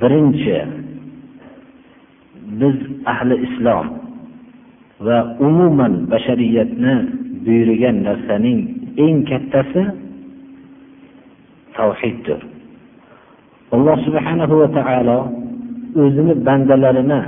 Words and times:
birinchi 0.00 0.58
biz 2.60 2.76
ahli 3.12 3.34
islom 3.46 3.86
va 5.06 5.18
umuman 5.46 5.94
bashariyatni 6.12 6.94
buyurgan 7.44 7.96
narsaning 8.06 8.60
eng 9.04 9.16
kattasi 9.30 9.82
tavhiddir. 11.76 12.40
Alloh 13.74 13.96
subhanahu 14.06 14.54
va 14.62 14.68
taolo 14.78 15.18
o'zini 16.02 16.34
bandalarini 16.46 17.20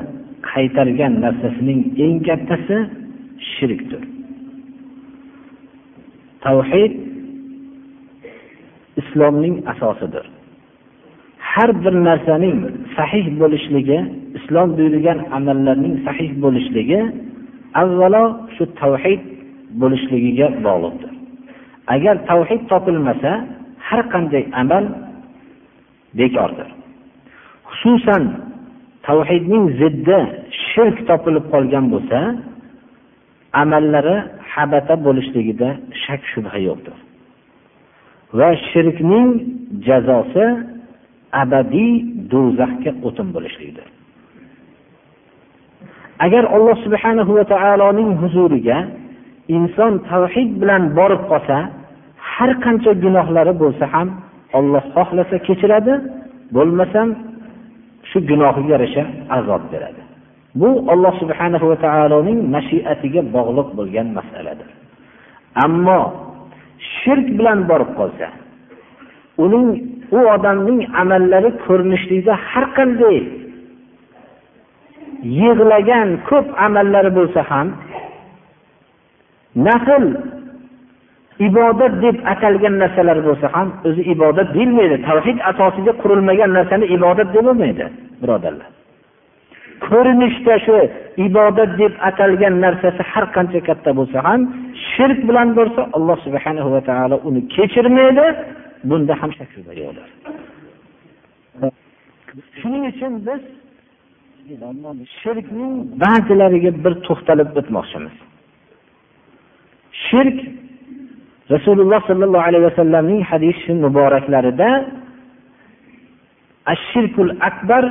qaytargan 0.51 1.15
narsasining 1.25 1.81
eng 2.05 2.17
kattasi 2.29 2.79
shirkdir. 3.53 4.03
Tavhid 6.45 6.93
islomning 9.01 9.55
asosidir. 9.73 10.27
Har 11.53 11.71
bir 11.83 11.95
narsaning 12.09 12.57
sahih 12.97 13.25
bo'lishligi 13.41 13.99
islom 14.39 14.69
buyurgan 14.79 15.19
amallarning 15.37 15.95
sahih 16.07 16.31
bo'lishligi 16.45 17.01
avvalo 17.83 18.25
shu 18.55 18.65
tavhid 18.81 19.23
bo'lishligiga 19.81 20.47
bog'liqdir. 20.67 21.13
Agar 21.95 22.15
tavhid 22.31 22.63
topilmasa 22.73 23.33
har 23.87 24.03
qanday 24.13 24.45
amal 24.63 24.85
bekordir. 26.19 26.69
Xususan 27.71 28.23
tavhidning 29.07 29.65
ziddi 29.81 30.19
shirk 30.69 30.97
topilib 31.11 31.45
qolgan 31.53 31.85
bo'lsa 31.93 32.19
amallari 33.63 34.17
habata 34.53 34.95
bo'lishligida 35.07 35.69
shak 36.03 36.21
shubha 36.33 36.59
yo'qdir. 36.69 36.97
Va 38.39 38.51
shirkning 38.71 39.29
jazosi 39.87 40.47
abadiy 41.43 41.93
do'zaxga 42.33 42.93
o'tin 43.07 43.29
bo'lishlikdir. 43.35 43.87
Agar 46.27 46.45
alloh 46.57 46.77
subhanahu 46.87 47.33
va 47.39 47.45
taoloning 47.55 48.11
huzuriga 48.21 48.79
inson 49.57 49.93
tavhid 50.11 50.51
bilan 50.61 50.83
borib 50.99 51.23
qolsa 51.31 51.59
har 52.33 52.51
qancha 52.65 52.93
gunohlari 53.05 53.53
bo'lsa 53.63 53.85
ham 53.95 54.09
olloh 54.59 54.85
xohlasa 54.95 55.37
kechiradi 55.47 55.95
bo'lmasam 56.55 57.09
shu 58.11 58.19
gunohiga 58.31 58.71
yarasha 58.75 59.05
azob 59.37 59.63
beradi. 59.73 60.03
Bu 60.61 60.69
alloh 60.93 61.15
subhanahu 61.23 61.67
va 61.71 61.77
taoloning 61.87 62.39
mashiatiga 62.55 63.21
bog'liq 63.37 63.69
bo'lgan 63.79 64.07
masaladir. 64.19 64.69
Ammo 65.65 66.01
shirk 66.99 67.27
bilan 67.39 67.59
borib 67.71 67.91
qolsa 67.99 68.29
uning 69.45 69.69
u 70.17 70.19
odamning 70.35 70.81
amallari 71.03 71.51
ko'rinishlikda 71.67 72.35
har 72.49 72.67
qanday 72.79 73.19
yig'lagan 75.41 76.09
ko'p 76.31 76.47
amallari 76.67 77.11
bo'lsa 77.19 77.41
ham 77.51 77.67
nafl 79.67 80.05
ibodat 81.49 81.93
deb 82.05 82.17
atalgan 82.33 82.75
narsalar 82.83 83.19
bo'lsa 83.29 83.47
ham 83.55 83.69
o'zi 83.89 84.03
ibodat 84.15 84.49
deyilmaydi. 84.57 84.97
Tavhid 85.09 85.39
asosiga 85.51 85.93
qurilmagan 86.03 86.51
narsani 86.59 86.87
ibodat 86.97 87.29
deb 87.35 87.45
bo'lmaydi 87.49 87.85
birodarlar. 88.23 88.69
Ko'rinishda 89.87 90.55
shu 90.65 90.77
ibodat 91.27 91.71
deb 91.83 91.93
atalgan 92.09 92.55
narsasi 92.65 93.03
har 93.13 93.25
qancha 93.37 93.61
katta 93.69 93.91
bo'lsa 93.99 94.19
ham 94.27 94.41
shirk 94.93 95.19
bilan 95.29 95.49
bo'lsa 95.59 95.81
alloh 95.97 96.17
subhanahu 96.27 96.69
va 96.75 96.81
taolo 96.89 97.17
uni 97.29 97.41
kechirmaydi 97.55 98.27
bunda 98.89 99.15
ham 99.21 99.31
shak 99.39 99.49
shubha 99.55 99.73
yo'qdir 99.83 100.09
shuning 102.61 102.85
uchun 102.93 103.13
biz 103.29 103.43
shirkning 105.23 105.73
ba'zilariga 106.03 106.71
bir 106.85 106.95
to'xtalib 107.07 107.49
o'tmoqchimiz. 107.61 108.15
Shirk 110.07 110.39
rasululloh 111.55 112.01
sollallohu 112.11 112.47
alayhi 112.49 112.65
vasallamning 112.71 113.21
hadisi 113.31 113.71
muboraklarida 113.85 114.71
ashirkul 116.75 117.31
akbar 117.49 117.85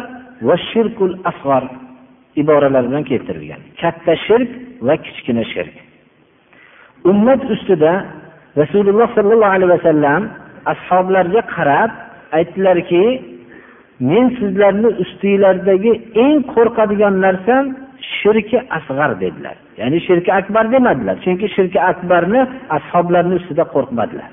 va 0.47 0.55
shirkul 0.71 1.13
asg'ar 1.31 1.63
iboralar 2.41 2.83
bilan 2.89 3.03
keltirilgan. 3.11 3.61
Katta 3.81 4.13
shirk 4.27 4.51
va 4.87 4.95
kichkina 5.05 5.43
shirk. 5.53 5.75
Ummat 7.11 7.41
ustida 7.53 7.91
rasululloh 8.61 9.07
sollallohu 9.17 9.53
alayhi 9.57 9.71
vasallam 9.77 10.21
ashoblarga 10.73 11.41
qarab 11.55 11.91
aytdilarki 12.37 13.03
men 13.99 14.25
sizlarni 14.39 14.89
ustinglardagi 15.03 15.93
eng 16.23 16.37
qo'rqadigan 16.53 17.15
narsam 17.25 17.63
shirki 18.17 18.59
asg'ar 18.77 19.11
dedilar. 19.23 19.55
Ya'ni 19.79 19.99
shirki 20.07 20.31
akbar 20.39 20.71
demadilar. 20.71 21.15
Chunki 21.25 21.47
shirki 21.55 21.79
akbarni 21.91 22.41
ashoblarni 22.77 23.35
ustida 23.39 23.63
qo'rqmadilar. 23.75 24.29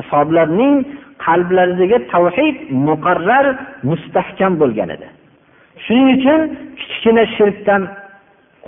Ashoblarning 0.00 0.74
qalblaridagi 1.26 1.98
tavhid 2.12 2.56
muqarrar 2.88 3.46
mustahkam 3.90 4.52
bo'lgan 4.62 4.88
edi. 4.96 5.08
Shuning 5.84 6.08
uchun 6.16 6.40
kichkina 6.80 7.24
shirkdan 7.36 7.82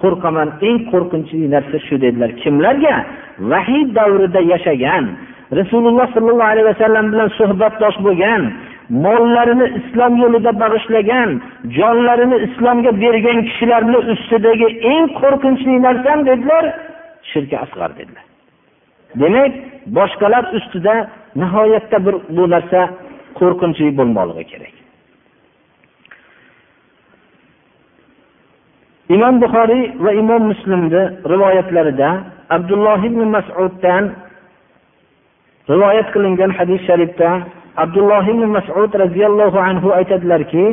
qo'rqaman. 0.00 0.48
Eng 0.68 0.78
qo'rqinchli 0.92 1.46
narsa 1.54 1.78
shu 1.86 1.94
dedilar. 2.04 2.30
Kimlarga? 2.42 2.94
Vahiy 3.50 3.82
davrida 3.98 4.40
yashagan 4.52 5.04
rasululloh 5.58 6.06
sollallohu 6.14 6.50
alayhi 6.52 6.68
vasallam 6.72 7.06
bilan 7.12 7.28
suhbatdosh 7.40 7.96
bo'lgan 8.06 8.42
mollarini 9.04 9.66
islom 9.78 10.12
yo'lida 10.22 10.52
bag'ishlagan 10.62 11.30
jonlarini 11.78 12.38
islomga 12.46 12.92
bergan 13.04 13.38
kishilarni 13.48 13.98
ustidagi 14.12 14.68
eng 14.92 15.04
qo'rqinchli 15.20 15.74
narsam 15.86 16.18
dedilar 16.30 16.64
shirki 17.32 17.56
asg'ar 17.64 17.90
dedilar. 17.98 18.24
Demak 19.20 19.52
boshqalar 19.96 20.44
ustida 20.58 20.94
nihoyatda 21.40 21.98
bir 22.06 22.14
bu 22.36 22.44
narsa 22.54 22.80
qo'rqinchli 23.38 23.90
bo'lmoqligi 23.98 24.44
kerak. 24.52 24.74
Imom 29.14 29.34
buxoriy 29.42 29.84
va 30.04 30.12
imom 30.22 30.42
muslimni 30.52 31.02
rivoyatlarida 31.32 32.08
abdulloh 32.56 33.00
ibn 33.08 33.20
masuddan 33.34 34.04
rivoyat 35.69 36.07
qilingan 36.13 36.51
hadis 36.57 36.81
sharifda 36.89 37.29
abdulloh 37.83 38.23
ibn 38.33 38.43
masud 38.57 38.91
roziyallohu 39.03 39.57
anhu 39.69 39.87
aytadilarki 39.99 40.65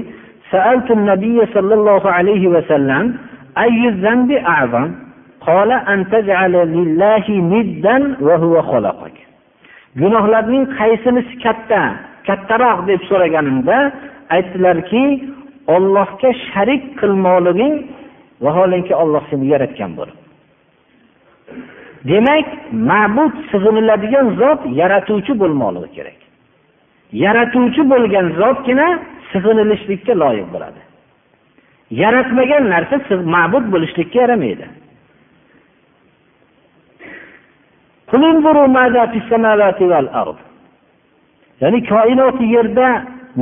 سألت 0.53 0.91
النبي 0.91 1.47
صلى 1.55 1.75
الله 1.75 2.03
عليه 2.11 2.49
وسلم 2.49 3.05
أي 3.59 3.89
الذنب 3.89 4.31
أعظم 4.33 4.89
قال 5.41 5.71
أن 5.73 5.99
تجعل 6.15 6.53
لله 6.53 7.25
ندا 7.31 7.97
وهو 8.21 8.55
خلقك 8.63 9.17
gunohlarning 10.01 10.65
qaysinisi 10.81 11.35
katta 11.45 11.83
kattaroq 12.29 12.79
deb 12.89 13.01
so'raganimda 13.11 13.79
aytdilarki 14.37 15.05
ollohga 15.75 16.31
sharik 16.49 16.83
qilmoqliging 17.01 17.75
vaholanki 18.45 18.95
olloh 19.03 19.23
seni 19.31 19.47
yaratgan 19.53 19.91
bo'lib 19.99 20.17
Demak 22.10 22.48
ma'bud 22.90 23.34
sig'iniladigan 23.52 24.28
zot 24.42 24.62
yaratuvchi 24.82 25.34
bo'lmoqligi 25.42 25.90
kerak. 25.98 26.20
Yaratuvchi 27.26 27.82
bo'lgan 27.92 28.26
zotgina 28.40 28.88
sig'inilishlikka 29.32 30.14
loyiq 30.24 30.48
bo'ladi. 30.54 30.82
Yaratmagan 32.02 32.64
narsa 32.74 32.96
ma'bud 33.36 33.66
bo'lishlikka 33.74 34.18
yaramaydi. 34.24 34.68
Ya'ni 41.62 41.80
koinoti 41.92 42.46
yerda 42.56 42.88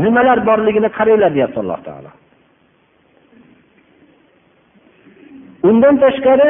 nimalar 0.04 0.40
borligini 0.50 0.90
qaranglar 0.98 1.32
deyapti 1.36 1.60
alloh 1.64 1.80
taolo. 1.88 2.12
Undan 5.70 5.96
tashqari 6.04 6.50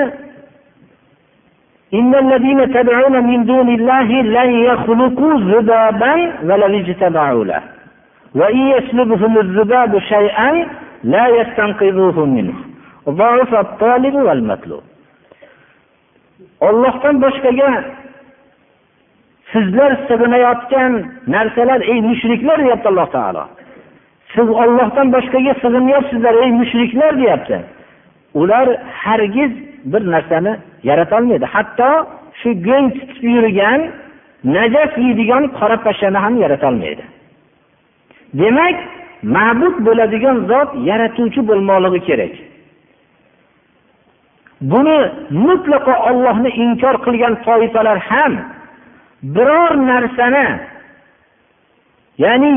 إن 1.95 2.15
الذين 2.15 2.73
تدعون 2.75 3.25
من 3.25 3.45
دون 3.45 3.69
الله 3.69 4.09
لن 4.23 4.51
يخلقوا 4.51 5.35
ذبابا 5.41 6.15
ولو 6.43 6.79
اجتمعوا 6.79 7.45
له 7.45 7.63
وإن 8.35 8.59
يسلبهم 8.75 9.39
الذباب 9.39 9.99
شيئا 9.99 10.67
لا 11.05 11.29
يستنقذوه 11.29 12.25
منه 12.25 12.55
ضعف 13.09 13.55
الطالب 13.55 14.15
والمطلوب 14.15 14.83
Allohdan 16.61 17.23
boshqaga 17.23 17.85
sizlar 19.53 19.93
sig'inayotgan 20.09 20.93
narsalar 21.35 21.81
ey 21.93 22.01
mushriklar 22.11 22.59
deyapti 22.65 22.89
alloh 22.93 23.09
taolo 23.17 23.45
siz 24.35 24.49
ollohdan 24.63 25.07
boshqaga 25.15 25.53
sig'inyapsizlar 25.63 26.35
ey 26.45 26.51
mushriklar 26.61 27.13
deyapti 27.23 27.59
ular 28.41 28.67
hargiz 29.05 29.53
bir 29.93 30.03
narsani 30.15 30.53
yaratolmaydi. 30.90 31.46
Hatto 31.56 31.90
shu 32.40 32.50
go'ng 32.68 32.88
tutib 32.98 33.24
yurgan 33.36 33.80
najas 34.56 34.92
yeydigan 35.06 35.44
qora 35.58 35.78
pashshani 35.86 36.20
ham 36.26 36.34
yaratolmaydi. 36.44 37.04
Demak 38.42 38.78
ma'bud 39.36 39.76
bo'ladigan 39.88 40.38
zot 40.52 40.70
yaratuvchi 40.90 41.42
bo'lmoqligi 41.50 42.02
kerak. 42.08 42.34
Buni 44.72 44.98
mutlaqo 45.46 45.94
ollohni 46.10 46.50
inkor 46.64 46.96
qilgan 47.06 47.34
toifalar 47.46 47.98
ham 48.10 48.34
biror 49.36 49.72
narsani 49.90 50.48
ya'ni 52.24 52.56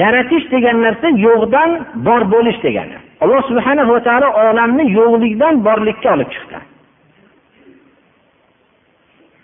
yaratish 0.00 0.46
degan 0.54 0.76
narsa 0.86 1.08
yo'qdan 1.26 1.70
bor 2.06 2.22
bo'lish 2.34 2.58
degani. 2.66 2.96
Alloh 3.22 3.42
subhana 3.50 3.82
va 3.92 3.98
taolo 4.06 4.28
olamni 4.46 4.84
yo'qlikdan 4.98 5.54
borlikka 5.66 6.08
olib 6.16 6.30
chiqdi. 6.34 6.58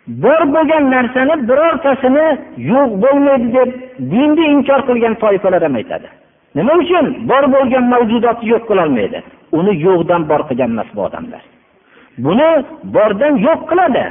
Bor 0.09 0.41
bo'lgan 0.55 0.85
narsani 0.95 1.35
birortasini 1.49 2.27
yo'q 2.73 2.91
bo'lmaydi 3.03 3.49
deb 3.59 3.71
dinni 4.13 4.45
inkor 4.55 4.81
qilgan 4.89 5.15
toifalar 5.23 5.63
ham 5.67 5.75
aytadi. 5.81 6.09
Nima 6.57 6.73
uchun? 6.83 7.07
Bor 7.31 7.45
bo'lgan 7.55 7.85
mavjudotni 7.95 8.47
yo'q 8.53 8.65
qilolmaydi. 8.71 9.19
Uni 9.59 9.73
yo'qdan 9.87 10.23
bor 10.31 10.41
qilgan 10.49 10.71
emas 10.75 10.91
bu 10.97 11.01
odamlar. 11.09 11.43
Buni 12.25 12.51
bordan 12.97 13.35
yo'q 13.47 13.61
qiladi. 13.71 14.05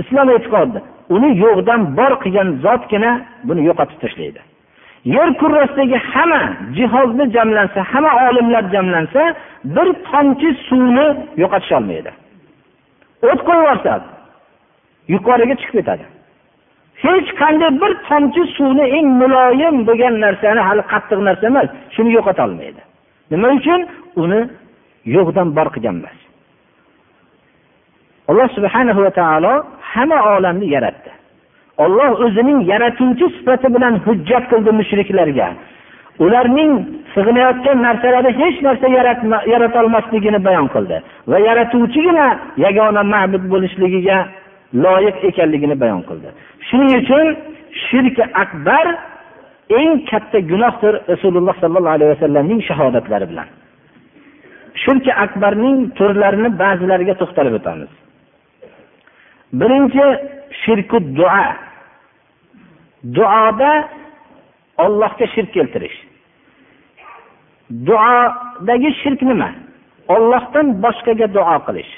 Islom 0.00 0.28
e'tiqodi 0.36 0.78
uni 1.16 1.30
yo'qdan 1.44 1.80
bor 1.98 2.12
qilgan 2.22 2.48
zotgina 2.64 3.12
buni 3.48 3.62
yo'qotib 3.68 3.98
tashlaydi. 4.04 4.40
Yer 5.16 5.28
kurrasidagi 5.40 5.98
hamma 6.12 6.42
jihozni 6.76 7.24
jamlansa 7.36 7.80
hamma 7.92 8.12
olimlar 8.28 8.64
jamlansa 8.74 9.22
bir 9.76 9.88
tomchi 10.08 10.48
suvni 10.68 11.06
yo'qotisholmaydi 11.42 12.10
o't 13.30 13.40
qo'yib 13.46 13.62
yuborsa 13.64 13.92
yuqoriga 15.14 15.54
chiqib 15.60 15.76
ketadi. 15.78 16.04
Hech 17.04 17.28
qanday 17.40 17.70
bir 17.82 17.92
tomchi 18.08 18.42
suvni 18.56 18.84
eng 18.98 19.08
muloyim 19.20 19.76
bo'lgan 19.88 20.14
narsani 20.24 20.60
hali 20.68 20.82
qattiq 20.92 21.20
narsa 21.28 21.44
emas 21.52 21.68
shuni 21.94 22.10
yo'qotolmaydi. 22.16 22.80
Nima 23.30 23.48
uchun? 23.58 23.80
Uni 24.22 24.40
yo'qdan 25.16 25.48
bor 25.56 25.68
qilgan 25.74 25.96
emas. 26.00 26.18
Alloh 28.30 28.48
subhanahu 28.56 29.00
va 29.06 29.12
taolo 29.20 29.52
hamma 29.92 30.18
olamni 30.36 30.66
yaratdi. 30.76 31.10
Olloh 31.84 32.10
o'zining 32.24 32.58
yaratuvchi 32.72 33.26
sifati 33.36 33.68
bilan 33.74 33.94
hujjat 34.06 34.44
qildi 34.50 34.70
mushriklarga. 34.80 35.48
Ularning 36.24 36.72
sig'inayotgan 37.14 37.78
narsalari 37.86 38.30
hech 38.40 38.56
narsa 38.66 38.86
yaratolmasligini 39.52 40.40
bayon 40.46 40.66
qildi 40.74 40.96
va 41.30 41.38
yaratuvchigina 41.48 42.26
yagona 42.64 43.02
ma'bud 43.14 43.44
bo'lishligiga 43.52 44.18
loyiq 44.74 45.16
ekanligini 45.24 45.80
bayon 45.80 46.02
qildi. 46.08 46.28
Shuning 46.68 46.90
uchun 47.00 47.26
shirki 47.86 48.24
akbar 48.42 48.86
eng 49.78 50.06
katta 50.10 50.38
gunohdir 50.50 50.94
rasululloh 51.12 51.54
sollallohu 51.62 51.94
alayhi 51.96 52.12
vasallamning 52.14 52.60
shahodatlari 52.68 53.26
bilan. 53.30 53.48
Shirki 54.82 55.12
akbarning 55.24 55.78
turlarini 55.98 56.50
ba'zilariga 56.62 57.14
to'xtalib 57.20 57.54
o'tamiz. 57.58 57.90
Birinchi 59.60 60.06
shirku 60.62 60.98
duo 61.18 61.44
duoda 63.16 63.72
ollohga 64.84 65.26
shirk 65.34 65.50
keltirish. 65.56 65.98
Duodagi 67.86 68.90
shirk 69.02 69.20
nima? 69.30 69.50
Ollohdan 70.14 70.66
boshqaga 70.84 71.26
duo 71.36 71.56
qilish. 71.66 71.92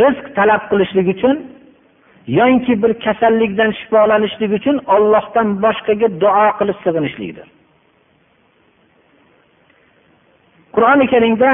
rizq 0.00 0.24
talab 0.36 0.62
qilishlik 0.70 1.06
uchun 1.14 1.36
yoinki 2.38 2.82
bir 2.82 2.92
kasallikdan 3.04 3.70
shifolanishlik 3.78 4.52
uchun 4.58 4.76
ollohdan 4.94 5.48
boshqaga 5.64 6.08
duo 6.22 6.46
qilib 6.58 6.78
sig'inishlikdir 6.84 7.46
qur'oni 10.74 11.06
karimda 11.12 11.50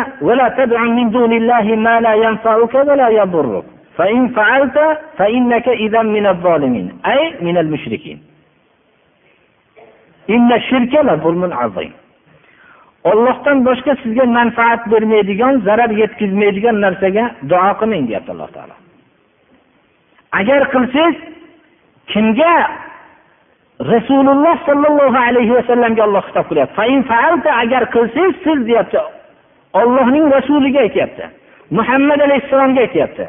فإن 3.98 4.28
فعلت 4.28 4.78
فإنك 5.18 5.68
إذا 5.68 6.02
من 6.02 6.26
الظالمين 6.26 6.98
أي 7.06 7.34
من 7.40 7.58
المشركين 7.58 8.22
إن 10.30 10.52
الشرك 10.52 10.94
لظلم 11.04 11.52
عظيم 11.52 11.92
ollohdan 13.09 13.57
boshqa 13.67 13.93
sizga 14.03 14.25
manfaat 14.37 14.81
bermaydigan 14.91 15.53
zarar 15.67 15.91
yetkazmaydigan 16.01 16.75
narsaga 16.85 17.25
duo 17.49 17.71
qilmang 17.79 18.03
deyapti 18.09 18.31
alloh 18.35 18.49
taolo. 18.55 18.75
Agar 20.39 20.61
qilsangiz 20.73 21.17
kimga? 22.11 22.55
Rasululloh 23.93 24.55
sollallohu 24.67 25.19
alayhi 25.29 25.53
vasallamga 25.59 26.01
olloh 26.07 26.23
xitob 26.27 26.45
qilyapti. 26.49 27.49
Agar 27.63 27.83
qilsangiz 27.95 28.35
siz 28.45 28.59
deyapti. 28.69 28.99
Ollohning 29.81 30.25
rasuliga 30.35 30.79
aytyapti. 30.85 31.23
Muhammad 31.77 32.19
alayhissalomga 32.27 32.81
aytyapti. 32.85 33.25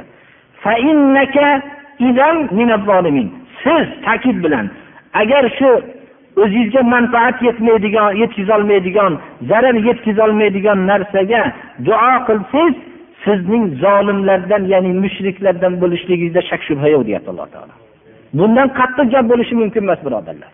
Siz 3.65 3.87
ta'kid 4.07 4.37
bilan 4.45 4.67
agar 5.23 5.45
shu 5.59 5.71
o'zingizga 6.43 6.83
manfaat 6.95 7.37
yetmaydigan 7.49 8.11
yetkazolmaydigan 8.23 9.13
zarar 9.51 9.77
yetkazolmaydigan 9.89 10.79
narsaga 10.91 11.43
duo 11.87 12.13
qilsangiz 12.29 12.75
sizning 13.25 13.65
zolimlardan 13.85 14.63
ya'ni 14.73 14.91
mushriklardan 15.05 15.73
bo'lishligingizda 15.83 16.43
shak 16.51 16.61
shubha 16.69 16.89
yo'q 16.95 17.03
deyapti 17.09 17.31
alloh 17.33 17.49
taolo. 17.55 17.75
Bundan 18.39 18.69
qattiq 18.79 19.07
gap 19.15 19.25
bo'lishi 19.33 19.55
mumkin 19.63 19.83
emas 19.87 20.01
birodarlar. 20.07 20.51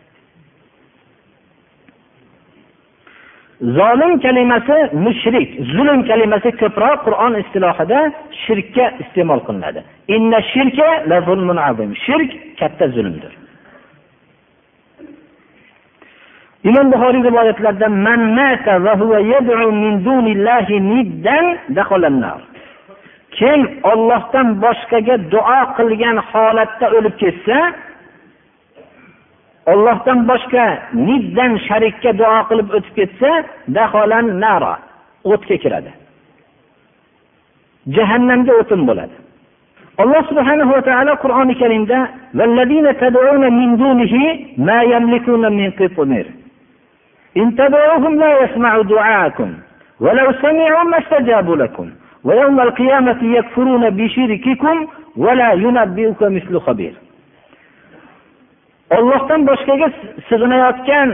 Zolim 3.78 4.12
kalimasi 4.24 4.76
mushrik 5.06 5.48
zulm 5.74 6.00
kalimasi 6.10 6.50
ko'proq 6.62 6.98
qur'on 7.06 7.32
istilohida 7.42 8.00
shirkka 8.44 8.84
iste'mol 9.02 9.40
qilinadi. 9.48 9.80
Shirk 12.06 12.30
katta 12.60 12.86
zulmdir. 12.96 13.32
Imom 16.68 16.86
buxoriy 16.92 17.22
rivoyatlarida 17.28 17.88
man 17.88 18.20
mata 18.38 18.78
va 18.84 18.92
huwa 19.00 19.18
yad'u 19.32 19.72
min 19.82 19.94
dunillahi 20.04 20.76
niddan 20.92 21.46
kim 23.36 23.60
ollohdan 23.92 24.48
boshqaga 24.64 25.14
duo 25.32 25.60
qilgan 25.76 26.16
holatda 26.30 26.86
o'lib 26.96 27.14
ketsa 27.22 27.58
ollohdan 29.72 30.18
boshqa 30.30 30.64
niddan 31.08 31.52
sharikka 31.66 32.10
duo 32.20 32.38
qilib 32.48 32.68
o'tib 32.76 32.94
ketsa 32.98 33.30
daholan 33.76 34.26
naro 34.44 34.74
o'tga 35.32 35.56
kiradi. 35.62 35.92
Jahannamga 37.96 38.52
o'tin 38.60 38.80
bo'ladi. 38.88 39.16
Alloh 40.02 40.22
subhanahu 40.30 40.70
va 40.76 40.82
taolo 40.88 41.12
qur'oni 41.24 41.54
karimda 41.62 41.98
إن 47.37 47.55
تدعوهم 47.55 48.19
لا 48.19 48.43
يسمعوا 48.43 48.83
دعاءكم 48.83 49.53
ولو 49.99 50.31
سمعوا 50.41 50.83
ما 50.83 50.97
استجابوا 50.99 51.55
لكم 51.55 51.89
ويوم 52.23 52.59
القيامة 52.59 53.19
يكفرون 53.37 53.89
بشرككم 53.89 54.87
ولا 55.17 55.51
ينبئك 55.53 56.21
مثل 56.21 56.59
خبير 56.59 56.93
ollohdan 58.97 59.47
boshqaga 59.49 59.87
sig'inayotgan 60.29 61.09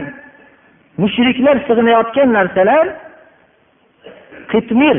mushriklar 1.02 1.56
sig'inayotgan 1.68 2.28
narsalar 2.38 2.86
qitmir 4.52 4.98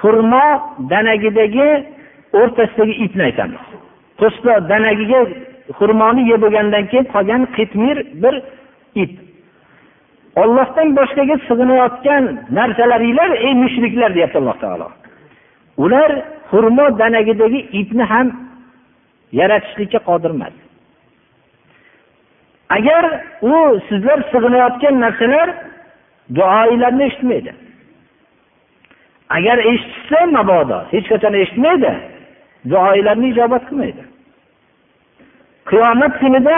xurmo 0.00 0.46
danagidagi 0.90 1.68
o'rtasidagi 2.40 2.94
ipni 3.04 3.22
aytamiz 3.28 3.62
po'stlo 4.20 4.54
danagiga 4.72 5.20
xurmoni 5.78 6.22
yeb 6.30 6.40
bo'lgandan 6.44 6.84
keyin 6.90 7.06
qolgan 7.14 7.42
qitmir 7.56 7.96
bir 8.22 8.34
ip 9.02 9.12
Ollohdan 10.41 10.87
boshqaga 10.97 11.35
sig'inayotgan 11.47 12.23
narsalaringlar 12.57 13.29
ey 13.45 13.53
mushriklar 13.63 14.09
deyapti 14.15 14.37
alloh 14.41 14.57
taolo. 14.63 14.87
Ular 15.83 16.11
xurmo 16.49 16.85
danagidagi 16.99 17.59
ipni 17.79 18.03
ham 18.11 18.27
yaratishlikka 19.39 19.99
qodir 20.09 20.31
emas. 20.37 20.55
Agar 22.77 23.03
u 23.51 23.53
sizlar 23.89 24.19
sig'inayotgan 24.31 24.95
narsalar 25.05 25.49
duoinglarni 26.37 27.03
eshitmaydi. 27.09 27.51
Agar 29.37 29.57
eshitishsa 29.71 30.19
mabodo 30.37 30.77
hech 30.93 31.07
qachon 31.11 31.33
eshitmaydi 31.43 31.93
duoilarni 32.71 33.27
ijobat 33.33 33.63
qilmaydi. 33.69 34.03
Qiyomat 35.69 36.13
kunida 36.21 36.57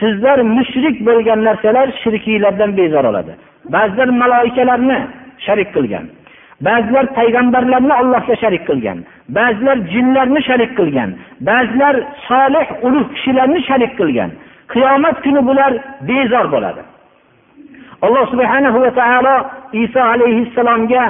sizlar 0.00 0.38
mushrik 0.56 0.96
bo'lgan 1.08 1.40
narsalar 1.48 1.88
shirkiylardan 2.02 2.70
bezor 2.76 3.04
oladi. 3.10 3.32
Ba'zilar 3.74 4.08
maloikalarni 4.22 4.98
sharik 5.46 5.68
qilgan. 5.76 6.04
Ba'zilar 6.66 7.06
payg'ambarlarni 7.18 7.94
allohga 8.02 8.34
sharik 8.42 8.62
qilgan. 8.68 8.98
Ba'zilar 9.38 9.76
jinlarni 9.92 10.40
sharik 10.48 10.72
qilgan. 10.78 11.10
Ba'zilar 11.48 11.94
solih 12.28 12.66
ulug' 12.86 13.10
kishilarni 13.14 13.60
sharik 13.68 13.92
qilgan. 14.00 14.30
Qiyomat 14.72 15.16
kuni 15.24 15.40
bular 15.48 15.72
bezor 16.08 16.46
bo'ladi. 16.54 16.82
Alloh 18.06 18.24
subhanahu 18.32 18.78
va 18.84 18.90
taolo 19.00 19.36
iso 19.84 20.00
alayhissalomga 20.12 21.04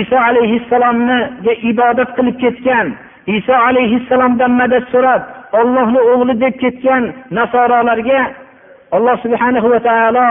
iso 0.00 0.16
alayhissalomga 0.28 1.52
ibodat 1.70 2.10
qilib 2.16 2.36
ketgan. 2.44 2.86
Iso 3.36 3.54
alayhissalomdan 3.68 4.52
madad 4.60 4.84
so'rab 4.92 5.22
ollohni 5.52 6.00
o'g'li 6.12 6.40
deb 6.40 6.54
ketgan 6.62 7.12
nasorolarga 7.30 8.20
alloh 8.96 9.16
subhanahu 9.24 9.70
va 9.70 9.80
taolo 9.88 10.26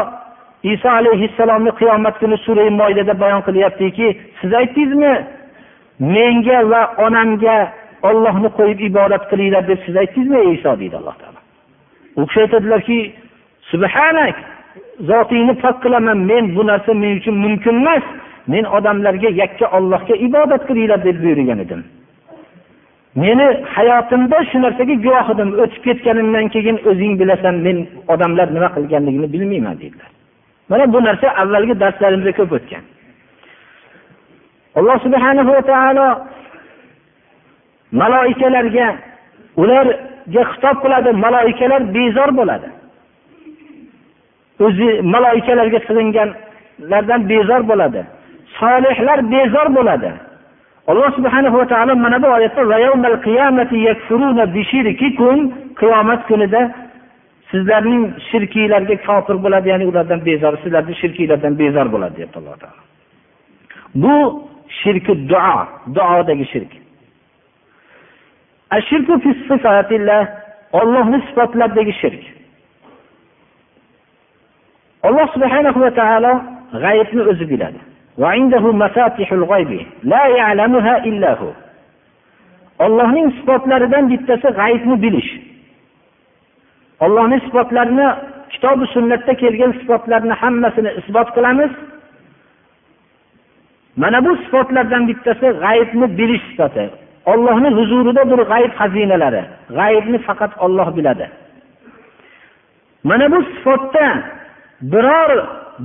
iso 0.64 0.90
alayhissalomni 0.90 1.72
qiyomat 1.80 2.16
kuni 2.20 2.38
sura 2.46 2.70
moydada 2.82 3.14
bayon 3.24 3.42
qilyaptiki 3.48 4.08
siz 4.42 4.54
aytdingizmi 4.54 5.14
menga 6.00 6.60
va 6.72 6.82
onamga 7.06 7.58
ollohni 8.10 8.50
qo'yib 8.60 8.80
ibodat 8.90 9.24
qilinglar 9.32 9.68
deb 9.68 9.80
siz 9.86 9.96
aytdingizmi 10.04 10.42
iso 10.58 10.80
deydi 10.80 10.96
alloh 11.00 11.16
taolo. 11.22 11.40
U 12.18 12.26
kishi 12.28 12.40
aytadilarki 12.46 13.00
subhanak 13.72 14.36
zotingni 15.10 15.54
pok 15.64 15.76
qilaman. 15.84 16.18
Men 16.30 16.56
bu 16.56 16.68
narsa 16.68 16.94
men 16.94 17.18
uchun 17.20 17.36
mumkin 17.46 17.76
emas. 17.82 18.04
Men 18.48 18.64
odamlarga 18.78 19.30
yakka 19.42 19.66
ollohga 19.78 20.16
ibodat 20.28 20.62
qilinglar 20.68 21.00
deb 21.08 21.18
buyurgan 21.24 21.60
edim. 21.66 21.82
Meni 23.24 23.48
hayotimda 23.76 24.38
shu 24.50 24.58
narsaga 24.66 24.96
guvoh 25.06 25.28
edim. 25.34 25.50
O'tib 25.64 25.82
ketganimdan 25.88 26.46
keyin 26.54 26.78
o'zing 26.90 27.14
bilasan 27.22 27.56
men 27.66 27.78
odamlar 28.14 28.48
nima 28.56 28.70
qilganligini 28.76 29.28
bilmayman 29.34 29.76
deydilar 29.82 30.10
mana 30.70 30.94
bu 30.94 31.04
narsa 31.04 31.28
avvalgi 31.42 31.80
darslarimizda 31.80 32.32
ko'p 32.40 32.52
o'tgan. 32.58 32.84
Alloh 34.78 34.98
subhana 35.06 35.42
va 35.48 35.62
taolo 35.72 36.08
maloikalarga 38.02 38.88
ularga 39.62 40.44
xitob 40.52 40.78
qiladi. 40.84 41.10
Maloikalar 41.26 41.82
bezor 41.98 42.30
bo'ladi. 42.40 42.70
O'zi 44.66 44.90
maloikalarga 45.14 45.80
qilinganlardan 45.88 47.22
bezor 47.32 47.62
bo'ladi. 47.70 48.02
Solihlar 48.60 49.20
bezor 49.34 49.68
bo'ladi. 49.78 50.12
Alloh 50.88 51.10
subhana 51.18 51.50
va 51.54 51.66
taolo 51.74 51.96
mana 51.96 52.18
bu 52.24 52.28
oyatda 52.38 52.62
qiyomat 55.82 56.22
kunida 56.30 56.62
sizlarning 57.52 58.04
shirkiylarga 58.30 58.96
kofir 59.08 59.36
bo'ladi 59.46 59.68
ya'ni 59.74 59.86
ulardan 59.92 60.20
bezor 60.30 60.54
sizlarni 60.64 60.94
shirkiylardan 61.02 61.54
bezor 61.62 61.88
bo'ladi 61.94 62.14
deyapti 62.18 62.38
alloh 62.40 62.58
taolo. 62.64 62.82
Bu 64.04 64.16
shirki 64.80 65.14
duo 65.32 65.58
duodagi 65.96 66.46
shirk. 66.54 66.72
Ollohni 70.80 71.20
sifatlaridagi 71.28 71.94
shirk. 72.02 72.24
Alloh 75.08 75.28
subhanahu 75.36 75.80
va 75.86 75.92
taolo 76.02 76.34
g'ayibni 76.84 77.22
o'zi 77.32 77.46
biladi. 77.52 77.80
Ollohning 82.86 83.28
sifatlaridan 83.38 84.10
bittasi 84.12 84.48
g'aybni 84.60 84.96
bilish. 85.04 85.32
Ollohni 87.06 87.38
sifatlarini 87.46 88.08
kitobi 88.52 88.86
sunnatda 88.94 89.34
kelgan 89.42 89.72
sifatlarni 89.80 90.34
hammasini 90.42 90.92
isbot 91.00 91.30
qilamiz. 91.36 91.72
Mana 94.02 94.26
bu 94.26 94.32
sifatlardan 94.44 95.04
bittasi 95.10 95.48
g'aybni 95.64 96.08
bilish 96.20 96.44
sifati. 96.50 96.86
Ollohni 97.32 97.70
huzurida 97.78 98.24
bir 98.32 98.40
g'ayb 98.52 98.72
xazinalari 98.80 99.44
g'aybni 99.78 100.18
faqat 100.28 100.52
olloh 100.66 100.88
biladi. 100.98 101.26
Mana 103.04 103.26
bu 103.32 103.40
sifatda 103.44 104.06
biror 104.82 105.32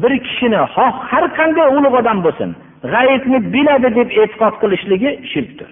bir 0.02 0.12
kishini 0.26 0.60
xoh 0.76 0.94
har 1.12 1.26
qanday 1.38 1.68
ulug' 1.78 1.98
odam 2.02 2.18
bo'lsin 2.26 2.50
g'ayibni 2.94 3.40
biladi 3.54 3.90
deb 4.00 4.10
e'tiqod 4.22 4.54
qilishligi 4.62 5.12
shirkdir 5.32 5.70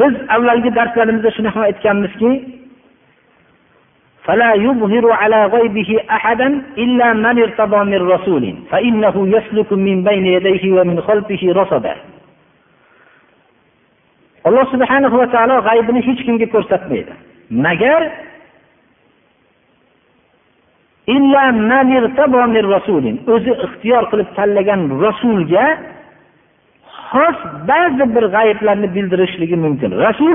biz 0.00 0.14
avvalgi 0.36 0.70
darslarimizda 0.78 1.30
shuni 1.36 1.48
ham 1.54 1.62
aytganmizki 1.70 2.32
فلا 4.26 4.52
يظهر 4.66 5.04
على 5.20 5.40
غيبه 5.46 5.90
أحدا 6.10 6.48
إلا 6.84 7.08
من 7.24 7.36
ارتضى 7.44 7.80
من 7.92 8.00
رسول 8.14 8.44
فإنه 8.70 9.16
يسلك 9.36 9.70
من 9.72 9.96
بين 10.08 10.26
يديه 10.36 10.64
ومن 10.76 10.96
خلفه 11.00 11.42
رصدا 11.60 11.94
alloh 14.48 14.64
subhanahu 14.72 15.16
va 15.20 15.26
taolo 15.34 15.56
g'aybini 15.68 16.00
hech 16.06 16.20
kimga 16.26 16.46
ko'rsatmaydi 16.54 17.12
magar 17.66 18.02
o'zi 23.33 23.51
ixtiyor 23.65 24.03
qilib 24.11 24.29
tanlagan 24.37 24.81
rasulga 25.05 25.65
xos 27.11 27.37
ba'zi 27.69 28.05
bir 28.15 28.25
g'ayiblarni 28.35 28.87
bildirishligi 28.95 29.57
mumkin. 29.65 29.89
Rasul 30.05 30.31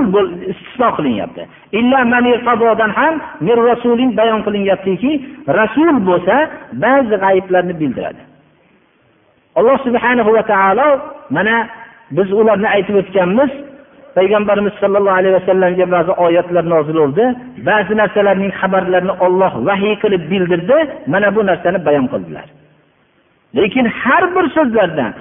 istisno 0.51 0.89
qilinyapti. 0.97 1.41
Ham 2.99 3.15
bayon 4.19 4.41
qilinyaptiki 4.45 5.11
rasul 5.59 5.95
bo'lsa 6.09 6.35
ba'zi 6.83 7.15
g'ayiblarni 7.23 7.73
bildiradi. 7.81 8.21
Alloh 9.57 9.77
subhanahu 9.87 10.31
va 10.37 10.43
taolo 10.51 10.87
mana 11.35 11.55
biz 12.17 12.27
ularni 12.39 12.67
aytib 12.75 12.95
o'tganmiz 13.01 13.51
payg'ambarimiz 14.17 14.73
sollallohu 14.81 15.17
alayhi 15.19 15.35
vasallamga 15.39 15.85
ba'zi 15.95 16.11
oyatlar 16.25 16.65
nozil 16.73 16.97
bo'ldi. 17.01 17.23
Ba'zi 17.69 17.93
narsalarning 18.01 18.51
xabarlarini 18.61 19.13
olloh 19.25 19.53
vahiy 19.67 19.95
qilib 20.03 20.23
bildirdi. 20.31 20.77
Mana 21.13 21.27
bu 21.35 21.41
narsani 21.49 21.79
bayon 21.87 22.07
qildilar. 22.13 22.47
Lekin 23.57 23.85
har 24.01 24.23
bir 24.35 24.45
so'zlaridan 24.55 25.13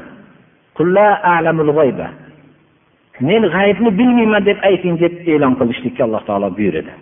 men 3.28 3.42
g'aybni 3.54 3.90
bilmayman 3.98 4.42
deb 4.48 4.58
ayting 4.68 4.94
deb 5.02 5.14
e'lon 5.32 5.54
qilishlikka 5.60 6.02
alloh 6.06 6.22
taolo 6.28 6.48
buyurdi. 6.58 6.92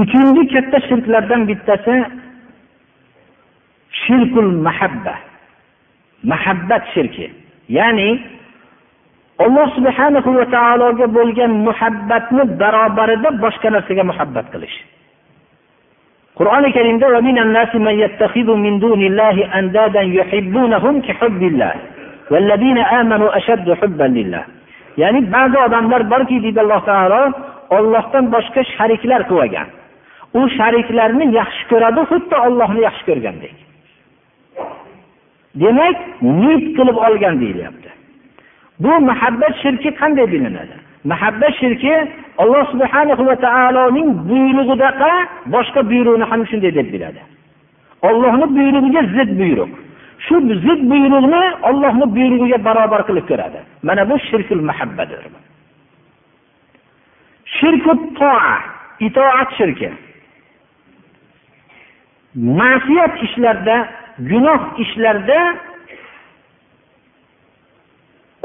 Uchinchi 0.00 0.42
katta 0.54 0.78
shirklardan 0.88 1.42
bittasi 1.50 1.94
shirkul 4.02 4.50
mahabba 4.66 5.14
mahabbat 6.30 6.84
shirki. 6.94 7.26
Ya'ni 7.68 8.10
alloh 9.44 9.68
subhanahu 9.76 10.30
va 10.38 10.44
taologa 10.56 11.06
bo'lgan 11.16 11.52
muhabbatni 11.66 12.42
barobarida 12.60 13.28
boshqa 13.44 13.68
narsaga 13.74 14.04
muhabbat 14.10 14.46
qilish. 14.52 14.76
Qur'oni 16.38 16.68
karimda 16.76 17.06
ya'ni 25.02 25.20
ba'zi 25.34 25.56
odamlar 25.66 26.02
borki 26.12 26.36
deydi 26.44 26.60
alloh 26.64 26.80
taolo 26.90 27.22
ollohdan 27.76 28.24
boshqa 28.34 28.60
shariklar 28.74 29.20
qilib 29.28 29.42
olgan 29.44 29.68
u 30.38 30.40
shariklarni 30.58 31.26
yaxshi 31.38 31.64
ko'radi 31.70 32.00
xuddi 32.10 32.36
ollohni 32.46 32.80
yaxshi 32.88 33.04
ko'rgandek. 33.10 33.56
Demak 35.62 35.96
niyat 36.22 36.64
qilib 36.76 36.96
olgan 37.06 37.34
deyilyapti. 37.42 37.90
Bu 38.82 38.92
muhabbat 39.08 39.54
shirki 39.62 39.90
qanday 40.00 40.26
bilinadi? 40.32 40.76
Muhabbat 41.10 41.52
shirki 41.60 41.94
alloh 42.42 42.64
subhana 42.72 43.14
va 43.28 43.36
taoloning 43.46 44.08
buyrug'idaqa 44.28 45.10
boshqa 45.54 45.80
buyruqni 45.90 46.24
ham 46.30 46.40
shunday 46.50 46.72
deb 46.78 46.88
biladi. 46.94 47.22
Ollohni 48.08 48.46
buyrug'iga 48.56 49.02
zid 49.16 49.30
buyruq. 49.40 49.72
Shu 50.26 50.34
zid 50.64 50.80
buyruqni 50.90 51.42
ollohni 51.68 52.06
buyrug'iga 52.16 52.58
barobar 52.66 53.00
qilib 53.08 53.24
ko'radi. 53.30 53.60
Mana 53.88 54.02
bu 54.10 54.14
shirkul 54.28 54.62
muhabbadir 54.70 55.20
shirku 57.64 57.92
toa 58.18 58.54
itoat 59.00 59.50
shirki. 59.58 59.90
Ma'siyat 62.34 63.14
ishlarda 63.26 63.76
gunoh 64.18 64.62
ishlarda 64.78 65.40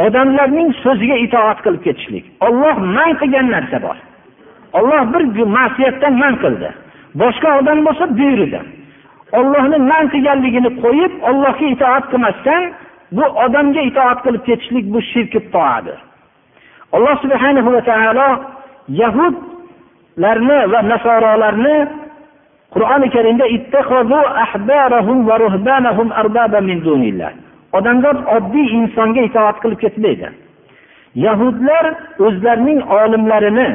odamlarning 0.06 0.70
so'ziga 0.84 1.18
itoat 1.26 1.60
qilib 1.66 1.82
ketishlik. 1.88 2.26
Olloh 2.48 2.76
man 2.98 3.12
qilgan 3.22 3.48
narsa 3.56 3.78
bor. 3.86 3.98
Olloh 4.78 5.02
bir 5.14 5.46
ma'siyatdan 5.58 6.14
man 6.24 6.36
qildi. 6.44 6.70
Boshqa 7.22 7.50
odam 7.60 7.80
bo'lsa 7.88 8.06
buyurdi. 8.20 8.60
Ollohni 9.40 9.78
man 9.92 10.06
qilganligini 10.14 10.72
qo'yib 10.84 11.14
ollohga 11.30 11.66
itoat 11.76 12.06
qilmasdan 12.12 12.64
bu 13.18 13.26
odamga 13.46 13.82
itoat 13.90 14.20
qilib 14.26 14.44
ketishlik 14.50 14.86
bu 14.94 15.00
shirki 15.12 15.40
toadir. 15.54 16.00
Alloh 16.96 17.16
subhana 17.24 17.62
va 17.66 17.82
taolo 17.90 18.30
yahudlarni 19.02 20.60
va 20.72 20.80
nasorolarni 20.92 21.78
qur'oni 22.74 23.08
karimda 23.16 23.46
odamzod 27.78 28.18
oddiy 28.36 28.68
insonga 28.80 29.22
itoat 29.30 29.58
qilib 29.64 29.80
ketmaydi. 29.86 30.28
Yahudlar 31.26 31.86
o'zlarining 32.28 32.80
olimlarini 33.00 33.68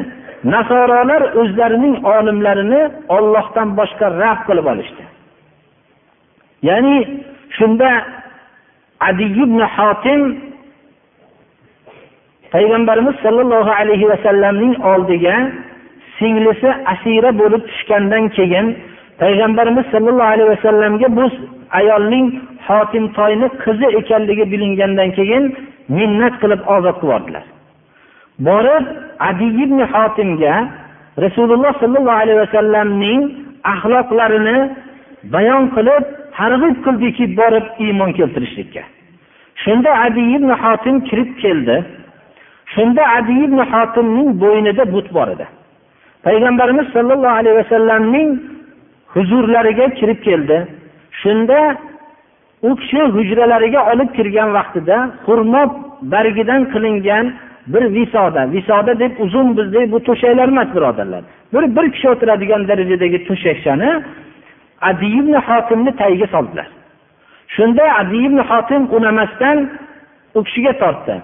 nasorolar 0.53 1.21
o'zlarining 1.41 1.95
olimlarini 2.15 2.81
ollohdan 3.17 3.69
boshqa 3.79 4.05
raf 4.21 4.39
qilib 4.47 4.65
olishdi. 4.73 5.03
Ya'ni 6.67 6.97
shunda 7.57 7.89
adi 9.07 9.25
ibn 9.43 9.59
hotim 9.75 10.21
payg'ambarimiz 12.53 13.15
sollallohu 13.25 13.71
alayhi 13.81 14.09
vasallamning 14.11 14.73
oldiga 14.91 15.35
singlisi 16.19 16.69
asira 16.93 17.31
bo'lib 17.41 17.61
tushgandan 17.69 18.23
keyin 18.37 18.65
payg'ambarimiz 19.21 19.85
sollallohu 19.93 20.31
alayhi 20.33 20.49
vasallamga 20.53 21.07
bu 21.17 21.25
ayolning 21.79 22.27
hotimtoyni 22.67 23.47
qizi 23.63 23.87
ekanligi 23.99 24.45
bilingandan 24.53 25.09
keyin 25.17 25.43
minnat 25.97 26.33
qilib 26.41 26.61
ozod 26.75 26.95
qilib 27.01 27.11
yubordilar 27.11 27.45
borib 28.47 28.85
adi 29.29 29.47
ibn 29.63 29.79
hotimga 29.93 30.55
rasululloh 31.25 31.71
sollallohu 31.81 32.21
alayhi 32.23 32.39
vasallamning 32.45 33.21
axloqlarini 33.73 34.57
bayon 35.33 35.63
qilib 35.75 36.03
targ'ib 36.37 36.75
qildiki 36.85 37.25
borib 37.39 37.65
iymon 37.85 38.11
keltirishlikka. 38.17 38.83
Shunda 39.63 39.91
adi 40.05 40.23
ibn 40.37 40.49
hotim 40.63 40.95
kirib 41.09 41.29
keldi. 41.43 41.77
Shunda 42.73 43.03
adi 43.17 43.35
ibn 43.45 43.59
hotimning 43.73 44.29
bo'ynida 44.43 44.83
but 44.93 45.07
bor 45.15 45.27
edi. 45.35 45.45
Payg'ambarimiz 46.25 46.87
sollallohu 46.95 47.37
alayhi 47.39 47.57
vasallamning 47.61 48.29
huzurlariga 49.13 49.87
kirib 49.99 50.19
keldi. 50.27 50.57
Shunda 51.21 51.59
u 52.67 52.75
kishi 52.75 53.01
hujralariga 53.15 53.81
olib 53.91 54.09
kirgan 54.17 54.49
vaqtida 54.57 54.97
xurmo 55.25 55.63
bargidan 56.13 56.61
qilingan 56.73 57.25
bir 57.73 57.83
visoda 57.97 58.41
visoda 58.51 58.99
deb 58.99 59.11
uzun 59.25 59.57
bizdek 59.57 59.91
bu 59.91 59.99
to'shaklar 60.07 60.47
emas 60.53 60.69
birodarlar. 60.75 61.23
Bir 61.53 61.63
bir 61.75 61.85
kishi 61.93 62.07
o'tiradigan 62.13 62.61
darajadagi 62.69 63.19
to'shakchani 63.27 63.89
adi 64.89 65.07
ibn 65.19 65.33
hotimni 65.47 65.91
tagiga 66.01 66.27
soldilar. 66.35 66.67
Shunda 67.55 67.83
adi 67.99 68.17
ibn 68.27 68.39
hotim 68.49 68.81
unamasdan 68.97 69.57
u 70.37 70.43
kishiga 70.43 70.73
tortdi. 70.81 71.15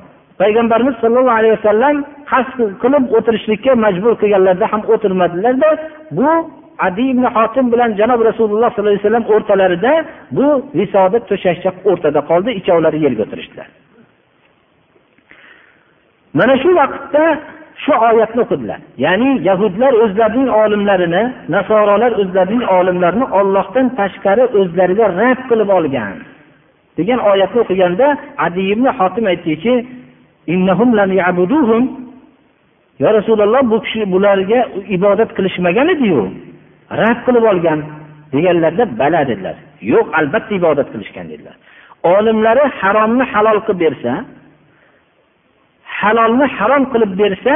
Payg'ambarimiz 0.41 0.95
sollallohu 1.03 1.37
alayhi 1.39 1.55
vasallam 1.57 1.95
qasd 2.31 2.57
qilib 2.83 3.03
o'tirishlikka 3.17 3.71
majbur 3.85 4.13
qilganlarda 4.21 4.65
ham 4.73 4.81
o'tirmadilarda 4.93 5.69
bu 6.17 6.29
adi 6.87 7.03
ibn 7.13 7.25
hotim 7.35 7.65
bilan 7.73 7.89
janob 7.99 8.19
rasululloh 8.29 8.69
sollallohu 8.73 8.93
alayhi 8.93 9.03
vasallam 9.03 9.25
o'rtalarida 9.33 9.93
bu 10.37 10.47
visoda 10.79 11.17
to'shakcha 11.29 11.71
o'rtada 11.89 12.19
qoldi 12.29 12.49
ikkovlari 12.59 12.97
yerga 13.05 13.21
o'tirishdilar. 13.27 13.67
Mana 16.39 16.53
shu 16.63 16.69
vaqtda 16.81 17.23
shu 17.83 17.93
oyatni 18.09 18.39
o'qidilar. 18.45 18.79
Ya'ni 19.05 19.29
yahudlar 19.49 19.93
o'zlarining 20.03 20.49
olimlarini 20.63 21.23
nasorolar 21.55 22.11
o'zlarining 22.21 22.63
olimlarini 22.77 23.25
ollohdan 23.39 23.85
tashqari 23.99 24.43
o'zlariga 24.59 25.05
rad 25.19 25.39
qilib 25.49 25.69
olgan 25.77 26.15
degan 26.97 27.19
oyatni 27.31 27.59
o'qiganda 27.63 28.07
adi 28.45 28.61
ibn 28.73 28.85
hotim 28.99 29.25
aytdiki 29.31 29.73
yo 33.01 33.09
rasululloh 33.17 33.61
bu 33.71 33.77
kishi 33.83 34.01
bularga 34.13 34.59
ibodat 34.95 35.29
qilishmagan 35.37 35.87
ediyu. 35.95 36.21
Rad 37.01 37.19
qilib 37.25 37.43
olgan. 37.51 37.79
Deganlarda 38.33 38.83
bala 38.99 39.21
dedilar. 39.29 39.55
Yo'q 39.91 40.07
albatta 40.19 40.51
ibodat 40.59 40.87
qilishgan 40.93 41.25
dedilar. 41.31 41.55
Olimlari 42.13 42.63
haromni 42.79 43.23
halol 43.33 43.59
qilib 43.67 43.79
bersa 43.83 44.11
halolni 45.99 46.45
harom 46.57 46.83
qilib 46.93 47.11
bersa 47.21 47.53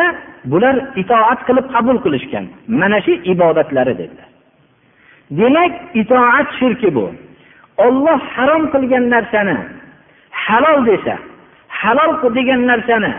bular 0.52 0.76
itoat 1.02 1.40
qilib 1.48 1.66
qabul 1.74 1.98
qilishgan. 2.06 2.46
Mana 2.80 2.98
shu 3.06 3.14
ibodatlari 3.34 3.94
dedilar. 4.02 4.30
Demak 5.40 5.74
itoat 6.02 6.48
shirki 6.60 6.90
bu. 6.98 7.06
Olloh 7.86 8.20
harom 8.36 8.64
qilgan 8.74 9.04
narsani 9.14 9.58
halol 10.46 10.80
desa 10.90 11.16
halol 11.86 12.12
degan 12.38 12.62
narsani 12.72 13.12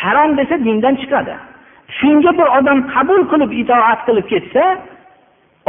harom 0.00 0.30
desa 0.38 0.54
dindan 0.66 0.94
chiqadi. 1.02 1.34
Shunga 1.98 2.30
bir 2.38 2.48
odam 2.58 2.78
qabul 2.94 3.20
qilib 3.30 3.50
itoat 3.62 4.00
qilib 4.06 4.26
ketsa 4.32 4.64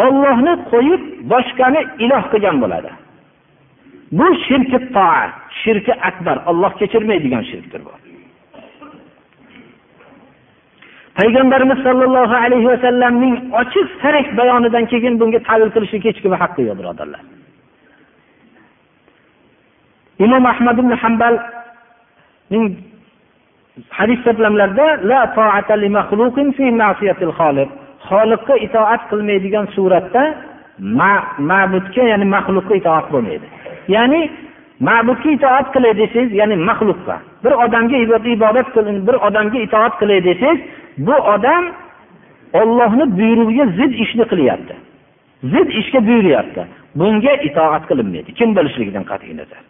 ollohni 0.06 0.54
qo'yib 0.72 1.02
boshqani 1.32 1.82
iloh 2.06 2.24
qilgan 2.34 2.58
bo'ladi. 2.64 2.92
Bu 4.18 4.28
shirki 4.46 4.80
toa 4.96 5.22
shirki 5.62 5.94
akbar. 6.10 6.38
Olloh 6.50 6.72
kechirmaydigan 6.80 7.44
shirkdir 7.52 7.82
bu. 7.88 7.94
Payg'ambarimiz 11.20 11.80
sollallohu 11.88 12.36
alayhi 12.46 12.68
vasallamning 12.74 13.36
ochiq 13.62 13.88
sarih 14.02 14.26
bayonidan 14.40 14.86
keyin 14.92 15.14
bunga 15.22 15.40
tavil 15.48 15.70
qilishlik 15.76 16.04
hech 16.08 16.20
kimni 16.24 16.38
haqqi 16.44 16.62
yo'q 16.68 16.78
birodarlar. 16.80 17.22
Imom 20.26 20.44
ahmad 20.54 20.78
ibn 20.84 20.92
hambal 21.04 21.36
hadis 23.98 24.20
to'plamlarida 24.26 24.88
xoliqqa 28.10 28.56
itoat 28.66 29.02
qilmaydigan 29.10 29.66
suratda 29.76 30.24
ma'budga 31.50 32.04
ya'ni 32.12 32.26
maxluqqa 32.36 32.74
itoat 32.82 33.06
bo'lmaydi. 33.14 33.48
Ya'ni 33.96 34.22
ma'budga 34.88 35.30
itoat 35.38 35.68
qilay 35.74 35.94
desangiz 36.02 36.32
ya'ni 36.42 36.56
maxluqqa 36.70 37.16
bir 37.44 37.54
odamga 37.66 37.98
ibodat 38.36 38.68
qiling 38.76 38.98
bir 39.08 39.16
odamga 39.28 39.60
itoat 39.68 39.94
qilay 40.02 40.20
desangiz 40.30 40.62
bu 41.08 41.16
odam 41.36 41.64
ollohni 42.62 43.06
buyrug'iga 43.20 43.66
zid 43.78 43.94
ishni 44.04 44.26
qilyapti. 44.32 44.76
Zid 45.54 45.70
ishga 45.82 46.00
buyuryapti. 46.08 46.62
Bunga 47.00 47.34
itoat 47.48 47.84
qilinmaydi. 47.90 48.30
Kim 48.40 48.50
bo'lishligidan 48.58 49.04
qat'iy 49.12 49.34
nazar. 49.40 49.62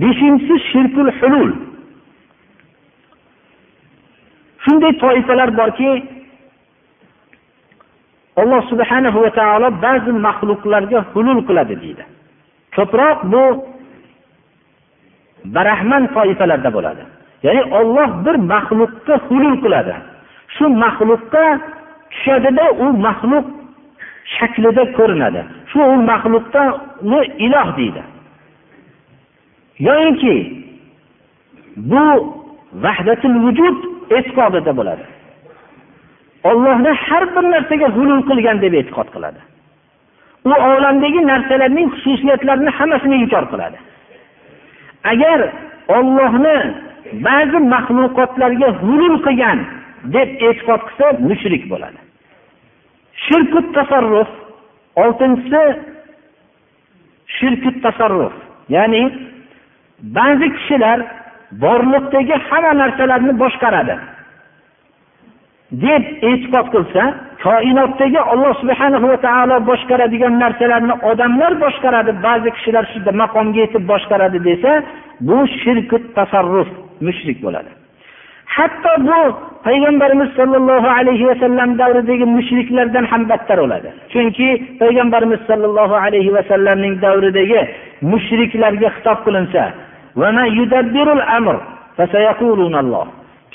Beshinchisi 0.00 0.54
shirkul 0.70 1.10
hulul. 1.18 1.52
Shunday 4.64 4.92
toifalar 5.02 5.50
borki 5.60 5.90
alloh 8.40 8.62
subhanahu 8.70 9.18
va 9.24 9.30
taolo 9.38 9.68
ba'zi 9.84 10.10
maxluqlarga 10.26 11.00
hulul 11.12 11.40
qiladi 11.48 11.74
deydi. 11.82 12.04
Ko'proq 12.76 13.18
bu 13.32 13.42
barahman 15.54 16.02
toifalarda 16.16 16.70
bo'ladi. 16.76 17.02
Ya'ni 17.46 17.62
olloh 17.78 18.08
bir 18.24 18.36
maxluqqa 18.52 19.14
hulul 19.28 19.56
qiladi. 19.64 19.94
Shu 20.56 20.64
maxluqqa 20.84 21.44
tushadida 22.12 22.64
u 22.84 22.86
maxluq 23.06 23.46
shaklida 24.36 24.82
ko'rinadi. 24.98 25.40
Shu 25.70 25.78
u 25.92 25.96
maxluqni 26.10 27.20
iloh 27.46 27.68
deydi. 27.78 28.02
Yoyinki 29.78 30.64
bu 31.76 32.04
vahdatul 32.72 33.36
vujud 33.44 33.76
e'tiqodida 34.10 34.76
bo'ladi. 34.76 35.04
Ollohni 36.44 36.92
har 37.06 37.24
bir 37.34 37.44
narsaga 37.54 37.88
hulul 37.96 38.22
qilgan 38.28 38.56
deb 38.64 38.72
e'tiqod 38.80 39.08
qiladi. 39.14 39.40
U 40.44 40.54
olamdagi 40.70 41.20
narsalarning 41.32 41.88
xususiyatlarini 41.94 42.70
hammasini 42.78 43.16
inkor 43.22 43.44
qiladi. 43.52 43.78
Agar 45.12 45.40
ollohni 45.96 46.56
ba'zi 47.26 47.58
maxluqotlarga 47.74 48.68
hulul 48.82 49.16
qilgan 49.26 49.58
deb 50.14 50.28
e'tiqod 50.48 50.80
qilsa 50.88 51.06
mushrik 51.28 51.62
bo'ladi. 51.72 51.98
Shirku 53.24 53.60
tasarruf 53.76 54.30
oltinchisi 55.02 55.62
shirku 57.36 57.70
tasarruf 57.84 58.34
ya'ni 58.76 59.02
ba'zi 60.14 60.46
kishilar 60.56 60.98
borliqdagi 61.62 62.34
hamma 62.48 62.72
narsalarni 62.82 63.32
boshqaradi. 63.42 63.96
Deb 65.84 66.02
e'tiqod 66.28 66.66
qilsa 66.74 67.02
koinotdagi 67.44 68.20
olloh 68.32 68.52
subhana 68.62 68.98
va 69.10 69.16
taolo 69.26 69.56
boshqaradigan 69.70 70.34
narsalarni 70.42 70.94
odamlar 71.10 71.52
boshqaradi 71.64 72.12
ba'zi 72.26 72.48
kishilar 72.56 72.84
shu 72.92 72.98
maqomga 73.22 73.58
yetib 73.64 73.82
boshqaradi 73.92 74.38
desa 74.48 74.70
bu 75.28 75.38
shirku 75.60 75.96
tasarruf 76.16 76.68
mushrik 77.06 77.38
bo'ladi. 77.44 77.70
Hatto 78.56 78.92
bu 79.08 79.20
payg'ambarimiz 79.66 80.30
sollallohu 80.38 80.88
alayhi 80.98 81.24
vasallam 81.30 81.70
davridagi 81.80 82.26
mushriklardan 82.36 83.04
ham 83.12 83.22
battar 83.30 83.58
bo'ladi. 83.64 83.88
Chunki 84.12 84.48
payg'ambarimiz 84.80 85.40
sollallohu 85.48 85.96
alayhi 86.06 86.30
vasallamning 86.36 86.94
davridagi 87.06 87.60
mushriklarga 88.12 88.88
xitob 88.96 89.18
qilinsa 89.26 89.62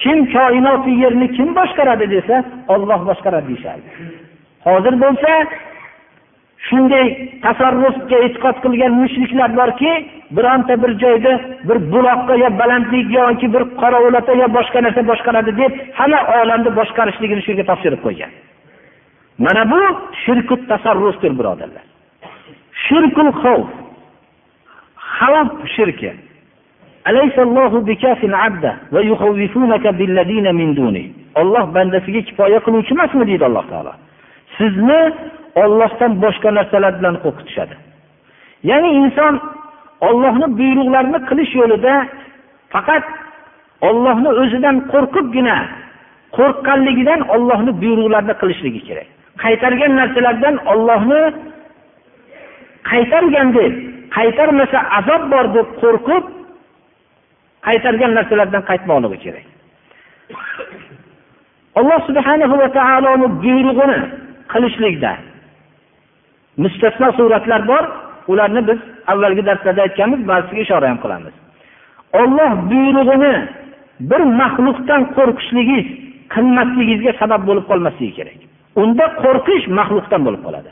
kim 0.04 0.17
koinoti 0.36 0.91
yerni 1.04 1.28
kim 1.38 1.50
boshqaradi 1.60 2.06
desa 2.15 2.36
olloh 2.74 3.00
boshqaradi 3.10 3.47
deyishadi 3.52 3.88
hozir 4.67 4.93
bo'lsa 5.04 5.32
shunday 6.67 7.08
tasarrufga 7.45 8.17
e'tiqod 8.26 8.58
qilgan 8.63 8.93
mushriklar 9.02 9.50
borki 9.60 9.91
bironta 10.38 10.74
bir 10.84 10.91
joyda 11.04 11.34
bir 11.67 11.78
buloqqa 11.93 12.36
yo 12.43 12.50
balandlik 12.62 13.08
yoki 13.19 13.47
bir 13.56 13.63
qorovulata 13.82 14.34
yo 14.41 14.47
boshqa 14.58 14.80
narsa 14.86 15.02
boshqaradi 15.12 15.52
deb 15.62 15.71
hamma 16.00 16.19
olamni 16.41 16.71
boshqarishligini 16.80 17.41
shunga 17.47 17.63
topshirib 17.71 18.02
qo'ygan. 18.06 18.32
Mana 19.45 19.63
bu 19.71 19.82
shirku 20.24 20.56
tasarrufdir 20.71 21.32
birodarlar. 21.39 21.86
Shirkul 22.86 23.32
xavf 23.41 23.69
xavf 25.17 25.52
shirki. 25.76 26.12
Olloh 31.42 31.66
bandasiga 31.76 32.22
kifoya 32.28 32.60
qiluvchi 32.66 32.94
emasmi 32.98 33.24
deydi 33.30 33.46
alloh 33.50 33.66
taolo 33.72 33.94
sizni 34.58 35.02
ollohdan 35.64 36.12
boshqa 36.24 36.50
narsalar 36.58 36.94
bilan 37.00 37.16
qo'rqitishadi 37.24 37.76
ya'ni 38.70 38.90
inson 39.02 39.34
ollohni 40.10 40.48
buyruqlarini 40.60 41.20
qilish 41.30 41.54
yo'lida 41.62 41.94
faqat 42.74 43.06
ollohni 43.90 44.30
o'zidan 44.42 44.76
qo'rqibgina 44.94 45.58
qo'rqqanligidan 46.38 47.22
ollohni 47.36 47.72
buyruqlarini 47.82 48.36
qilishligi 48.42 48.82
kerak 48.88 49.08
qaytargan 49.44 49.92
narsalardan 50.02 50.56
ollohni 50.74 51.22
qaytargan 52.92 53.48
deb 53.58 53.74
qaytarmasa 54.18 54.80
azob 55.00 55.24
bor 55.34 55.46
deb 55.58 55.68
qo'rqib 55.82 56.24
qaytargan 57.67 58.12
narsalardan 58.17 58.63
qaytmoqligi 58.69 59.17
kerak. 59.26 59.45
Alloh 61.80 62.00
subhanahu 62.10 62.56
va 62.62 62.67
taoloni 62.78 63.28
buyrug'ini 63.43 64.00
qilishlikda 64.52 65.12
mustasno 66.63 67.08
suratlar 67.17 67.62
bor. 67.71 67.84
Ularni 68.32 68.62
biz 68.69 68.80
avvalgi 69.12 69.43
darslarda 69.50 69.82
aytganmiz 69.88 70.21
ba'zisiga 70.32 70.62
ishora 70.65 70.88
ham 70.91 71.00
qilamiz. 71.04 71.34
Olloh 72.21 72.52
buyrug'ini 72.71 73.34
bir 74.10 74.21
maxluqdan 74.41 75.02
qo'rqishligingiz 75.17 75.88
qilmasligingizga 76.34 77.12
sabab 77.21 77.41
bo'lib 77.50 77.65
qolmasligi 77.71 78.13
kerak. 78.19 78.39
Unda 78.82 79.06
qo'rqish 79.24 79.65
maxluqdan 79.80 80.21
bo'lib 80.28 80.41
qoladi. 80.47 80.71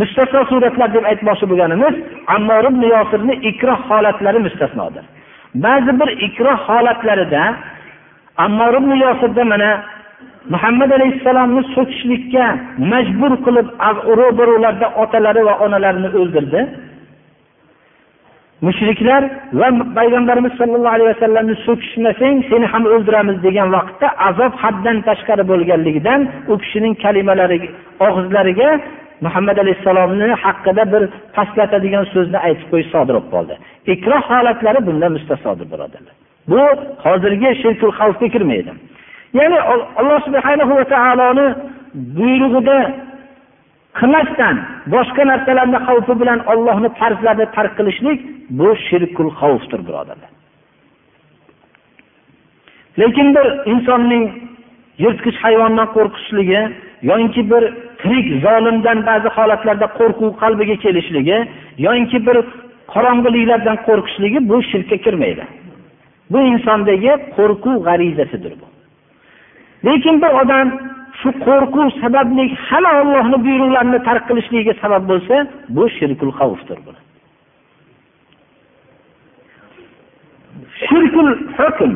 Mustasno 0.00 0.40
suratlar 0.50 0.88
deb 0.96 1.04
aytmoqchi 1.10 1.46
bo'lganimiz 1.50 1.94
ammor 2.36 2.64
ibn 2.70 2.82
yosirni 2.94 3.34
ikroh 3.50 3.80
holatlari 3.90 4.38
mustasnodir. 4.46 5.04
Ba'zi 5.54 6.00
bir 6.00 6.08
ikroh 6.26 6.58
holatlarida 6.68 7.42
ammor 8.36 8.74
ibn 8.80 8.90
yosirda 9.04 9.44
mana 9.44 9.70
muhammad 10.52 10.90
alayhissalomni 10.90 11.62
so'kishlikka 11.74 12.44
majbur 12.92 13.32
qilib 13.46 13.68
ro'barularda 14.20 14.86
otalari 15.02 15.42
va 15.48 15.54
onalarini 15.64 16.08
o'ldirdi. 16.20 16.60
Mushriklar 18.66 19.22
va 19.60 19.68
payg'ambarimiz 19.98 20.52
sollallohu 20.60 20.94
alayhi 20.96 21.10
vasallamni 21.14 21.54
so'kishmasang 21.66 22.36
seni 22.50 22.66
ham 22.72 22.84
o'ldiramiz 22.94 23.36
degan 23.46 23.68
vaqtda 23.76 24.06
azob 24.28 24.52
haddan 24.62 24.96
tashqari 25.08 25.44
bo'lganligidan 25.50 26.20
u 26.52 26.54
kishining 26.62 26.94
kalimalari 27.04 27.58
og'izlariga 28.06 28.70
muhammad 29.24 29.56
alayhissalomni 29.64 30.28
haqida 30.44 30.84
bir 30.92 31.02
pastlatadigan 31.36 32.04
so'zni 32.14 32.38
aytib 32.46 32.66
qo'yish 32.72 32.90
sodir 32.94 33.14
bo'lib 33.16 33.30
qoldi. 33.34 33.54
Ikroh 33.94 34.22
holatlari 34.32 34.80
bundan 34.88 35.10
mustasodir 35.16 35.66
birodarlar. 35.72 36.14
Bu 36.50 36.62
hozirgi 37.06 37.50
shirkul 37.62 37.92
xavfga 38.00 38.28
kirmaydi. 38.34 38.72
Ya'ni 39.38 39.58
alloh 40.00 40.18
subhanahu 40.26 40.72
va 40.78 40.84
taoloni 40.94 41.46
buyrug'ida 42.18 42.78
qilmasdan 43.98 44.56
boshqa 44.94 45.22
narsalarni 45.30 45.78
xavfi 45.88 46.14
bilan 46.20 46.40
ollohni 46.52 46.88
farzlarini 47.00 47.46
tark 47.56 47.72
qilishlik 47.78 48.18
bu 48.58 48.68
shirkul 48.88 49.30
xavfdir 49.40 49.80
birodarlar. 49.88 50.30
Lekin 53.00 53.28
bir 53.36 53.46
insonning 53.72 54.24
yirtqich 55.04 55.36
hayvondan 55.44 55.88
qo'rqishligi 55.96 56.60
yoinki 57.02 57.50
bir 57.50 57.62
tirik 58.00 58.42
zolimdan 58.44 59.06
ba'zi 59.06 59.28
holatlarda 59.36 59.86
qo'rquv 59.98 60.32
qalbiga 60.42 60.76
kelishligi 60.84 61.38
yoinki 61.86 62.18
bir 62.26 62.36
qorong'iliklardan 62.94 63.76
qo'rqishligi 63.86 64.48
bu 64.50 64.62
shirkka 64.70 64.96
kirmaydi. 65.04 65.44
Bu 66.32 66.38
insondagi 66.52 67.12
qo'rquv 67.36 67.76
g'arizasidir 67.88 68.52
bu. 68.60 68.66
Lekin 69.86 70.22
bir 70.22 70.32
odam 70.42 70.68
shu 71.20 71.30
qo'rquv 71.46 71.88
sababli 72.02 72.44
hamma 72.68 72.90
ollohni 73.00 73.38
buyruqlarini 73.46 73.98
tark 74.08 74.24
qilishligiga 74.28 74.74
sabab 74.82 75.02
bo'lsa 75.10 75.36
bu 75.76 75.84
shirkul 75.98 76.32
xavfdir 76.40 76.78
shirkul 80.86 81.30
hukm 81.58 81.92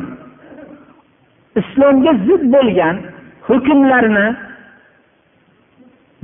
islomga 1.61 2.13
zid 2.27 2.43
bo'lgan 2.55 2.95
hukmlarni 3.47 4.27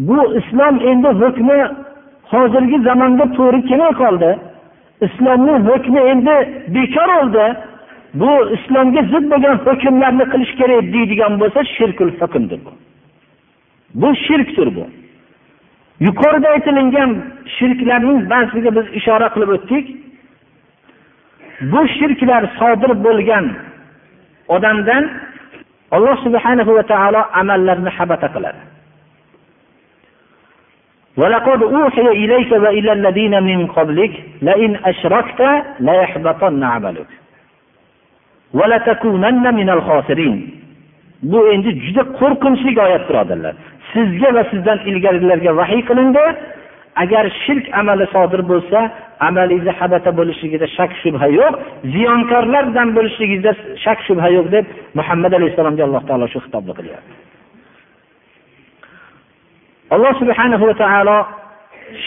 bu 0.07 0.19
islom 0.39 0.75
endi 0.89 1.09
hukmi 1.21 1.59
hozirgi 2.31 2.77
zamonda 2.87 3.25
to'g'ri 3.37 3.59
kelmay 3.69 3.93
qoldi. 4.03 4.31
Islomni 5.05 5.55
hukmi 5.69 5.99
endi 6.11 6.35
bekor 6.75 7.09
bo'ldi. 7.15 7.45
Bu 8.13 8.31
islomga 8.55 9.01
zid 9.11 9.25
bo'lgan 9.31 9.55
hukmlarni 9.67 10.25
qilish 10.31 10.53
kerak 10.59 10.85
deydigan 10.95 11.33
bo'lsa 11.41 11.59
shirkul 11.75 12.11
hukmdir 12.21 12.59
bu. 12.65 12.71
Bu 14.01 14.09
shirkdir 14.25 14.67
bu. 14.77 14.85
Yuqorida 16.05 16.47
aytilingan 16.55 17.11
shirklarning 17.57 18.19
ba'ziga 18.31 18.71
biz 18.77 18.85
ishora 18.99 19.27
qilib 19.33 19.49
o'tdik. 19.55 19.85
Bu 21.71 21.81
shirklar 21.97 22.43
sodir 22.59 22.91
bo'lgan 23.05 23.45
odamdan 24.55 25.03
alloh 25.95 26.17
subhanahu 26.25 26.71
va 26.77 26.83
taolo 26.91 27.21
amallarni 27.41 27.91
habata 27.97 28.27
qiladi. 28.35 28.61
ولقد 31.18 31.62
أوحي 31.62 32.06
إليك 32.22 32.52
وإلى 32.52 32.92
الذين 32.92 33.42
من 33.42 33.66
قبلك 33.66 34.12
لئن 34.42 34.76
أشركت 34.84 35.40
ليحبطن 35.80 36.62
عملك 36.64 37.06
bu 41.32 41.46
endi 41.54 41.70
juda 41.84 42.02
qo'rqinchli 42.20 42.72
oyat 42.86 43.04
birodarlar 43.08 43.54
sizga 43.92 44.30
va 44.36 44.42
sizdan 44.52 44.78
ilgarilarga 44.90 45.52
vahiy 45.60 45.82
qilindi 45.88 46.24
agar 47.02 47.24
shirk 47.44 47.64
amali 47.80 48.06
sodir 48.14 48.42
bo'lsa 48.50 48.78
amalingizni 49.28 49.72
habata 49.80 50.10
bo'lishligida 50.18 50.66
shak 50.76 50.90
shubha 51.02 51.28
yo'q 51.40 51.54
ziyonkorlardan 51.94 52.88
bo'lishligingizda 52.96 53.52
shak 53.84 53.98
shubha 54.06 54.28
yo'q 54.36 54.46
deb 54.56 54.64
muhammad 54.98 55.32
alayhissalomga 55.38 55.82
alloh 55.88 56.02
taolo 56.08 56.26
shu 56.32 56.38
xitobni 56.44 56.72
qilyapti 56.78 57.12
Alloh 59.93 60.13
subhanahu 60.21 60.65
va 60.69 60.73
taolo 60.83 61.17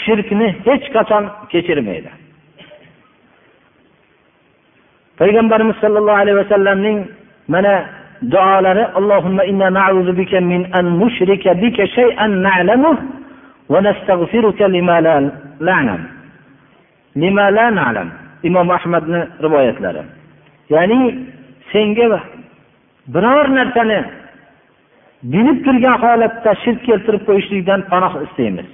shirkni 0.05 0.49
hech 0.67 0.85
qachon 0.95 1.25
kechirmaydi. 1.53 2.11
Payg'ambarimiz 5.19 5.77
sollallohu 5.85 6.21
alayhi 6.23 6.39
vasallamning 6.43 6.99
mana 7.49 7.75
duolari 8.33 8.85
allohumma 8.99 9.45
inna 9.51 9.71
na'udhu 9.79 10.13
bika 10.21 10.41
min 10.41 10.63
an 10.79 10.87
nushrika 11.01 11.55
bika 11.63 11.87
shay'an 11.97 12.33
na'lamuh 12.47 12.97
va 13.73 13.79
nastaghfiruka 13.87 14.69
lima 14.77 14.97
la 15.07 15.15
na'lam 15.69 16.03
lima 17.23 17.45
la 17.51 17.67
na'lam 17.79 18.09
imom 18.49 18.69
ahmadni 18.79 19.21
rivoyatlari. 19.45 20.03
Ya'ni 20.75 20.99
senga 21.73 22.21
biror 23.15 23.47
narsani 23.59 24.22
bilib 25.23 25.59
turgan 25.67 25.97
holatda 26.05 26.51
shirk 26.65 26.81
keltirib 26.89 27.23
qo'yishlikdan 27.29 27.81
panoh 27.93 28.15
istaymiz. 28.27 28.69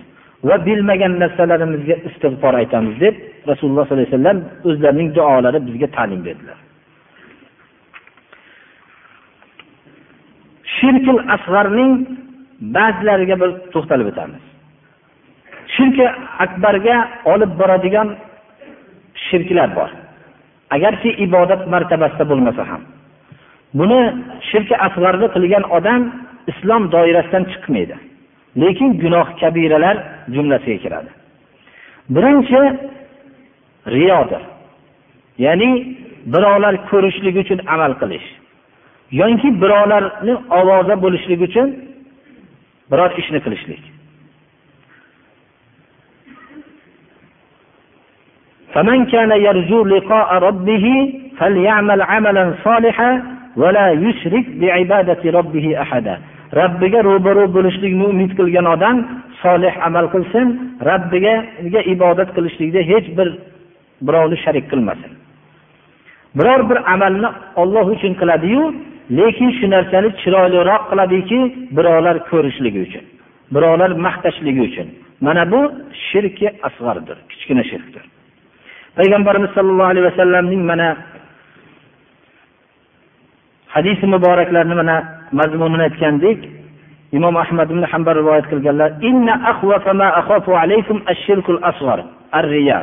Va 0.48 0.56
bilmagan 0.66 1.12
narsalarimizga 1.22 1.96
istig'for 2.08 2.54
aytamiz 2.62 2.94
deb 3.04 3.14
rasululloh 3.50 3.84
sollallohu 3.86 4.06
alayhi 4.06 4.16
vasallam 4.16 4.38
o'zlarining 4.68 5.08
duolari 5.16 5.58
bizga 5.68 5.88
ta'lim 5.96 6.20
berdilar. 6.26 6.58
Shirkil 10.76 11.20
asg'arning 11.34 11.92
ba'zilariga 12.76 13.36
bir 13.42 13.50
to'xtalib 13.72 14.06
o'tamiz. 14.12 14.42
Shirki 15.74 16.06
akbarga 16.44 16.96
olib 17.32 17.52
boradigan 17.60 18.08
shirklar 19.26 19.68
bor. 19.78 19.90
Agarki 20.76 21.10
ibodat 21.24 21.62
martabasida 21.72 22.24
bo'lmasa 22.30 22.62
ham. 22.70 22.82
Buni 23.78 24.00
shirki 24.50 24.74
asg'arni 24.86 25.26
qilgan 25.34 25.64
odam 25.78 26.02
islom 26.51 26.83
doirasidan 26.91 27.43
chiqmaydi 27.51 27.95
lekin 28.61 28.89
gunoh 29.03 29.27
kabiralar 29.41 29.97
jumlasiga 30.35 30.77
kiradi 30.83 31.11
birinchi 32.15 32.59
riyodir 33.95 34.43
ya'ni 35.45 35.69
birovlar 36.33 36.75
ko'rishligi 36.89 37.39
uchun 37.45 37.59
amal 37.73 37.93
qilish 38.01 38.27
yoki 39.21 39.49
birovlarni 39.61 40.33
ovoza 40.59 40.95
bo'lishligi 41.03 41.43
uchun 41.49 41.67
biror 42.91 43.11
ishni 43.21 43.39
qilishlik 43.47 43.83
فمن 48.73 49.05
كان 49.13 49.31
يرجو 49.47 49.79
لقاء 49.85 50.29
ربه 50.47 50.85
فليعمل 51.37 52.01
عملا 52.01 52.45
صالحا 52.65 53.11
ولا 53.61 53.87
يشرك 54.05 54.45
بعبادة 54.49 55.21
ربه 55.39 55.81
أحدا 55.81 56.15
robbiga 56.52 57.00
ro'baro 57.04 57.44
bo'lishlikni 57.56 58.04
umid 58.12 58.30
qilgan 58.38 58.66
odam 58.74 58.96
solih 59.42 59.74
amal 59.86 60.06
qilsin 60.14 60.46
robbiga 60.88 61.80
ibodat 61.94 62.28
qilishlikda 62.36 62.80
hech 62.90 63.06
bir 63.18 63.28
birovni 64.06 64.36
sharik 64.44 64.64
qilmasin. 64.72 65.12
Biror 66.38 66.60
bir 66.70 66.78
amalni 66.94 67.28
olloh 67.62 67.86
uchun 67.94 68.12
qiladiyu 68.20 68.62
lekin 69.18 69.50
shu 69.58 69.66
narsani 69.74 70.08
chiroyliroq 70.20 70.82
qiladiki 70.90 71.40
birovlar 71.76 72.16
ko'rishligi 72.30 72.80
uchun 72.86 73.04
birovlar 73.54 73.90
maqtashligi 74.06 74.62
uchun. 74.68 74.88
Mana 75.26 75.42
bu 75.52 75.60
shirki 76.08 76.48
asg'ardir 76.68 77.16
kichkina 77.30 77.64
shirkdir. 77.70 78.04
Payg'ambarimiz 78.98 79.50
sollallohu 79.56 79.90
alayhi 79.92 80.06
vasallamning 80.10 80.62
mana 80.70 80.88
hadisi 83.74 84.06
muboraklarni 84.14 84.74
mana 84.74 85.17
mazmunini 85.31 85.83
aytgandik 85.83 86.39
imom 87.11 87.37
ahmad 87.37 87.71
ibn 87.71 87.83
hambal 87.91 88.15
rivoyat 88.21 88.45
qilganlar 88.51 88.91
inna 89.01 89.33
akhwafa 89.51 89.93
ma 89.93 90.07
akhafu 90.21 90.51
alaykum 90.63 91.01
ash-shirkul 91.07 91.59
asghar 91.63 91.99
ar-riya 92.31 92.79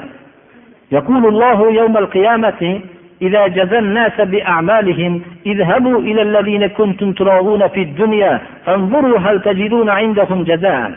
يقول 0.91 1.27
الله 1.27 1.59
يوم 1.71 1.97
القيامة 1.97 2.81
إذا 3.23 3.47
جزى 3.47 3.79
الناس 3.79 4.21
بأعمالهم 4.21 5.23
اذهبوا 5.47 5.99
إلى 6.01 6.23
الذين 6.23 6.67
كنتم 6.67 7.13
تراغون 7.13 7.69
في 7.69 7.83
الدنيا 7.83 8.41
فانظروا 8.67 9.19
هل 9.19 9.43
تجدون 9.43 9.89
عندهم 9.91 10.45
جزاء 10.45 10.91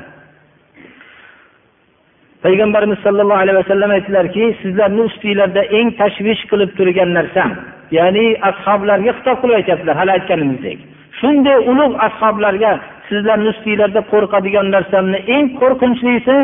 payg'ambarimiz 2.44 3.00
sollallohu 3.06 3.40
alayhi 3.44 3.58
vasallam 3.64 3.92
aytdilarki 3.98 4.46
sizlarni 4.62 5.02
ustinglarda 5.10 5.62
eng 5.78 5.88
tashvish 6.00 6.42
qilib 6.52 6.72
turgan 6.78 7.10
narsam 7.18 7.50
ya'ni 7.98 8.26
ashoblarga 8.50 9.12
xitob 9.18 9.38
qilib 9.42 9.56
aytyaptilar 9.60 9.96
hali 10.02 10.12
aytganimizdek 10.18 10.80
Shunday 11.19 11.59
ulug' 11.71 11.97
ashoblarga 12.07 12.73
sizlarni 13.09 13.49
ustinglarda 13.55 14.01
qo'rqadigan 14.13 14.67
narsamni 14.77 15.19
eng 15.37 15.47
qo'rqinchlisi 15.61 16.37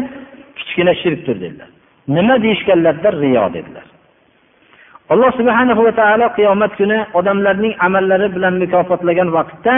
kichkina 0.58 0.94
shirkdir 1.02 1.36
dedilar. 1.44 1.68
Nima 2.16 2.34
deyishganlarida 2.44 3.10
riyo 3.22 3.44
dedilar. 3.56 3.86
Alloh 5.12 5.30
subhana 5.38 5.74
va 5.76 5.92
taolo 6.00 6.26
qiyomat 6.36 6.72
kuni 6.80 6.98
odamlarning 7.18 7.74
amallari 7.86 8.28
bilan 8.36 8.54
mukofotlagan 8.62 9.28
vaqtda 9.36 9.74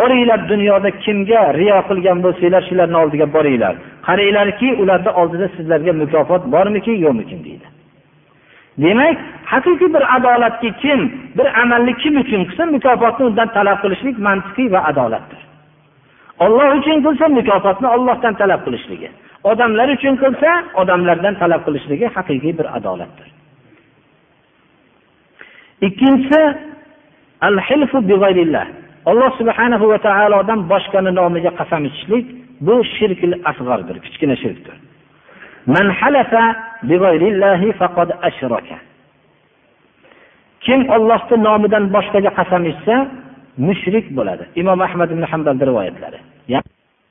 boringlar 0.00 0.40
dunyoda 0.52 0.90
kimga 1.04 1.42
riyo 1.60 1.78
qilgan 1.88 2.18
bo'lsanglar 2.24 2.62
shularni 2.68 2.96
oldiga 3.02 3.26
boringlar. 3.36 3.74
Qaranglarki 4.08 4.68
ularni 4.82 5.10
oldida 5.20 5.46
sizlarga 5.56 5.92
mukofot 6.02 6.42
bormikin 6.54 6.96
yo'qmikin 7.04 7.40
deydi. 7.46 7.66
Demak 8.84 9.16
haqiqiy 9.52 9.90
bir 9.94 10.04
adolatga 10.16 10.70
kim 10.82 11.00
bir 11.38 11.46
amalni 11.62 11.92
kim 12.02 12.14
uchun 12.22 12.42
qilsa 12.48 12.64
mukofotni 12.76 13.24
undan 13.30 13.48
talab 13.56 13.78
qilishlik 13.82 14.16
mantiqiy 14.26 14.68
va 14.74 14.80
adolatdir. 14.90 15.40
Olloh 16.44 16.68
uchun 16.78 16.98
qilsa 17.06 17.24
mukofotni 17.38 17.88
ollohdan 17.96 18.34
talab 18.40 18.60
qilishligi. 18.66 19.08
Odamlar 19.50 19.88
uchun 19.96 20.14
qilsa 20.22 20.50
odamlardan 20.80 21.34
talab 21.42 21.60
qilishligi 21.66 22.06
haqiqiy 22.16 22.52
bir 22.58 22.66
adolatdir. 22.78 23.28
Ikkinchisi 25.86 26.42
al 27.46 27.56
hilfu 27.68 27.98
alloh 29.10 29.30
subhanahu 29.40 29.84
va 29.92 29.98
taolodan 30.08 30.60
boshqani 30.72 31.10
nomiga 31.20 31.50
qasam 31.60 31.82
ichishlik 31.88 32.26
bu 32.66 32.74
shirkil 32.96 33.34
asg'ardir 33.50 33.96
kichkina 34.04 34.36
shirkdir. 34.42 34.76
Man 35.74 35.86
halafa 36.00 36.44
kim 40.64 40.80
ollohni 40.96 41.36
nomidan 41.48 41.84
boshqaga 41.96 42.30
qasam 42.38 42.62
ichsa 42.72 42.94
mushrik 43.66 44.06
bo'ladi. 44.18 44.44
Imom 44.60 44.80
ahmad 44.86 45.08
ibn 45.14 45.24
hambalni 45.32 45.64
rivoyatlari. 45.70 46.18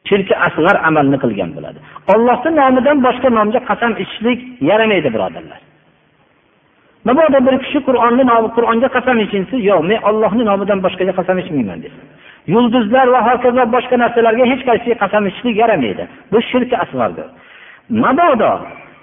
Shirki 0.09 0.33
asg'ar 0.47 0.75
amalni 0.89 1.17
qilgan 1.23 1.49
bo'ladi. 1.57 1.79
Ollohni 2.13 2.51
nomidan 2.61 2.97
boshqa 3.07 3.29
nomga 3.37 3.59
qasam 3.69 3.91
ichishlik 4.03 4.39
yaramaydi 4.69 5.09
birodarlar. 5.15 5.59
Mabodo 7.07 7.39
bir 7.47 7.55
kishi 7.63 7.79
qur'onni 7.87 8.23
nomi 8.31 8.49
qur'onga 8.57 8.89
qasam 8.97 9.17
ichinsa 9.25 9.55
yo'q 9.69 9.81
men 9.89 9.99
ollohni 10.09 10.43
nomidan 10.49 10.79
boshqaga 10.85 11.13
qasam 11.19 11.37
ichmayman 11.43 11.79
desin. 11.85 12.03
Yulduzlar 12.53 13.07
va 13.15 13.19
hokazo 13.27 13.63
boshqa 13.75 13.95
narsalarga 14.03 14.45
hech 14.51 14.63
qaysiga 14.69 14.95
qasam 15.03 15.23
ichishlik 15.29 15.55
yaramaydi. 15.63 16.03
Bu 16.31 16.37
shirki 16.49 16.75
asg'ardir. 16.83 17.27
Mabodo 18.03 18.51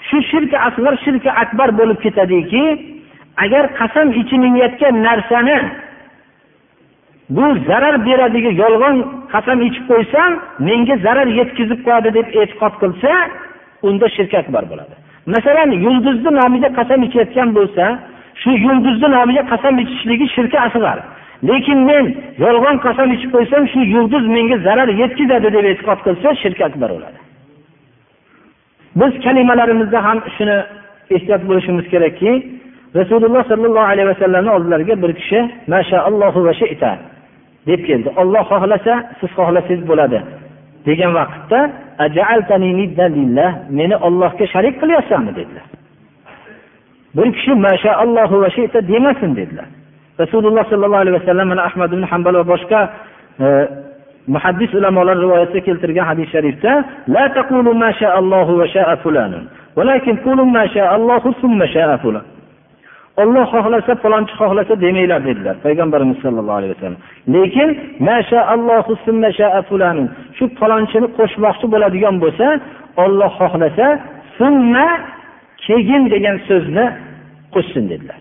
shu 0.08 0.16
shirki 0.30 0.56
asg'ar 0.68 0.94
shirki 1.04 1.30
akbar 1.42 1.68
bo'lib 1.78 1.98
ketadiki 2.04 2.64
agar 3.44 3.64
qasam 3.78 4.08
ichilinayotgan 4.20 4.94
narsani 5.06 5.56
bu 7.36 7.46
zarar 7.68 8.06
beradigan 8.06 8.54
yolg'on 8.62 8.96
qasam 9.34 9.58
ichib 9.68 9.84
qo'ysam 9.90 10.30
menga 10.68 10.96
zarar 11.06 11.28
yetkazib 11.40 11.80
qo'yadi 11.86 12.10
deb 12.18 12.26
e'tiqod 12.40 12.74
qilsa 12.82 13.10
unda 13.88 14.06
shirk 14.16 14.32
akbar 14.42 14.62
bo'ladi. 14.70 14.94
Masalan 15.34 15.70
yulduzni 15.84 16.30
nomiga 16.40 16.70
qasam 16.78 17.00
ichayotgan 17.06 17.48
bo'lsa 17.58 17.84
shu 18.42 18.50
yulduzni 18.66 19.08
nomiga 19.16 19.42
qasam 19.52 19.74
ichishligi 19.82 20.26
shirki 20.36 20.58
asg'ar 20.66 20.98
lekin 21.48 21.78
men 21.90 22.04
yolg'on 22.44 22.76
qasam 22.86 23.08
ichib 23.16 23.30
qo'ysam 23.36 23.62
shu 23.72 23.80
yulduz 23.94 24.24
menga 24.36 24.56
zarar 24.66 24.88
yetkazadi 25.02 25.48
deb 25.56 25.64
e'tiqod 25.72 26.00
qilsa 26.06 26.28
shirk 26.42 26.60
akbar 26.68 26.90
bo'ladi. 26.96 27.18
Biz 29.00 29.12
kalimalarimizda 29.24 29.98
ham 30.06 30.18
shuni 30.36 30.56
eslab 31.16 31.42
bo'lishimiz 31.48 31.86
kerakki 31.92 32.30
rasululloh 32.98 33.42
sollallohu 33.50 33.88
alayhi 33.92 34.08
vasallamni 34.12 34.50
oldilariga 34.56 34.94
bir 35.02 35.12
kishi 35.20 35.38
mashaallohu 35.74 36.40
va 36.46 36.54
shita 36.60 36.90
deb 37.66 37.80
keldi. 37.88 38.08
Olloh 38.20 38.44
xohlasa 38.52 38.94
siz 39.20 39.30
xohlasangiz 39.38 39.82
bo'ladi 39.90 40.18
degan 40.86 41.12
vaqtda 41.20 41.60
meni 43.78 43.96
ollohga 44.06 44.44
sharik 44.54 44.74
qilyapsanmi? 44.82 45.32
dedilar. 45.38 45.64
Bir 47.16 47.28
kishi 47.36 47.52
mashaallohu 47.68 48.36
va 48.42 48.50
shita 48.56 48.78
demasin 48.92 49.30
dedilar. 49.40 49.68
Rasululloh 50.22 50.64
sollallohu 50.70 51.02
alayhi 51.04 51.16
vasallam 51.20 51.46
mana 51.52 51.62
ahmad 51.68 51.90
ibn 51.92 52.04
hambal 52.12 52.34
va 52.40 52.44
boshqa 52.52 52.80
e, 53.44 53.46
muhaddis 54.34 54.70
ulamolar 54.74 55.16
rivoyatda 55.24 55.60
keltirgan 55.66 56.06
hadis 56.10 56.28
sharifda 56.34 56.72
la 57.14 57.24
taqulu 57.36 57.70
sha'a 58.74 58.96
fulanun 59.02 59.44
valakin 59.76 60.16
sha'a 61.74 61.96
fulan. 62.04 62.24
Olloh 63.22 63.46
xohlasa 63.54 63.92
palonchi 64.04 64.34
xohlasa 64.40 64.74
demanglar 64.84 65.20
dedilar 65.28 65.56
payg'ambarimiz 65.64 66.18
sollallohu 66.24 66.58
alayhi 66.60 66.72
vasallam. 66.74 67.00
Lekin 67.34 67.68
shaa 69.38 69.52
shu 70.36 70.44
palonchini 70.60 71.08
qo'shmoqchi 71.18 71.66
bo'ladigan 71.74 72.16
bo'lsa 72.24 72.46
olloh 73.04 73.30
xohlasa 73.40 73.86
summa 74.38 74.88
keyin 75.66 76.02
degan 76.14 76.36
so'zni 76.48 76.86
qo'shsin 77.54 77.84
dedilar. 77.92 78.20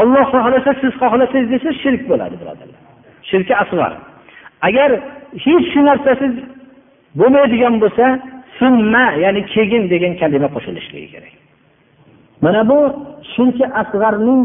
Olloh 0.00 0.24
xohlasa 0.34 0.70
siz 0.80 0.92
xohlasangiz 1.02 1.48
desa 1.54 1.70
shirk 1.82 2.02
bo'ladi 2.10 2.34
birodarlar. 2.40 2.80
Shirki 3.30 3.54
asg'ar. 3.62 3.92
Agar 4.66 4.90
hech 5.44 5.64
shu 5.72 5.80
narsasiz 5.90 6.34
bo'lmaydigan 7.20 7.74
bo'lsa 7.82 8.06
summa 8.58 9.04
ya'ni 9.24 9.42
keyin 9.54 9.82
degan 9.92 10.12
kalima 10.20 10.48
qo'shilishligi 10.54 11.08
kerak. 11.14 11.34
Mana 12.44 12.60
bu 12.70 12.78
shirki 13.32 13.64
asg'arning 13.80 14.42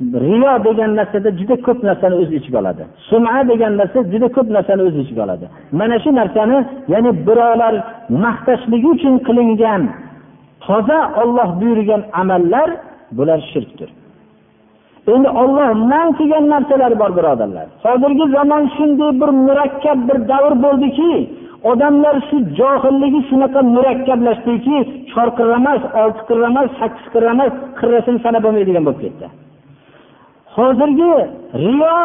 riyo 0.00 0.54
degan 0.66 0.90
narsada 0.98 1.30
juda 1.38 1.56
ko'p 1.66 1.78
narsani 1.88 2.14
o'z 2.22 2.30
ichiga 2.38 2.58
oladi. 2.62 2.82
Suma 3.08 3.48
degan 3.50 3.72
narsa 3.80 3.98
juda 4.12 4.28
ko'p 4.36 4.48
narsani 4.56 4.82
o'z 4.88 4.96
ichiga 5.02 5.22
oladi. 5.26 5.46
Mana 5.80 5.96
shu 6.02 6.10
narsani 6.20 6.58
ya'ni 6.92 7.10
birovlar 7.26 7.74
maqtashligi 8.24 8.88
uchun 8.94 9.14
qilingan 9.26 9.82
toza 10.64 11.00
olloh 11.22 11.48
buyurgan 11.60 12.02
amallar 12.22 12.68
bular 13.16 13.40
shirkdir. 13.52 13.90
Endi 15.14 15.28
olloh 15.42 15.70
man 15.92 16.08
qilgan 16.18 16.44
narsalar 16.52 16.92
bor 17.00 17.10
birodarlar. 17.18 17.66
Hozirgi 17.84 18.24
zamon 18.36 18.64
shunday 18.76 19.10
bir 19.20 19.30
murakkab 19.46 19.98
bir 20.08 20.18
davr 20.30 20.52
bo'ldiki 20.64 21.12
odamlar 21.70 22.16
shu 22.28 22.36
johilligi 22.58 23.20
shunaqa 23.28 23.60
murakkablashdiki 23.76 24.76
chor 25.12 25.28
qirra 25.38 25.56
emas 25.62 25.82
olti 26.02 26.22
qirra 26.28 26.46
emas 26.52 26.68
sakkiz 26.80 27.06
qirra 27.14 27.30
emas 27.36 27.52
qirrasini 27.80 28.18
sanab 28.24 28.42
bo'lmaydigan 28.46 28.84
bo'lib 28.86 29.00
ketdi. 29.04 29.26
Hozirgi 30.56 31.12
riyo 31.64 31.96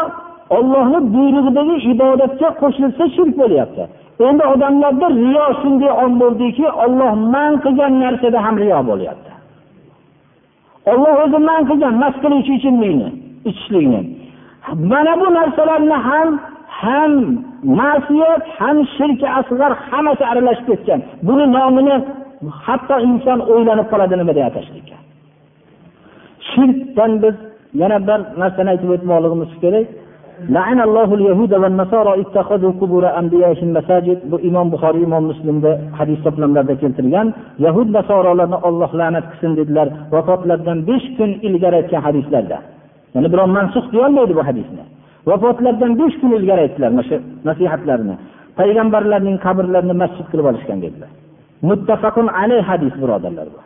ollohni 0.58 1.00
buyrug'idagi 1.16 1.76
ibodatga 1.94 2.50
qo'shilsa 2.62 3.04
shirk 3.16 3.34
bo'lyapti. 3.42 3.84
Endi 4.30 4.44
odamlarda 4.54 5.08
riyo 5.22 5.46
shunday 5.62 5.92
on 6.04 6.12
bo'ldiki 6.22 6.66
olloh 6.84 7.12
man 7.34 7.52
qilgan 7.64 7.94
narsada 8.04 8.40
ham 8.46 8.56
riyo 8.64 8.80
bo'lyapti. 8.92 9.32
Olloh 10.92 11.16
o'zi 11.24 11.40
man 11.50 11.62
qilgan 11.70 11.96
mast 12.04 12.18
qiluvchi 12.24 12.52
ichimlikni 12.60 13.10
ichishlikni. 13.50 14.02
Mana 14.92 15.14
bu 15.22 15.28
narsalarni 15.38 15.98
ham 16.08 16.30
ham 16.82 17.12
ma'siyat 17.80 18.44
ham 18.60 18.78
shirki 18.96 19.28
asg'ar 19.40 19.72
hammasi 19.88 20.24
aralashib 20.32 20.66
ketgan. 20.72 21.00
Buni 21.28 21.46
nomini 21.58 21.96
hatto 22.66 22.96
inson 23.10 23.40
o'ylanib 23.54 23.88
qoladi 23.92 24.16
nima 24.22 24.34
deb 24.38 24.46
atashlikka 24.50 24.98
shirkdan 26.50 27.12
biz 27.24 27.36
yana 27.82 27.98
bir 28.08 28.20
narsani 28.42 28.70
aytib 28.74 28.90
o'tmoqligimiz 28.96 29.52
kerak. 29.64 29.88
Bu 34.32 34.38
imom 34.50 34.68
buxoriy 34.74 35.04
imom 35.10 35.24
muslimda 35.32 35.72
hadis 36.00 36.20
to'plamlarida 36.26 36.76
keltirilgan 36.82 37.28
yahud 37.66 37.88
nasorolarni 37.98 38.58
olloh 38.68 38.92
la'nat 39.00 39.26
qilsin 39.32 39.52
dedilar 39.60 39.88
vafotlaridan 40.14 40.78
besh 40.90 41.08
kun 41.18 41.30
ilgari 41.48 41.76
aytgan 41.82 42.02
hadislarda 42.08 42.58
ya'ni 43.16 43.28
birov 43.34 43.50
mansux 43.58 43.86
deyolmaydi 43.94 44.34
bu 44.40 44.44
hadisni 44.50 44.84
vafotlaridan 45.30 45.92
besh 46.02 46.16
kun 46.22 46.32
ilgari 46.38 46.62
aytdilar 46.66 46.90
mana 46.96 47.04
shu 47.10 47.18
nasihatlarini 47.50 48.16
payg'ambarlarning 48.60 49.38
qabrlarini 49.46 49.96
masjid 50.04 50.26
qilib 50.32 50.46
olishgan 50.52 50.80
dedilar 50.86 51.12
muttafaqun 51.70 52.28
alayh 52.42 52.62
hadis 52.72 52.94
birodarlar 53.02 53.48
bu 53.56 53.60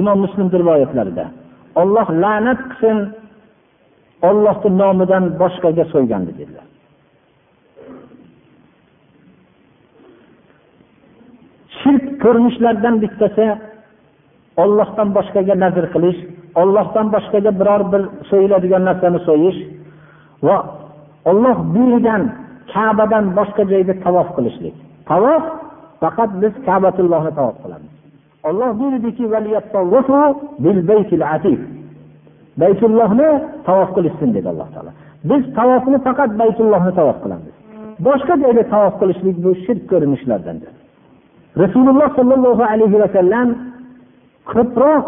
imom 0.00 0.18
muslim 0.24 0.46
rivoyatlarida 0.60 1.24
olloh 1.80 2.08
la'nat 2.22 2.60
qilsin 2.70 2.98
ollohni 4.28 4.70
nomidan 4.80 5.24
boshqaga 5.40 5.84
so'ygandi 5.92 6.32
dedilar. 6.40 6.66
Shirk 11.78 12.04
ko'rinishlaridan 12.22 12.96
bittasi 13.02 13.46
ollohdan 14.62 15.08
boshqaga 15.16 15.54
nazr 15.64 15.84
qilish 15.94 16.20
ollohdan 16.60 17.06
boshqaga 17.14 17.52
biror 17.60 17.82
bir 17.92 18.02
so'yiladigan 18.30 18.82
narsani 18.88 19.20
so'yish 19.28 19.58
va 20.46 20.56
olloh 21.30 21.58
buyurgan 21.74 22.22
kabadan 22.72 23.24
boshqa 23.38 23.62
joyda 23.72 23.94
tavof 24.04 24.28
qilishlik. 24.36 24.76
Tavof 25.10 25.44
faqat 26.02 26.30
biz 26.42 26.52
kabatullohni 26.66 27.32
tavof 27.38 27.56
qilamiz. 27.62 27.97
Olloh 28.48 28.70
buyurdiki 28.80 29.24
baytullohni 32.60 33.28
tavof 33.66 33.90
qilishsin 33.96 34.28
dedi 34.36 34.48
alloh 34.52 34.68
taolo. 34.74 34.90
Biz 35.30 35.42
tavofni 35.58 35.98
faqat 36.06 36.30
baytullohni 36.40 36.92
tavof 36.98 37.18
qilamiz. 37.24 37.54
Boshqa 38.06 38.34
joyda 38.42 38.62
tavof 38.74 38.94
qilishlik 39.00 39.36
bu 39.44 39.50
shirk 39.64 39.82
ko'rinishlardandir 39.90 40.72
rasululloh 41.62 42.08
sollallohu 42.18 42.62
alayhi 42.72 43.00
vasallam 43.02 43.48
ko'proq 44.52 45.04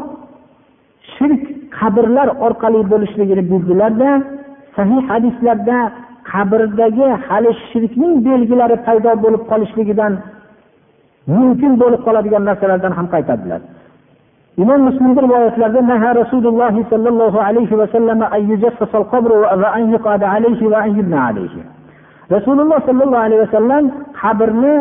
shirk 1.14 1.42
qabrlar 1.78 2.28
orqali 2.46 2.80
bo'lishligini 2.92 3.42
buyurdilarda 3.50 4.10
sahih 4.76 5.02
hadislarda 5.10 5.78
qabrdagi 6.32 7.08
hali 7.26 7.50
shirkning 7.70 8.14
belgilari 8.26 8.76
paydo 8.86 9.12
bo'lib 9.24 9.42
qolishligidan 9.50 10.12
mumkin 11.34 11.72
bo'lib 11.82 12.00
qoladigan 12.06 12.42
narsalardan 12.48 12.92
ham 12.98 13.06
qaytadilar? 13.14 13.60
Imom 14.62 14.80
muslimni 14.88 15.20
rivoyatlarida 15.26 15.82
naha 15.92 16.10
rasululloh 16.20 16.74
sollallohu 16.92 17.38
alayhi 17.48 17.76
vasallam 17.82 18.18
rasululloh 22.34 22.78
sollallohu 22.88 23.24
alayhi 23.26 23.42
vasallam 23.46 23.84
qabrni 24.20 24.74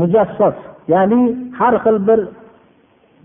mujassos 0.00 0.56
ya'ni 0.92 1.22
har 1.58 1.74
xil 1.84 1.98
bir 2.08 2.20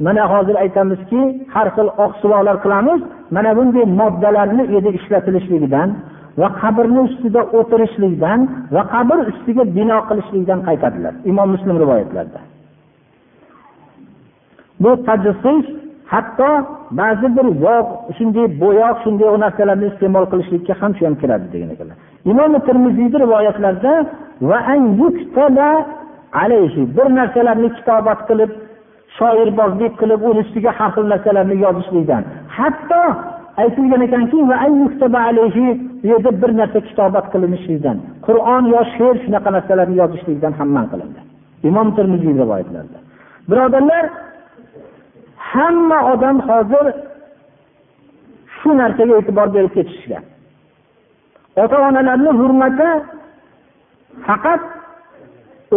mana 0.05 0.23
hozir 0.33 0.55
aytamizki 0.63 1.21
har 1.53 1.67
xil 1.75 1.89
oqsivolar 2.05 2.55
qilamiz 2.63 3.01
mana 3.35 3.51
bunday 3.57 3.85
moddalarni 3.99 4.63
u 4.69 4.71
yerda 4.75 4.91
ishlatilishligidan 4.99 5.89
va 6.37 6.49
qabrni 6.61 7.01
ustida 7.07 7.41
o'tirishlikdan 7.59 8.39
va 8.75 8.83
qabr 8.93 9.17
ustiga 9.31 9.63
bino 9.77 9.97
qilishlikdan 10.09 10.59
qaytadilar. 10.67 11.13
Imom 11.31 11.47
muslim 11.55 11.75
rivoyatlarida 11.83 12.39
bu 14.83 14.89
tajassus 15.07 15.65
hatto 16.13 16.49
ba'zi 16.99 17.27
bir 17.37 17.47
yog' 17.65 17.89
shunday 18.17 18.45
bo'yoq 18.63 18.95
shunday 19.03 19.29
narsalarni 19.45 19.87
iste'mol 19.91 20.25
qilishlikka 20.31 20.73
ham 20.81 20.91
shu 20.97 21.03
ham 21.07 21.15
kiradi 21.21 21.47
degan 21.53 21.69
ekanlar. 21.75 21.97
Imom 22.31 22.51
termiziyni 22.67 23.17
rivoyatlarida 23.25 23.93
bir 26.97 27.07
narsalarni 27.19 27.69
kitobat 27.77 28.19
qilib 28.29 28.51
shoirbozlik 29.17 29.93
qilib 30.01 30.21
uni 30.29 30.41
ustiga 30.45 30.71
har 30.77 30.89
xil 30.95 31.05
narsalarni 31.13 31.55
yozishlikdan. 31.65 32.23
Hatto 32.57 33.01
aytilgan 33.61 34.01
ekanki 34.07 34.35
bu 34.37 34.45
yerda 36.09 36.31
bir 36.41 36.51
narsa 36.59 36.79
kitobat 36.87 37.25
qilinishlikdan 37.33 37.97
qur'on 38.27 38.63
yo 38.73 38.81
she'r 38.95 39.15
shunaqa 39.23 39.49
narsalarni 39.55 39.95
yozishlikdan 40.01 40.53
ham 40.59 40.69
man 40.75 40.85
qilindi. 40.91 41.19
Imom 41.69 41.87
termiziy 41.97 42.33
rivoyatlarida. 42.41 42.99
Birodarlar 43.49 44.05
hamma 45.51 45.99
odam 46.13 46.37
hozir 46.49 46.85
shu 48.57 48.69
narsaga 48.81 49.13
e'tibor 49.19 49.47
berib 49.55 49.71
ketishgan. 49.77 50.23
Ota 51.63 51.77
onalarni 51.87 52.31
hurmati 52.39 52.89
faqat 54.27 54.61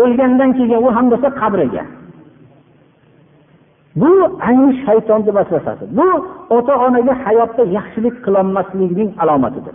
o'lgandan 0.03 0.51
keyin 0.59 0.81
u 0.87 0.89
ham 0.97 1.07
bo'lsa 1.13 1.29
qabriga. 1.43 1.85
Bu 4.01 4.11
ayni 4.49 4.71
shaytonni 4.85 5.35
vasvasasi. 5.39 5.85
Bu 5.99 6.09
ota 6.57 6.75
onaga 6.87 7.15
hayotda 7.25 7.63
yaxshilik 7.79 8.17
qilolmaslikning 8.25 9.11
alomatidir. 9.23 9.75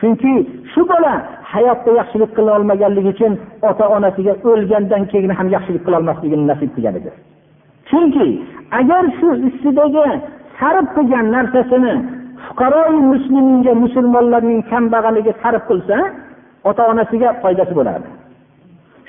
Chunki 0.00 0.32
shu 0.72 0.80
bola 0.90 1.12
hayotda 1.52 1.90
yaxshilik 2.00 2.30
qila 2.36 2.50
olmaganligi 2.58 3.08
uchun 3.16 3.32
ota 3.70 3.84
onasiga 3.96 4.32
o'lgandan 4.50 5.02
keyin 5.12 5.32
ham 5.38 5.48
yaxshilik 5.56 5.82
qilolmasligini 5.86 6.44
nasib 6.50 6.70
qilgan 6.76 6.96
edi 7.00 7.10
chunki 7.90 8.28
agar 8.80 9.04
shu 9.18 9.28
ustidagi 9.48 10.06
sarf 10.58 10.86
qilgan 10.96 11.26
narsasini 11.36 11.94
fuqaroi 12.46 12.98
musliminga 13.12 13.72
musulmonlarning 13.84 14.60
kambag'aliga 14.70 15.32
sarf 15.42 15.62
qilsa 15.70 15.96
ota 16.68 16.82
onasiga 16.92 17.28
foydasi 17.42 17.74
bo'lardi. 17.78 18.08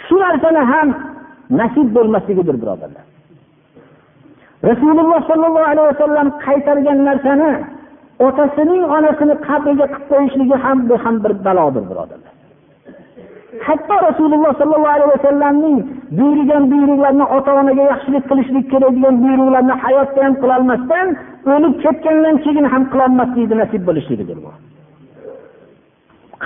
Shu 0.05 0.15
narsani 0.25 0.61
ham 0.71 0.87
nasib 1.61 1.87
bo'lmasligidir 1.95 2.55
birodarlar. 2.61 3.03
Rasululloh 4.63 5.19
sollallohu 5.29 5.69
alayhi 5.71 5.89
vasallam 5.93 6.27
qaytargan 6.45 6.99
narsani 7.09 7.51
otasining 8.27 8.83
onasini 8.97 9.35
qabriga 9.47 9.85
qilib 9.93 10.05
qo'yishligi 10.11 10.55
ham 10.63 10.77
bu 10.89 10.95
ham 11.03 11.15
bir 11.23 11.33
balodir 11.45 11.83
birodarlar. 11.89 12.33
Hatto 13.67 13.95
rasululloh 14.09 14.51
sollallohu 14.59 14.95
alayhi 14.97 15.11
vasallamning 15.17 15.77
buyurgan 16.17 16.63
buyruqlarini 16.71 17.25
ota 17.37 17.51
onaga 17.61 17.83
yaxshilik 17.91 18.23
qilishlik 18.29 18.65
kerak 18.71 18.91
degan 18.97 19.15
buyruqlarni 19.23 19.75
hayotda 19.83 20.19
ham 20.25 20.33
qilolmasdan 20.41 21.07
o'lib 21.53 21.73
ketgandan 21.83 22.35
keyin 22.45 22.65
ham 22.73 22.83
qilolmaslikni 22.91 23.55
nasib 23.61 23.81
bo'lishligidir 23.87 24.37
bu. 24.43 24.51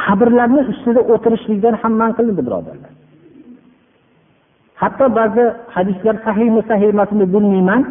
Qabrlarni 0.04 0.62
ustida 0.72 1.02
o'tirishlikdan 1.14 1.76
ham 1.82 1.94
man 2.02 2.12
qilindi 2.18 2.42
birodarlar. 2.48 2.92
Hatto 4.82 5.06
ba'zi 5.20 5.44
hadislar 5.76 6.16
sahiymi 6.26 6.62
sahih 6.70 6.90
emasmi 6.94 7.26
bilmayman. 7.34 7.82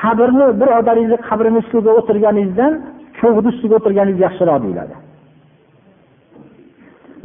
Qabrni 0.00 0.46
birodaringizni 0.60 1.18
qabrini 1.28 1.58
ustiga 1.62 1.90
o'tirganingizdan 1.98 2.72
cho'g'ni 3.18 3.48
ustiga 3.52 3.74
o'tirganingiz 3.80 4.20
yaxshiroq 4.26 4.58
deyiladi. 4.64 4.94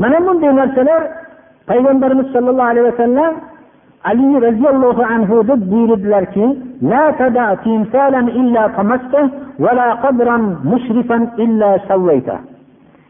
Mana 0.01 0.17
bunday 0.27 0.51
narsalar 0.61 1.01
payg'ambarimiz 1.69 2.27
sollallohu 2.35 2.69
alayhi 2.71 2.87
vasallam 2.91 3.33
ali 4.09 4.27
roziyallohu 4.47 5.03
anhu 5.15 5.35
deb 5.49 5.61
buyurdilarki 5.71 6.45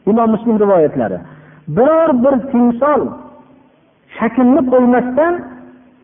imom 0.09 0.29
muslim 0.35 0.55
rivoyatlari. 0.63 1.17
Biror 1.77 2.09
bir 2.23 2.35
timsol 2.51 3.01
shaklni 4.17 4.61
qo'ymasdan 4.71 5.33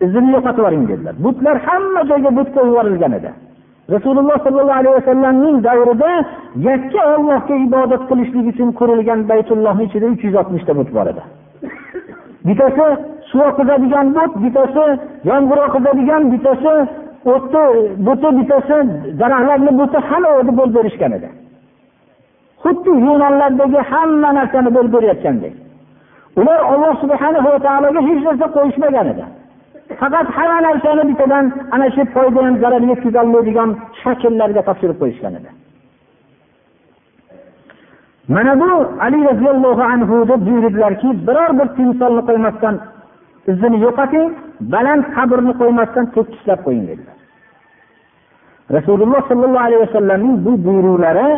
izini 0.06 0.30
yo'qotib 0.36 0.60
yuboring 0.62 0.84
dedilar. 0.92 1.16
Butlar 1.26 1.56
hamma 1.68 2.02
joyga 2.12 2.30
but 2.38 2.48
qo'yib 2.56 2.70
yuborilgan 2.72 3.14
edi. 3.20 3.32
Rasululloh 3.96 4.38
sollallohu 4.46 4.80
alayhi 4.82 4.96
vasallamning 5.00 5.58
davrida 5.68 6.12
yakka 6.70 7.02
ollohga 7.16 7.56
ibodat 7.68 8.04
qilishlik 8.10 8.46
uchun 8.52 8.70
qurilgan 8.80 9.20
baytullohni 9.32 9.84
ichida 9.88 10.06
uch 10.14 10.24
yuz 10.28 10.36
oltmishta 10.42 10.72
but 10.80 10.90
bor 10.96 11.08
edi. 11.12 11.24
Bittasi 12.48 12.88
suv 13.30 13.42
oqizadigan 13.50 14.08
but 14.18 14.32
bittasi 14.44 14.86
yomg'ir 15.30 15.60
oqizadigan 15.68 16.22
bittasi 16.34 16.74
o'tni 17.34 17.64
buti 18.08 18.30
bitasi 18.40 18.78
daraxtlarni 19.20 19.72
buti 19.80 19.98
hamma 20.10 20.30
o'zi 20.40 20.52
bo'lib 20.60 20.74
berishgan 20.78 21.12
edi. 21.18 21.30
Xuddi 22.64 22.92
yunonlardagi 23.08 23.80
hamma 23.92 24.30
narsani 24.40 24.70
bo'lib 24.76 24.92
berayotgandek. 24.96 25.54
Ular 26.40 26.60
olloh 26.74 26.94
subhanahu 27.04 27.48
va 27.54 27.60
taologa 27.68 28.02
hech 28.10 28.22
narsa 28.28 28.46
qo'yishmagan 28.56 29.08
edi. 29.14 29.26
Faqat 30.00 30.28
hamma 30.38 30.58
narsani 30.68 31.04
bittadan 31.10 31.46
ana 31.76 31.88
shu 31.96 32.02
foyda 32.16 32.40
ham 32.46 32.56
zarar 32.64 32.82
yetkazolmaydigan 32.92 33.70
shakllarga 34.02 34.62
topshirib 34.68 34.98
qo'yishgan 35.02 35.34
edi. 35.40 35.50
Mana 38.36 38.54
bu 38.62 38.70
ali 39.06 39.20
roziyallohu 39.30 39.84
anhu 39.94 40.16
deb 40.32 40.42
buyurdilarki 40.48 41.10
biror 41.28 41.50
bir 41.60 41.68
timsolni 41.78 42.22
qo'ymasdan 42.30 42.76
izini 43.52 43.78
yo'qoting 43.86 44.28
baland 44.74 45.04
qabrni 45.16 45.54
qo'ymasdan 45.62 46.06
tekishlab 46.16 46.60
qo'ying 46.66 46.86
dedilar. 46.92 47.18
Rasululloh 48.78 49.22
sollallohu 49.30 49.66
alayhi 49.68 49.82
vasallamning 49.86 50.36
bu 50.46 50.52
buyruqlari 50.66 51.30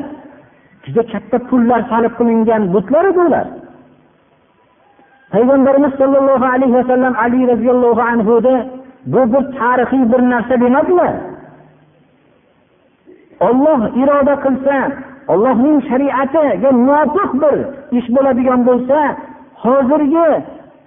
juda 0.85 1.03
katta 1.11 1.37
pullar 1.49 1.79
sarf 1.91 2.11
qilingan 2.19 2.61
butlar 2.73 3.05
edi 3.11 3.19
ular. 3.27 3.47
Payg'ambarimiz 5.35 5.93
sollallohu 6.01 6.45
alayhi 6.53 6.75
vasallam 6.79 7.13
ali 7.25 7.39
roziyallohu 7.51 8.01
anhuni 8.11 8.55
bu 9.13 9.21
bir 9.33 9.43
tarixiy 9.59 10.03
bir 10.11 10.21
narsa 10.31 10.55
demadimi? 10.63 11.09
Olloh 13.47 13.81
iroda 14.01 14.35
qilsa 14.45 14.75
ollohning 15.33 15.77
shariatiga 15.89 16.69
muvofiq 16.87 17.31
bir 17.41 17.55
ish 17.97 18.07
bo'ladigan 18.15 18.61
bo'lsa 18.69 18.99
hozirgi 19.63 20.29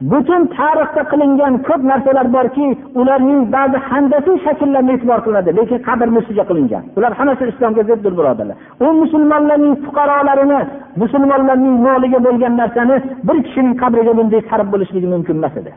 butun 0.00 0.42
tarixda 0.56 1.02
qilingan 1.12 1.54
ko'p 1.68 1.82
narsalar 1.90 2.26
borki 2.36 2.66
ularning 3.00 3.40
ba'zi 3.54 3.78
handasiy 3.90 4.36
shakllarni 4.46 4.92
e'tibor 4.96 5.20
qilinadi 5.24 5.50
lekin 5.58 5.78
qabr 5.88 6.08
ustiga 6.20 6.44
qilingan. 6.50 6.82
Ular 6.98 7.12
hammasi 7.18 7.44
islomga 7.52 7.82
ziddir 7.90 8.12
birodarlar. 8.18 8.56
U 8.84 8.86
musulmonlarning 9.02 9.74
fuqarolarini 9.84 10.60
musulmonlarning 11.02 11.74
moliga 11.86 12.18
bo'lgan 12.26 12.54
narsani 12.60 12.96
bir 13.28 13.36
kishining 13.46 13.74
qabriga 13.82 14.12
bunday 14.18 14.40
sarf 14.50 14.66
bo'lishligi 14.74 15.08
mumkin 15.14 15.36
emas 15.40 15.54
edi. 15.60 15.72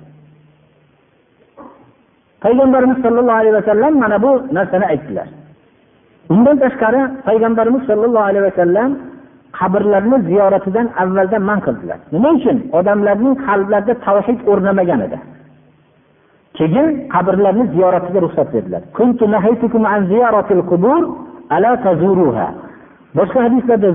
Payg'ambarimiz 2.44 2.98
sollallohu 3.06 3.40
alayhi 3.42 3.56
vasallam 3.60 3.94
mana 4.04 4.18
bu 4.26 4.32
narsani 4.58 4.86
aytdilar. 4.94 5.28
Undan 6.34 6.56
tashqari 6.64 7.02
payg'ambarimiz 7.28 7.84
sollallohu 7.90 8.26
alayhi 8.30 8.46
vasallam 8.50 8.90
qabrlarni 9.60 10.18
ziyoratidan 10.30 10.88
avvalda 11.02 11.38
man 11.50 11.60
qildilar. 11.66 12.00
Nima 12.14 12.30
uchun? 12.38 12.58
Odamlarning 12.80 13.36
qalblarida 13.48 13.94
tavhid 14.06 14.40
o'rnamagan 14.52 15.00
edi. 15.08 15.18
Keyin 16.58 16.88
qabrlarni 17.14 17.66
ziyoratiga 17.76 18.20
ruxsat 18.26 18.48
berdilar. 18.56 18.82
Boshqa 23.18 23.40
hadislarda 23.46 23.90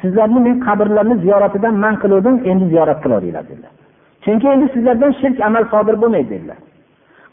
sizlarni 0.00 0.40
men 0.46 0.56
qabrlarni 0.66 1.16
ziyoratidan 1.24 1.74
man 1.84 1.94
qiluvdim 2.02 2.36
endi 2.50 2.64
ziyorat 2.72 2.98
qilaveringlar 3.04 3.44
dedilar. 3.50 3.72
Chunki 4.24 4.46
endi 4.54 4.66
sizlardan 4.74 5.12
shirk 5.20 5.38
amal 5.48 5.64
sodir 5.72 5.96
bo'lmaydi 6.02 6.30
dedilar. 6.34 6.58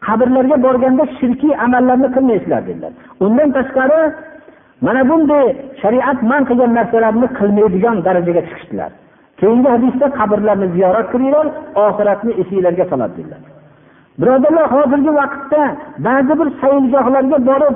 Qabrlarga 0.08 0.58
borganda 0.66 1.04
shirkiy 1.20 1.54
amallarni 1.66 2.10
qilmaysizlar 2.16 2.62
dedilar. 2.70 2.92
Undan 3.26 3.50
tashqari 3.58 4.00
mana 4.82 5.02
bunday 5.10 5.46
shariat 5.82 6.20
man 6.32 6.42
qilgan 6.50 6.72
narsalarni 6.78 7.28
qilmaydigan 7.40 7.98
darajaga 8.08 8.42
chiqishdilar. 8.48 8.92
Keyingi 9.40 9.70
hadisda 9.76 10.06
qabrlarni 10.20 10.68
ziyorat 10.76 11.08
qilinglar 11.14 11.46
oxiratni 11.86 12.32
esinglarga 12.42 12.86
soladi 12.92 13.14
dedilar. 13.18 13.42
Birodarlar 14.20 14.66
hozirgi 14.76 15.12
vaqtda 15.20 15.62
ba'zi 16.08 16.34
bir 16.40 16.50
sayilgohlarga 16.62 17.38
borib 17.50 17.76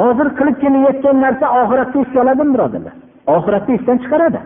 hozir 0.00 0.28
qilib 0.38 0.56
kelayotgan 0.62 1.16
narsa 1.24 1.46
oxiratda 1.60 1.96
esga 2.04 2.18
oladimi 2.24 2.52
birodarlar? 2.54 2.94
Oxiratni 3.36 3.72
esdan 3.78 3.96
chiqaradi. 4.02 4.40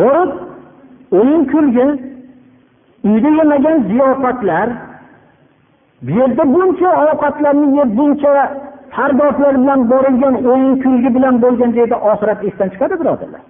Borib 0.00 0.30
o'yin 1.18 1.42
kulgi 1.52 1.86
uyda 3.08 3.30
yemagan 3.38 3.78
ziyofatlar 3.90 4.68
bu 6.04 6.10
yerda 6.18 6.44
buncha 6.54 6.88
ovqatlarni 7.02 7.66
yeb 7.78 7.90
buncha 7.98 8.32
pardozlar 8.96 9.54
bilan 9.62 9.80
borilgan 9.92 10.34
o'yin 10.52 10.74
kulgi 10.82 11.10
bilan 11.16 11.34
bo'lgan 11.44 11.70
joyda 11.78 11.96
oxirat 12.10 12.40
esdan 12.48 12.68
chiqadi 12.72 12.94
birodarlar. 13.00 13.42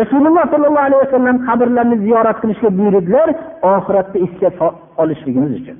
Rasululloh 0.00 0.44
sollallohu 0.52 0.86
alayhi 0.88 1.02
vasallam 1.06 1.36
qabrlarni 1.48 1.96
ziyorat 2.04 2.36
qilishga 2.42 2.70
buyurdilar 2.78 3.28
oxiratda 3.74 4.18
esga 4.26 4.50
olishligimiz 5.02 5.52
uchun. 5.60 5.78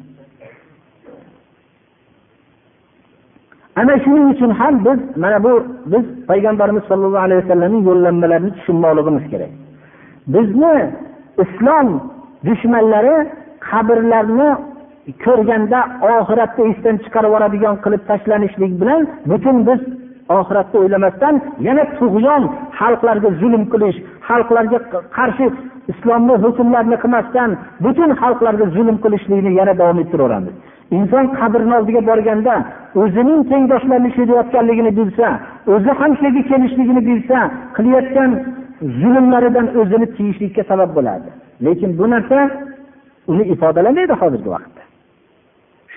Ana 3.81 3.95
shuning 4.05 4.27
uchun 4.35 4.51
ham 4.61 4.75
biz 4.87 4.99
mana 5.23 5.39
bu 5.45 5.53
biz 5.93 6.05
payg'ambarimiz 6.31 6.85
sollallohu 6.91 7.25
alayhi 7.27 7.43
vasallamning 7.43 7.83
yo'llanmalarini 7.89 8.51
tushunmoqligimiz 8.57 9.25
kerak. 9.33 9.53
Bizni 10.35 10.77
islom 11.45 11.89
dushmanlari 12.47 13.17
qabrlarni 13.69 14.51
ko'rganda 15.25 15.79
oxiratda 16.17 16.63
esdan 16.71 16.97
chiqarib 17.05 17.31
yuboradigan 17.31 17.77
qilib 17.85 18.03
tashlanishlik 18.11 18.73
bilan 18.81 19.03
butun 19.31 19.57
biz 19.69 19.81
oxiratni 20.39 20.77
o'ylamasdan 20.83 21.35
yana 21.67 21.85
tug'yon 21.99 22.43
xalqlarga 22.81 23.31
zulm 23.41 23.63
qilish 23.73 23.99
xalqlarga 24.29 24.79
qarshi 25.17 25.47
islomni 25.93 26.35
hukmlarini 26.45 26.97
qilmasdan 27.03 27.51
butun 27.85 28.11
xalqlarga 28.23 28.67
zulm 28.77 28.97
qilishlikni 29.05 29.51
yana 29.61 29.75
davom 29.81 29.99
ettiraveramiz. 30.05 30.55
Inson 30.99 31.25
qabrni 31.39 31.75
oldiga 31.79 32.03
borganda 32.11 32.55
o'zining 33.03 33.41
tengdoshlarini 33.51 34.11
shuyayotganligini 34.17 34.93
bilsa 34.99 35.27
o'zi 35.75 35.91
ham 36.01 36.13
shu 36.19 36.25
yerga 36.27 36.43
kelishligini 36.51 37.03
bilsa 37.09 37.39
qilayotgan 37.77 38.31
zulmlaridan 39.01 39.67
o'zini 39.81 40.07
tiyishlikka 40.17 40.63
sabab 40.71 40.91
bo'ladi 40.97 41.29
lekin 41.67 41.91
bu 41.99 42.05
narsa 42.15 42.39
uni 43.33 43.45
ifodalamaydi 43.55 44.15
hozirgi 44.23 44.51
vaqtda. 44.55 44.80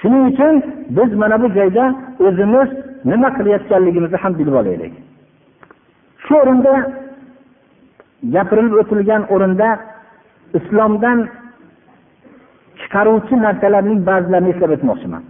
Shuning 0.04 0.24
uchun 0.32 0.56
biz 0.98 1.10
mana 1.22 1.36
bu 1.44 1.48
joyda 1.58 1.84
o'zimiz 2.28 2.70
nima 3.12 3.30
qilayotganligimizni 3.38 4.18
ham 4.24 4.34
bilib 4.40 4.56
olaylik. 4.62 4.94
Shu 6.26 6.34
o'rinda 6.42 6.74
gapirilib 8.36 8.76
o'tilgan 8.82 9.22
o'rinda 9.34 9.70
islomdan 10.60 11.20
chiqaruvchi 12.80 13.36
narsalarning 13.46 14.00
ba'zilarini 14.10 14.50
eslab 14.54 14.72
o'tmoqchiman. 14.76 15.24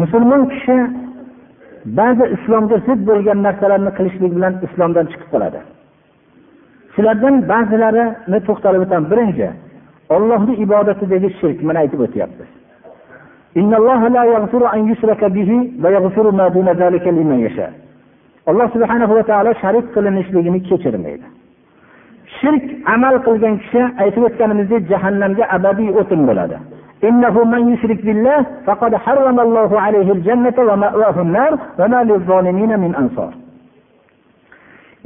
Musulmon 0.00 0.42
kishi 0.52 0.76
ba'zi 2.00 2.24
islomga 2.36 2.76
zid 2.86 3.00
bo'lgan 3.08 3.38
narsalarni 3.46 3.90
qilishlik 3.98 4.32
bilan 4.36 4.54
islomdan 4.66 5.06
chiqib 5.12 5.28
qoladi. 5.34 5.60
Shulardan 6.94 7.34
ba'zilarini 7.52 8.38
to'xtalib 8.48 8.80
o'taman 8.84 9.06
birinchi 9.12 9.48
ollohni 10.14 10.54
ibodatidagi 10.64 11.28
shirk 11.38 11.58
mana 11.68 11.78
aytib 11.84 12.00
o'tyapmiz. 12.06 12.50
Alloh 18.50 18.68
subhanahu 18.74 19.12
va 19.18 19.22
taolo 19.30 19.52
sharik 19.62 19.86
qilinishligini 19.94 20.60
kechirmaydi. 20.68 21.26
Shirk 22.38 22.64
amal 22.94 23.14
qilgan 23.26 23.54
kishi 23.62 23.82
aytib 24.02 24.22
o'tganimizdek 24.28 24.82
jahannamga 24.92 25.44
abadiy 25.56 25.90
o'tin 26.00 26.20
bo'ladi. 26.28 26.56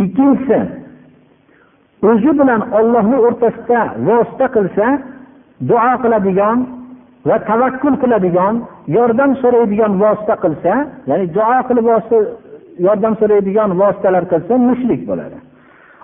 Ikkinchisi 0.05 0.59
o'zi 2.11 2.31
bilan 2.41 2.61
ollohni 2.79 3.19
o'rtasida 3.27 3.81
vosita 4.07 4.47
qilsa 4.57 4.87
duo 5.69 5.93
qiladigan 6.03 6.59
va 7.29 7.37
tavakkul 7.51 7.95
qiladigan 8.03 8.55
yordam 8.97 9.31
so'raydigan 9.43 9.93
vosita 10.03 10.35
qilsa 10.45 10.73
ya'ni 11.11 11.27
duo 11.37 11.59
qilib 11.69 11.87
yordam 12.87 13.15
so'raydigan 13.21 13.71
vositalar 13.81 14.25
qilsa 14.33 14.53
mushrik 14.69 15.03
bo'ladi. 15.11 15.39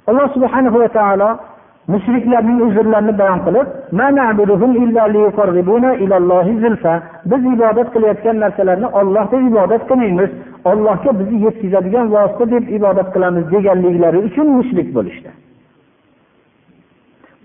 Alloh 0.08 0.26
subhana 0.34 0.68
va 0.74 0.88
taolo 0.98 1.30
mushriklarning 1.92 2.58
uzrlarini 2.66 3.14
bayon 3.20 3.40
qilib 3.46 3.66
biz 7.30 7.42
ibodat 7.54 7.88
qilayotgan 7.94 8.36
narsalarni 8.44 8.88
ollohga 9.00 9.36
ibodat 9.50 9.82
qilmaymiz. 9.90 10.30
Ollohga 10.70 11.10
bizni 11.20 11.38
yetkazadigan 11.46 12.06
vosita 12.14 12.44
deb 12.54 12.64
ibodat 12.78 13.08
qilamiz 13.14 13.44
deganliklari 13.54 14.18
uchun 14.28 14.46
mushrik 14.58 14.88
bo'lishdi. 14.96 15.30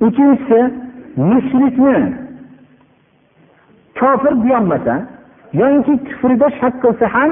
Uchinchisi 0.08 0.60
mushrikni 1.30 1.98
kofir 4.00 4.34
deyolmasa 4.44 4.94
yoki 5.62 5.94
kufrida 6.08 6.48
shak 6.60 6.74
qilsa 6.84 7.06
ham 7.16 7.32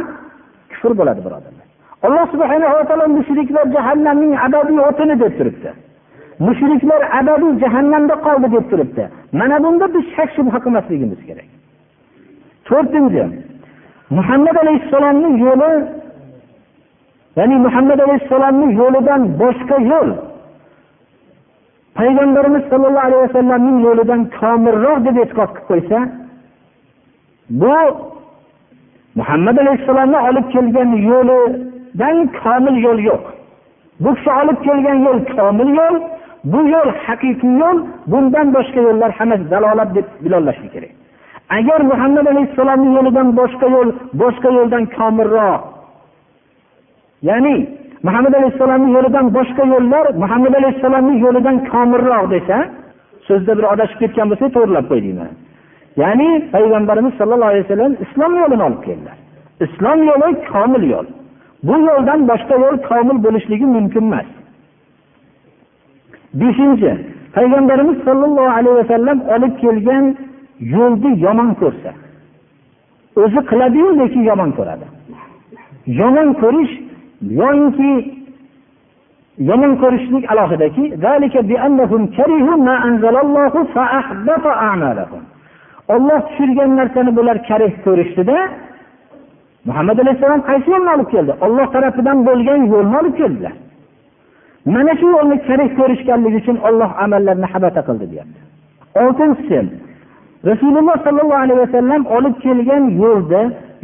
kufr 0.72 0.92
bo'ladi 1.00 1.22
birodarlar. 1.26 1.68
Alloh 2.06 2.26
subhanava 2.34 2.82
taolo 2.90 3.06
mushriklar 3.18 3.66
jahannamning 3.76 4.34
abadiy 4.46 4.80
o'tini 4.90 5.16
deb 5.24 5.34
turibdi. 5.40 5.70
Mushriklar 6.48 7.02
abadiy 7.20 7.54
jahannamda 7.64 8.16
qoldi 8.26 8.48
deb 8.56 8.66
turibdi. 8.72 9.04
Mana 9.40 9.58
bunda 9.64 9.86
biz 9.96 10.06
shak 10.16 10.30
shubha 10.36 10.58
qilmasligimiz 10.66 11.22
kerak. 11.28 11.50
To'rtinchi 12.68 13.24
muhammad 14.18 14.56
alayhissalomni 14.64 15.30
yo'li 15.46 15.74
ya'ni 17.40 17.56
muhammad 17.66 18.00
alayhissalomni 18.06 18.68
yo'lidan 18.82 19.22
boshqa 19.42 19.78
yo'l 19.92 20.10
payg'ambarimiz 22.00 22.64
sollallohu 22.72 23.08
alayhi 23.10 23.24
vasallamning 23.28 23.78
yo'lidan 23.88 24.22
komilroq 24.40 24.98
deb 25.08 25.16
e'tiqod 25.24 25.50
qilib 25.56 25.68
qo'ysa 25.70 26.00
bu 27.62 27.76
muhammad 29.20 29.58
alayhissalomni 29.64 30.20
olib 30.30 30.46
kelgan 30.54 30.90
yo'lidan 31.12 32.18
komil 32.42 32.76
yo'l 32.86 33.00
yo'q. 33.10 33.24
Bu 34.04 34.10
kishi 34.16 34.32
olib 34.42 34.58
kelgan 34.68 34.98
yo'l 35.08 35.20
komil 35.36 35.70
yo'l 35.80 35.96
bu 36.52 36.60
yo'l 36.74 36.90
haqiqiy 37.06 37.54
yo'l 37.62 37.78
bundan 38.12 38.48
boshqa 38.56 38.80
yo'llar 38.88 39.12
hammasi 39.20 39.46
dalolat 39.54 39.90
deb 39.98 40.08
bilollashlik 40.24 40.72
kerak. 40.76 40.94
Agar 41.58 41.80
muhammad 41.92 42.26
alayhissalomni 42.34 42.90
yo'lidan 42.98 43.28
boshqa 43.40 43.68
yo'l 43.76 43.90
boshqa 44.22 44.50
yo'ldan 44.58 44.84
komilroq 44.98 45.62
ya'ni 47.30 47.56
muhammad 48.08 48.34
alayhissalomni 48.40 48.90
yo'lidan 48.98 49.26
boshqa 49.38 49.64
yo'llar 49.74 50.06
muhammad 50.24 50.54
alayhissalomni 50.60 51.16
yo'lidan 51.26 51.58
komilroq 51.72 52.26
desa 52.36 52.58
so'zda 53.28 53.52
bir 53.58 53.66
adashib 53.74 53.98
ketgan 54.04 54.28
bo'lsak 54.32 54.50
to'g'irlab 54.56 54.86
qo'y 54.92 55.02
deyman 55.08 55.32
ya'ni 55.98 56.50
payg'ambarimiz 56.52 57.14
sollallohu 57.20 57.52
alayhi 57.54 57.64
vasallam 57.64 57.94
islom 58.06 58.36
yo'lini 58.42 58.64
olib 58.64 58.84
keldilar. 58.88 59.18
Islom 59.66 60.00
yo'li 60.10 60.30
komil 60.52 60.84
yo'l. 60.94 61.08
Bu 61.64 61.76
yo'ldan 61.88 62.20
boshqa 62.32 62.56
yo'l 62.64 62.78
komil 62.90 63.18
bo'lishligi 63.26 63.66
mumkin 63.66 64.04
emas. 64.10 64.28
Beshinchi 66.34 66.92
payg'ambarimiz 67.36 67.98
sollallohu 68.08 68.52
alayhi 68.58 68.78
vasallam 68.82 69.18
olib 69.36 69.54
kelgan 69.64 70.06
yo'lni 70.76 71.12
yomon 71.26 71.50
ko'rsa 71.62 71.92
o'zi 73.24 73.40
qiladiyu 73.50 73.90
lekin 74.00 74.24
yomon 74.32 74.52
ko'radi. 74.58 74.86
Yomon 76.00 76.30
ko'rish 76.42 76.74
yoinki 77.40 77.92
yomon 79.50 79.74
ko'rishlik 79.82 80.24
alohidaki 80.32 80.84
olloh 85.96 86.20
tushirgan 86.28 86.72
narsani 86.80 87.12
bular 87.18 87.38
karih 87.50 87.74
ko'rishdida 87.86 88.38
muhammad 89.68 89.98
alayhissalom 90.04 90.42
qaysi 90.50 90.68
yo'lni 90.74 90.92
olib 90.96 91.10
keldi? 91.16 91.34
Olloh 91.46 91.68
tarafidan 91.76 92.18
bo'lgan 92.28 92.62
yo'lni 92.74 92.96
olib 93.02 93.16
keldilar. 93.22 93.54
Mana 94.76 94.94
shu 95.00 95.08
yo'lni 95.18 95.38
karih 95.48 95.70
ko'rishganligi 95.80 96.38
uchun 96.44 96.58
olloh 96.68 96.90
amallarni 97.04 97.48
habata 97.54 97.82
qildi 97.88 98.06
deyapti. 98.12 98.40
Oltinchisi 99.04 99.60
rasululloh 100.50 100.98
sollallohu 101.06 101.44
alayhi 101.46 101.62
vasallam 101.66 102.02
olib 102.18 102.36
kelgan 102.46 102.84
yo'lda 103.04 103.42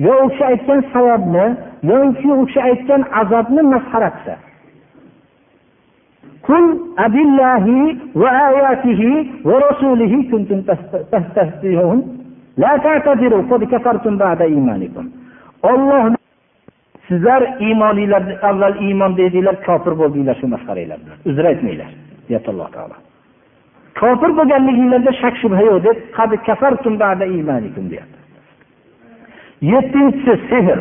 yo 0.07 0.13
u 0.23 0.27
kishi 0.29 0.43
aytgan 0.51 0.79
savobni 0.93 1.45
yoki 1.91 2.27
u 2.41 2.45
kishi 2.47 2.61
aytgan 2.69 3.01
azobni 3.21 3.61
masxara 3.73 4.09
qilsa 4.15 4.35
قل 6.48 6.64
أبالله 7.06 7.66
وآياته 8.22 9.02
ورسوله 9.48 10.12
كنتم 10.30 10.58
تستهزئون 11.12 11.98
لا 12.62 12.72
تعتذروا 12.84 13.42
قد 13.50 13.62
كفرتم 13.72 14.14
بعد 14.24 14.40
إيمانكم 14.42 15.04
olloh 15.62 16.16
sizlar 17.08 17.42
iymoninglar 17.60 18.22
avval 18.42 18.74
iymon 18.86 19.16
dedinglar 19.16 19.56
kofir 19.66 19.94
bo'ldinglar 20.00 20.36
shu 20.40 20.46
masxaranglar 20.54 20.98
bilan 21.04 21.18
uzr 21.30 21.44
aytmanglar 21.50 21.90
deyapti 22.28 22.50
alloh 22.54 22.68
taolo 22.76 22.96
kofir 24.00 24.30
bo'lganliginglarda 24.38 25.12
shak 25.22 25.34
shubha 25.42 25.62
yo'q 25.68 25.78
deb 25.86 25.98
deyapti 27.92 28.18
yettinchisi 29.72 30.34
sehr 30.50 30.78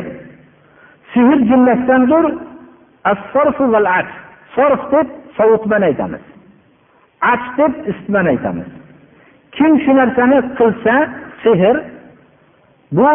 sehr 1.12 1.38
jumlasidandir 1.50 2.24
sorf 4.54 4.82
deb 4.94 5.08
sovutmani 5.36 5.84
aytamiz 5.90 6.22
ach 7.32 7.44
deb 7.58 7.72
isitmani 7.90 8.28
aytamiz 8.34 8.68
kim 9.56 9.72
shu 9.84 9.92
narsani 10.00 10.38
qilsa 10.58 10.94
sehr 11.42 11.76
bu 12.96 13.08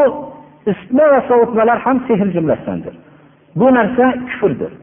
isitma 0.72 1.06
va 1.14 1.20
sovutmalar 1.30 1.78
ham 1.86 1.98
sehr 2.08 2.28
jumlasidandir 2.36 2.95
bu 3.60 3.68
narsa 3.78 4.06
kufrdir 4.30 4.74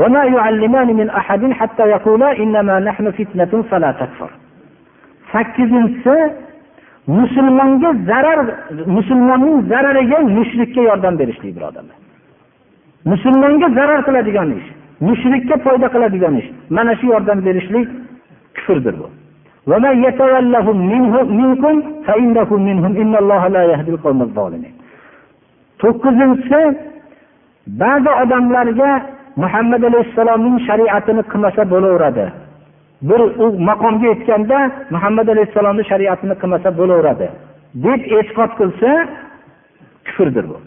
وما 0.00 0.22
يعلمان 0.36 0.88
من 1.00 1.08
أحد 1.20 1.42
حتى 1.58 1.84
يقولا 1.94 2.28
إنما 2.42 2.74
نحن 2.88 3.04
فتنة 3.18 3.52
فلا 3.70 3.90
تكفر 4.00 4.30
sakkizinchisi 5.32 6.16
musulmonga 7.06 7.90
zarar 8.10 8.40
musulmonning 8.96 9.56
zarariga 9.70 10.18
mushrikka 10.36 10.80
yordam 10.88 11.14
berishlik 11.18 11.52
birodarlar 11.56 11.96
musulmonga 13.10 13.68
zarar 13.78 14.00
qiladigan 14.06 14.48
ish 14.58 14.68
Mushrikka 15.07 15.55
foyda 15.65 15.87
qiladigan 15.93 16.35
ish. 16.41 16.49
Mana 16.75 16.93
shu 16.99 17.05
yordam 17.13 17.39
berishlik 17.47 17.87
kufrdir 18.55 18.95
bu. 19.01 19.07
To'qqizinchisi 25.81 26.61
ba'zi 27.81 28.11
odamlarga 28.23 28.91
muhammad 29.43 29.83
alayhissalomning 29.89 30.57
shariatini 30.67 31.23
qilmasa 31.31 31.61
bo'laveradi. 31.73 32.25
Bir 33.09 33.21
u 33.43 33.45
maqomga 33.69 34.07
yetganda 34.13 34.57
muhammad 34.95 35.27
alayhissalomni 35.33 35.83
shariatini 35.91 36.35
qilmasa 36.41 36.69
bo'laveradi. 36.79 37.27
Deb 37.85 38.01
e'tiqod 38.17 38.51
qilsa 38.59 38.89
kufrdir 40.05 40.45
bu. 40.51 40.57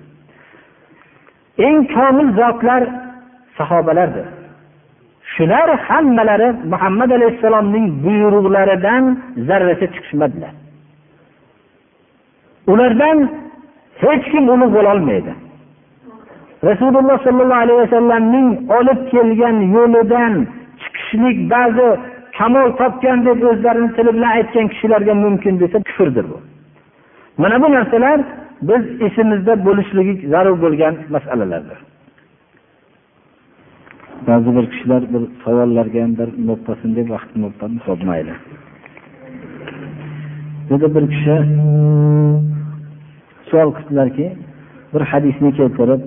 Eng 1.67 1.79
komil 1.95 2.29
zotlar 2.41 2.83
sahobalardir. 3.59 4.27
Shular 5.35 5.69
hammalari 5.89 6.49
muhammad 6.73 7.11
alayhissalomning 7.19 7.87
buyruqlaridan 8.05 9.05
zarracha 9.49 9.87
chiqishmadilar. 9.95 10.53
Ulardan 12.73 13.19
hech 14.03 14.25
kim 14.33 14.45
ulug' 14.55 14.73
bo'lolmaydi 14.77 15.33
rasululloh 16.69 17.17
sollallohu 17.27 17.63
alayhi 17.65 17.81
vasallamning 17.85 18.49
olib 18.79 19.01
kelgan 19.13 19.57
yo'lidan 19.77 20.33
chiqishlik 20.83 21.39
ba'zi 21.55 21.89
kamol 22.39 22.69
topgan 22.81 23.19
deb 23.27 23.39
o'zlarini 23.51 23.91
tili 23.97 24.11
bilan 24.17 24.31
aytgan 24.39 24.67
kishilarga 24.73 25.15
mumkin 25.25 25.55
desa 25.63 25.79
kufrdir 25.89 26.25
bu. 26.33 26.39
Mana 27.43 27.57
bu 27.63 27.69
narsalar 27.77 28.19
biz 28.69 28.83
esimizda 29.07 29.53
bo'lishligi 29.67 30.15
zarur 30.33 30.57
bo'lgan 30.65 30.95
masalalardir. 31.15 31.79
ba'zi 34.28 34.50
bir 34.58 34.66
kishilar 34.72 35.02
bir 35.14 35.24
savollarga 35.44 36.00
ham 36.04 36.14
bir 36.20 36.30
nuqtasin 36.48 36.92
deb 36.98 37.08
vaqtni 37.16 37.48
ho'p 37.88 38.02
mayli 38.10 38.34
burada 40.70 40.88
bir 40.96 41.04
kishi 41.14 41.36
savol 43.50 43.72
qildilarki 43.78 44.28
bir 44.94 45.02
hadisni 45.12 45.50
keltirib 45.60 46.02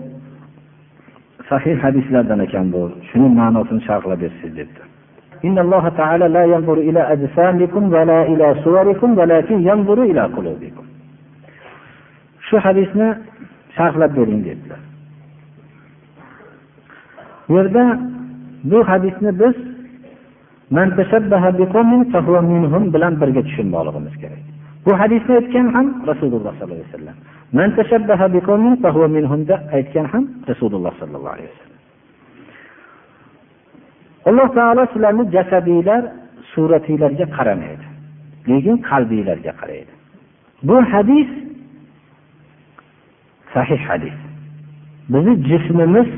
sahih 1.49 1.77
hadislardan 1.85 2.41
ekan 2.47 2.67
bu 2.75 2.83
shuni 3.09 3.29
ma'nosini 3.41 3.83
sharhlab 3.89 4.19
bersangiz 4.25 4.57
debdi 4.61 4.83
إن 5.49 5.57
الله 5.65 5.85
تعالى 6.01 6.27
لا 6.37 6.45
ينظر 6.55 6.79
إلى 6.89 7.01
أجسامكم 7.15 7.83
ولا 7.95 8.21
إلى 8.33 8.47
صوركم 8.65 9.19
ولكن 9.19 9.57
ينظر 9.71 9.99
إلى 10.11 10.23
قلوبكم 10.37 10.85
shu 12.51 12.57
hadisni 12.67 13.09
sharhlab 13.77 14.13
bering 14.17 14.41
dedilar 14.49 14.81
Bu 17.50 17.54
yerda 17.58 18.00
bu 18.64 18.78
hadisni 18.90 19.32
biz 19.40 19.56
bilan 22.94 23.14
birga 23.22 23.42
tushunmoqligimiz 23.48 24.16
kerak. 24.22 24.44
Bu 24.86 24.92
hadisni 25.00 25.36
aytgan 25.36 25.68
ham 25.76 25.88
rasululloh 26.08 26.54
sollallohu 26.60 26.82
alayhi 26.82 26.90
vasallam. 26.94 27.18
Aytgan 29.78 30.06
ham 30.14 30.24
rasululloh 30.50 30.94
sollallohu 31.00 31.34
alayhi 31.36 31.50
vasallam. 31.54 31.80
Alloh 34.30 34.48
taolo 34.58 34.84
sizlarni 34.94 35.24
jasadiylar 35.36 36.02
suratinglarga 36.54 37.26
qaramaydi 37.38 37.86
lekin 38.50 38.76
qalbinglarga 38.90 39.54
qaraydi. 39.62 39.94
Bu 40.68 40.76
hadis 40.94 41.30
sahih 43.54 43.82
hadis. 43.90 44.18
Bizni 45.10 45.34
jismimiz 45.50 46.10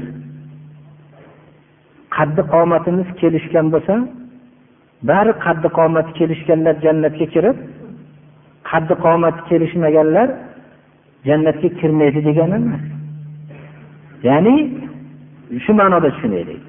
qaddi 2.17 2.41
qomatimiz 2.53 3.07
kelishgan 3.21 3.67
bo'lsa 3.73 3.95
bari 5.09 5.33
qaddi 5.45 5.67
qomati 5.77 6.11
kelishganlar 6.19 6.75
jannatga 6.85 7.25
kirib 7.35 7.57
qaddi 8.69 8.93
qomati 9.05 9.41
kelishmaganlar 9.49 10.27
jannatga 11.27 11.69
kirmaydi 11.79 12.19
degani 12.27 12.55
emas 12.61 12.83
ya'ni 14.27 14.55
shu 15.65 15.73
ma'noda 15.73 16.09
tushunaylik. 16.15 16.61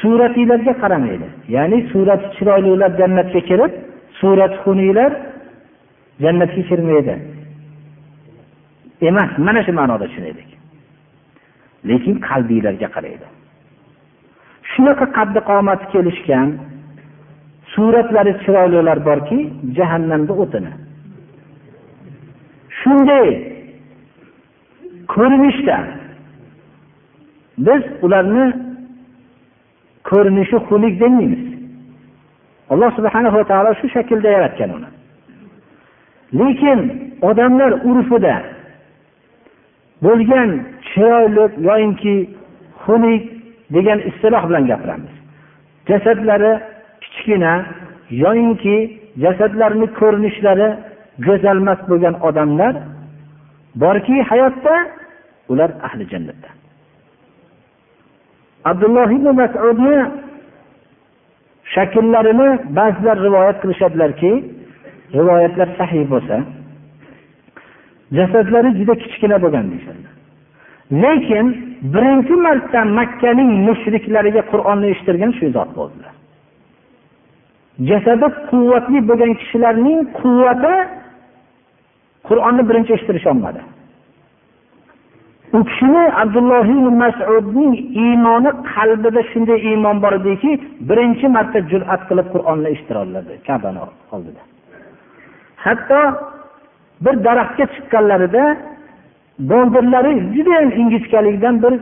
Suratinglarga 0.00 0.72
qaramaydi. 0.82 1.28
Ya'ni 1.56 1.78
surati 1.92 2.26
chiroylilar 2.36 2.90
jannatga 3.00 3.40
kirib 3.50 3.72
surati 4.20 4.56
xunuklar 4.64 5.12
jannatga 6.24 6.62
kirmaydi. 6.70 7.14
Emas 9.08 9.30
mana 9.46 9.60
shu 9.66 9.72
ma'noda 9.80 10.06
tushunaylik. 10.10 10.50
Lekin 11.88 12.14
qalbiylarga 12.28 12.88
qaraydi. 12.96 13.26
Shunaqa 14.72 15.06
qaddi 15.16 15.40
qomati 15.50 15.84
kelishgan 15.92 16.48
suratlari 17.74 18.32
chiroylilar 18.42 18.98
borki 19.08 19.38
jahannamda 19.76 20.32
o'tini. 20.42 20.72
Shunday 22.80 23.28
ko'rinishda 25.14 25.76
biz 27.66 27.82
ularni 28.04 28.46
ko'rinishi 30.10 30.56
xunuk 30.68 30.94
demaymiz. 31.02 31.42
Alloh 32.72 32.90
subhana 32.98 33.28
va 33.36 33.42
taolo 33.50 33.70
shu 33.80 33.86
shaklda 33.94 34.28
yaratgan 34.36 34.70
uni. 34.76 34.88
Lekin 36.40 36.80
odamlar 37.30 37.72
urfida 37.90 38.36
bo'lgan 40.04 40.50
chiroyli 40.88 41.44
yoyinki 41.68 42.14
xunuk 42.82 43.37
degan 43.74 43.98
istiloh 44.10 44.42
bilan 44.48 44.64
gapiramiz. 44.70 45.14
Jasadlari 45.88 46.52
kichkina 47.02 47.54
yoyinki 48.24 48.76
jasadlarini 49.24 49.88
ko'rinishlari 49.98 50.68
go'zalmas 51.26 51.80
bo'lgan 51.90 52.14
odamlar 52.28 52.74
borki 53.82 54.16
hayotda 54.30 54.74
ular 55.52 55.70
ahli 55.86 56.04
jannatda. 56.12 56.48
Abdulloh 58.70 59.08
ibn 59.16 59.28
masudni 59.40 59.96
shakllarini 61.74 62.48
ba'zilar 62.78 63.16
rivoyat 63.26 63.56
qilishadilarki 63.62 64.32
rivoyatlar 65.18 65.68
sahiy 65.78 66.04
bo'lsa 66.12 66.36
jasadlari 68.18 68.70
juda 68.78 68.94
kichkina 69.02 69.36
bo'lgan 69.44 69.64
deyishadi 69.72 70.17
lekin 70.92 71.46
birinchi 71.94 72.34
marta 72.46 72.84
makkaning 72.98 73.50
mushriklariga 73.66 74.42
qur'onni 74.52 74.86
eshittirgan 74.92 75.32
shu 75.38 75.46
zot 75.56 75.70
bo'ldilar. 75.78 76.14
Jasadi 77.88 78.26
quvvatli 78.50 78.98
bo'lgan 79.08 79.32
kishilarning 79.40 80.00
quvvati 80.18 80.74
qur'onni 82.28 82.62
birinchi 82.68 82.92
eshittirisholmadi 82.96 83.60
u 85.52 85.64
kishini 85.64 86.04
abdulloh 86.22 86.68
masudning 87.02 87.74
iymoni 88.04 88.50
qalbida 88.72 89.20
shunday 89.30 89.58
iymon 89.70 89.96
bor 90.04 90.12
ediki 90.20 90.50
birinchi 90.88 91.26
marta 91.36 91.58
jur'at 91.70 92.02
qilib 92.08 92.26
qur'onni 92.34 92.68
eshittira 92.74 93.00
oladi 93.06 93.34
kabani 93.46 93.80
oldida. 94.14 94.42
Hatto 95.64 96.00
bir 97.04 97.14
daraxtga 97.26 97.64
chiqqanlarida 97.74 98.44
boldirlari 99.38 100.12
judayam 100.36 100.70
ingichkalikdan 100.80 101.62
bir 101.62 101.74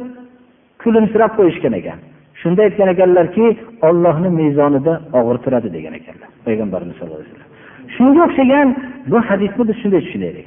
kulimsirab 0.83 1.33
qo'yishgan 1.39 1.73
ekan. 1.81 1.99
Shunda 2.41 2.63
aytgan 2.63 2.89
ekanlarki 2.95 3.57
ollohni 3.89 4.29
mezonida 4.41 4.93
og'ir 5.19 5.37
turadi 5.45 5.69
degan 5.77 5.95
ekanlar 6.01 6.29
payg'ambarimiz 6.47 6.95
sallallohu 6.99 7.21
alayhi 7.21 7.33
vasallam. 7.33 7.53
Shunga 7.97 8.21
o'xshagan 8.27 8.69
bu 9.11 9.19
hadisni 9.29 9.63
biz 9.69 9.77
shunday 9.83 10.01
tushunaylik. 10.07 10.47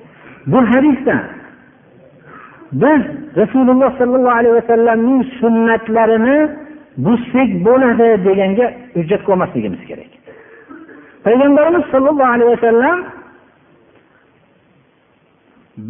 Bu 0.51 0.59
hadisda 0.71 1.15
biz 2.83 3.01
rasululloh 3.41 3.91
sollallohu 3.99 4.35
alayhi 4.39 4.55
vasallamning 4.61 5.21
sunnatlarini 5.39 6.37
buzsak 7.05 7.49
bo'ladi 7.67 8.07
deganga 8.27 8.65
hujjat 8.97 9.21
qilmasligimiz 9.27 9.81
kerak. 9.89 10.11
Payg'ambarimiz 11.25 11.83
sollallohu 11.93 12.31
alayhi 12.35 12.51
vasallam 12.55 12.97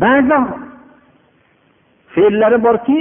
ba'zi 0.03 0.37
fe'llari 2.13 2.63
borki 2.63 2.97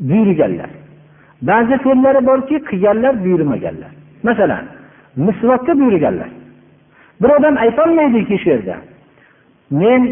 buyurganlar. 0.00 0.70
Ba'zi 1.42 1.78
fe'llari 1.84 2.26
borki 2.26 2.56
qilganlar 2.68 3.24
buyurmaganlar. 3.24 3.92
Masalan 4.22 4.64
misvotga 5.16 5.72
buyurganlar. 5.80 6.30
Bir 7.20 7.30
odam 7.38 7.56
aytolmaydiki 7.56 8.38
shu 8.42 8.48
yerda 8.50 8.76
men 9.70 10.02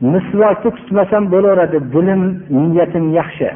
misvokni 0.00 0.70
tutmasam 0.78 1.22
bo'laveradi 1.32 1.78
dilim 1.94 2.22
niyatim 2.50 3.04
yaxshi. 3.18 3.50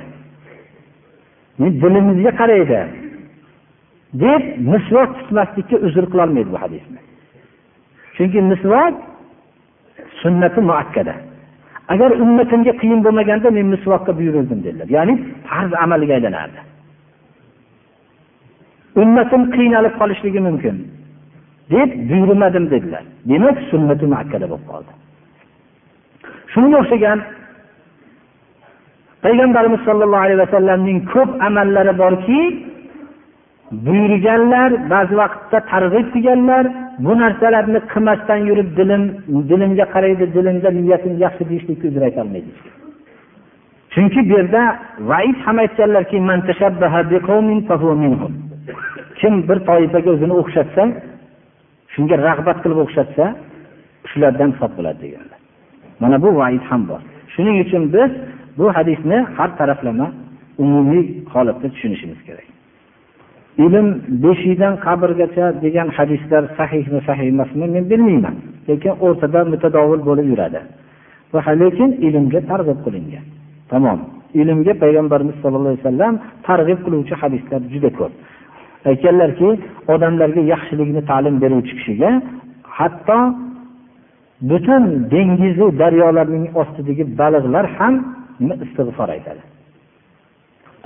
Men 1.58 1.70
dilimizga 1.82 2.32
qaraydi. 2.40 2.80
deb 4.12 4.42
misvok 4.58 5.10
tutmaslikka 5.18 5.76
uzr 5.86 6.04
qilolmaydi 6.12 6.50
bu 6.52 6.58
hadisni. 6.62 7.00
Chunki 8.16 8.40
misvok 8.42 8.94
sunnati 10.22 10.60
muakkada. 10.60 11.14
Agar 11.92 12.10
ummatimga 12.24 12.72
qiyin 12.80 13.00
bo'lmaganda 13.06 13.48
men 13.56 13.66
misvoqqa 13.74 14.12
buyurildim 14.18 14.60
dedilar. 14.66 14.88
Ya'ni 14.96 15.14
farz 15.48 15.72
amalga 15.84 16.12
aylanardi. 16.18 16.60
Ummatim 19.02 19.42
qiynalib 19.56 19.94
qolishligi 20.00 20.40
mumkin. 20.48 20.76
Deb 21.74 21.90
buyurmadim 22.10 22.64
dedilar. 22.74 23.04
Demak 23.30 23.56
sunnati 23.70 24.04
muakkada 24.12 24.46
bo'lib 24.52 24.66
qoldi. 24.72 24.92
Shunga 26.52 26.76
o'xshagan 26.82 27.18
payg'ambarimiz 29.24 29.80
sollallohu 29.88 30.24
alayhi 30.26 30.40
vasallamning 30.44 30.98
ko'p 31.12 31.30
amallari 31.48 31.92
borki 32.02 32.40
buyurganlar 33.86 34.70
ba'zi 34.92 35.14
vaqtda 35.22 35.58
targ'ib 35.72 36.06
qilganlar 36.14 36.64
bu 37.04 37.12
narsalarni 37.22 37.80
qilmasdan 37.92 38.40
yurib 38.48 38.68
dilim 38.78 39.02
dilimga 39.50 39.86
qaraydi 39.94 40.24
dilimda 40.36 40.70
niyatim 40.80 41.14
yaxshi 41.24 41.42
deyishlikka 41.50 41.84
uzr 41.90 42.02
aytolmaydi. 42.08 42.50
Chunki 43.94 44.20
bu 44.28 44.32
yerda 44.38 44.62
vaid 45.10 45.36
ham 45.44 45.56
aytganlarki 45.64 46.16
kim 49.20 49.34
bir 49.48 49.58
toifaga 49.68 50.10
o'zini 50.14 50.34
o'xshatsa 50.40 50.82
shunga 51.94 52.16
rag'bat 52.28 52.58
qilib 52.62 52.78
o'xshatsa 52.84 53.24
shulardan 54.10 54.50
hisob 54.54 54.72
bo'ladi 54.78 54.98
deganlar. 55.04 55.40
Mana 56.02 56.16
bu 56.24 56.30
vaid 56.40 56.62
ham 56.70 56.82
bor. 56.90 57.00
Shuning 57.34 57.56
uchun 57.64 57.82
biz 57.94 58.10
bu 58.58 58.66
hadisni 58.76 59.18
har 59.36 59.50
taraflama 59.60 60.08
umumiy 60.64 61.04
holatda 61.32 61.66
tushunishimiz 61.74 62.20
kerak. 62.26 62.49
Ilm 63.64 63.86
beshikdan 64.24 64.74
qabrgacha 64.86 65.46
degan 65.64 65.88
hadislar 65.96 66.42
sahihmi 66.58 67.00
sahih 67.08 67.26
emasmi 67.34 67.66
men 67.74 67.84
bilmayman. 67.90 68.34
Lekin 68.68 68.92
o'rtada 69.06 69.40
mutadovil 69.52 70.02
bo'lib 70.08 70.26
yuradi. 70.32 70.60
Va 71.32 71.40
lekin 71.62 71.90
ilmga 72.06 72.40
targ'ib 72.50 72.78
qilingan. 72.86 73.24
Tamom. 73.72 73.98
Ilmga 74.40 74.72
payg'ambarimiz 74.82 75.36
sollallohu 75.42 75.72
alayhi 75.72 75.84
vasallam 75.84 76.14
targ'ib 76.48 76.78
qiluvchi 76.84 77.14
hadislar 77.22 77.60
juda 77.72 77.90
ko'p. 77.98 78.12
Aytganlarki 78.90 79.48
odamlarga 79.94 80.42
yaxshilikni 80.52 81.02
ta'lim 81.10 81.34
beruvchi 81.42 81.74
kishiga 81.78 82.10
hatto 82.78 83.18
butun 84.50 84.82
dengizu 85.14 85.66
daryolarning 85.80 86.46
ostidagi 86.60 87.04
baliqlar 87.20 87.64
ham 87.78 87.94
istig'for 88.64 89.08
aytadi. 89.16 89.42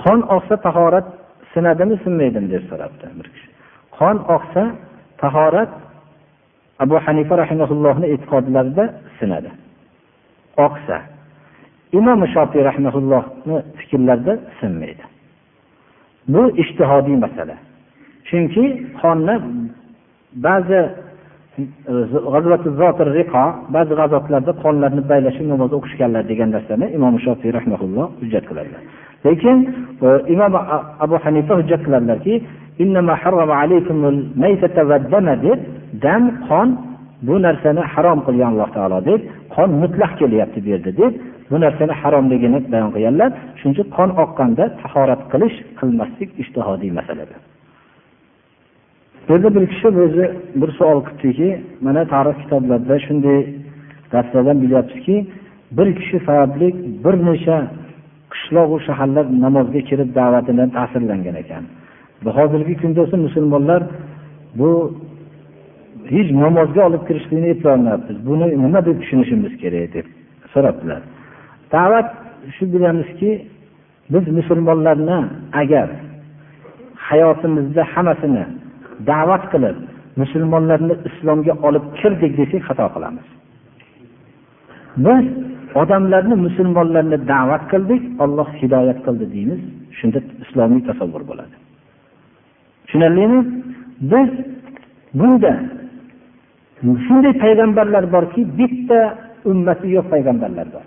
Qon 0.03 0.19
oqsa 0.35 0.55
tahorat 0.65 1.07
sinadimi 1.55 1.95
sinmaydimi 2.03 2.47
deb 2.53 2.63
so'rabdi 2.69 3.05
bir 3.19 3.27
kishi. 3.33 3.49
Qon 3.97 4.17
oqsa 4.35 4.63
tahorat 5.21 5.71
abu 6.83 6.95
hanifa 7.05 7.33
rahimaullohni 7.43 8.05
e'tiqodlarida 8.13 8.85
sinadi. 9.17 9.49
Oqsa 10.67 10.97
imom 11.99 12.21
shofiy 12.35 12.61
rahimaullohni 12.69 13.57
fikrlarida 13.79 14.33
sinmaydi. 14.59 15.03
Bu 16.33 16.41
ishtihodiy 16.63 17.17
masala. 17.25 17.55
Chunki 18.27 18.65
qonni 19.01 19.35
ba'zi 20.47 20.81
ba'zi 23.75 23.93
g'azotlarda 23.99 24.51
qonlarni 24.63 25.01
baylashib 25.11 25.45
namoz 25.53 25.71
o'qishganlar 25.77 26.23
degan 26.31 26.49
narsani 26.55 26.85
imom 26.97 27.15
shofiy 27.25 27.51
rahmaulloh 27.57 28.07
hujjat 28.19 28.45
qiladilar. 28.49 28.81
Lekin 29.25 29.57
e, 30.05 30.07
imom 30.33 30.53
abu 31.05 31.15
hanifa 31.25 31.53
hujjat 31.59 31.81
qiladilarki 31.85 32.33
deb 35.45 35.59
dam 36.05 36.23
qon 36.47 36.67
bu 37.27 37.35
narsani 37.45 37.81
harom 37.93 38.19
qilgan 38.25 38.49
alloh 38.53 38.69
taolo 38.75 38.99
deb 39.09 39.21
qon 39.55 39.69
mutlaq 39.81 40.11
kelyapti 40.19 40.59
bu 40.65 40.69
yerda 40.73 40.91
deb 41.01 41.13
bu 41.51 41.61
narsani 41.61 41.91
haromligini 41.91 42.59
bayon 42.71 42.91
qilganlar. 42.95 43.29
Shuning 43.59 43.73
uchun 43.75 43.87
qon 43.97 44.09
oqqanda 44.23 44.65
tahorat 44.81 45.21
qilish 45.31 45.55
qilmaslik 45.79 46.29
ishtihodiy 46.41 46.91
masaladir. 46.99 47.39
Bu 49.25 49.29
yerda 49.33 49.49
bir 49.55 49.63
kishi 49.71 49.87
o'zi 50.05 50.25
bir 50.61 50.69
savol 50.77 50.99
qilibdiki 51.07 51.49
mana 51.85 52.01
tarix 52.13 52.35
kitoblarida 52.43 52.95
shunday 53.05 53.39
darslardan 54.13 54.57
bilyapmizki 54.63 55.15
bir 55.77 55.87
kishi 55.99 56.17
sababli 56.27 56.67
bir 57.03 57.15
necha 57.27 57.57
qishloqu 58.35 58.77
shaharlar 58.87 59.25
namozga 59.45 59.81
kirib 59.89 60.09
da'vatidan 60.19 60.69
ta'sirlangan 60.77 61.35
ekan. 61.43 61.63
Hozirgi 62.37 62.75
kunda 62.81 63.01
esa 63.07 63.17
musulmonlar 63.27 63.81
bu 64.59 64.69
hech 66.13 66.29
namozga 66.43 66.81
olib 66.89 67.03
kirishlikni 67.07 67.49
eplolmayapmiz 67.55 68.17
buni 68.29 68.45
nima 68.63 68.79
deb 68.87 68.97
tushunishimiz 69.01 69.53
kerak 69.61 69.87
deb 69.95 70.05
so'rabdilar. 70.53 71.01
Da'vat 71.75 72.07
shu 72.55 72.63
bilamizki 72.73 73.31
biz 74.13 74.25
musulmonlarni 74.37 75.19
agar 75.61 75.87
hayotimizda 77.07 77.83
hammasini 77.93 78.45
da'vat 79.11 79.43
qilib 79.53 79.77
musulmonlarni 80.21 80.95
islomga 81.09 81.53
olib 81.67 81.85
kirdik 81.99 82.31
desak 82.39 82.61
xato 82.67 82.85
qilamiz. 82.95 83.27
Biz 85.05 85.25
odamlarni 85.81 86.35
musulmonlarni 86.45 87.17
da'vat 87.33 87.63
qildik 87.71 88.03
olloh 88.23 88.49
hidoyat 88.61 88.99
qildi 89.05 89.25
deymiz. 89.35 89.61
Shunda 89.97 90.19
islomiy 90.43 90.81
tasavvur 90.89 91.23
bo'ladi. 91.29 91.55
Tushunarlimi? 92.85 93.39
Biz 94.11 94.29
bunda 95.19 95.51
shunday 97.05 97.33
payg'ambarlar 97.43 98.03
borki 98.15 98.41
bitta 98.59 98.99
ummati 99.51 99.87
yo'q 99.95 100.05
payg'ambarlar 100.13 100.67
bor. 100.75 100.85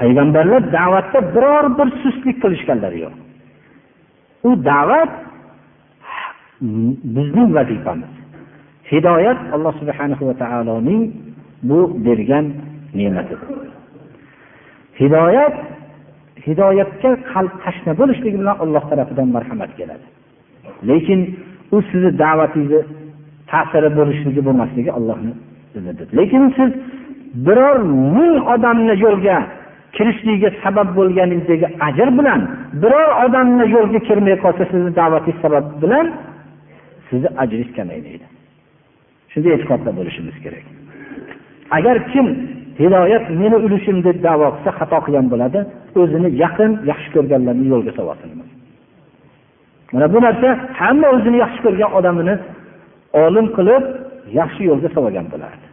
Payg'ambarlar 0.00 0.62
da'vatda 0.78 1.18
biror 1.34 1.66
bir 1.78 1.88
sustlik 2.02 2.36
qilishganlari 2.44 2.98
yo'q. 3.04 3.14
U 4.48 4.50
da'vat 4.70 5.12
bizning 7.16 7.48
vazifamiz. 7.58 8.12
Hidoyat 8.92 9.40
alloh 9.54 9.72
subhanahu 9.80 10.24
va 10.28 10.34
taoloning 10.42 11.02
bu 11.68 11.78
bergan 12.06 12.46
ne'matidir 12.98 13.40
hidoyat 15.00 15.56
hidoyatga 16.46 17.10
qalb 17.32 17.52
tashna 17.64 17.92
bo'lishligi 18.00 18.36
bilan 18.42 18.56
alloh 18.64 18.82
tarafidan 18.90 19.28
marhamat 19.36 19.70
keladi. 19.78 20.06
Lekin 20.90 21.20
u 21.74 21.76
sizni 21.90 22.10
da'vatingizni 22.22 22.80
ta'siri 23.50 23.90
bo'lishligi 23.98 24.40
bo'lmasligi 24.46 24.90
allohni 24.98 25.32
izidir 25.78 26.08
lekin 26.18 26.42
siz 26.56 26.70
biror 27.46 27.78
ming 28.16 28.36
odamni 28.54 28.94
yo'lga 29.04 29.38
kirishligiga 29.96 30.50
sabab 30.64 30.88
bo'lganingizdagi 30.98 31.66
ajr 31.88 32.08
bilan 32.18 32.40
biror 32.82 33.10
odamni 33.24 33.64
yo'lga 33.76 34.00
kirmay 34.08 34.36
qolsa 34.44 34.62
sizni 34.72 34.90
da'vatingiz 35.00 35.38
sabab 35.44 35.64
bilan 35.82 36.06
sizni 37.08 37.28
ajringiz 37.42 37.70
kamaymaydi 37.78 38.26
shunday 39.32 39.52
e'tiqodda 39.56 39.90
bo'lishimiz 39.98 40.36
kerak. 40.44 40.64
Agar 41.70 41.96
kim 42.12 42.26
hidoyat 42.78 43.24
meni 43.40 43.56
ulushim 43.66 43.96
deb 44.06 44.18
davo 44.26 44.46
qilsa 44.54 44.70
xato 44.78 44.98
qilgan 45.04 45.26
bo'ladi 45.32 45.60
o'zini 46.00 46.28
yaqin 46.42 46.70
yaxshi 46.90 47.08
ko'rganlarni 47.14 47.66
yo'lga 47.72 47.92
solsin 47.98 48.30
mana 49.92 50.06
bu 50.14 50.18
narsa 50.26 50.48
hamma 50.80 51.08
o'zini 51.16 51.38
yaxshi 51.44 51.60
ko'rgan 51.66 51.90
odamini 51.98 52.34
olim 53.24 53.46
qilib 53.56 53.84
yaxshi 54.40 54.62
yo'lga 54.70 54.88
solgan 54.96 55.26
bo'lardi. 55.32 55.66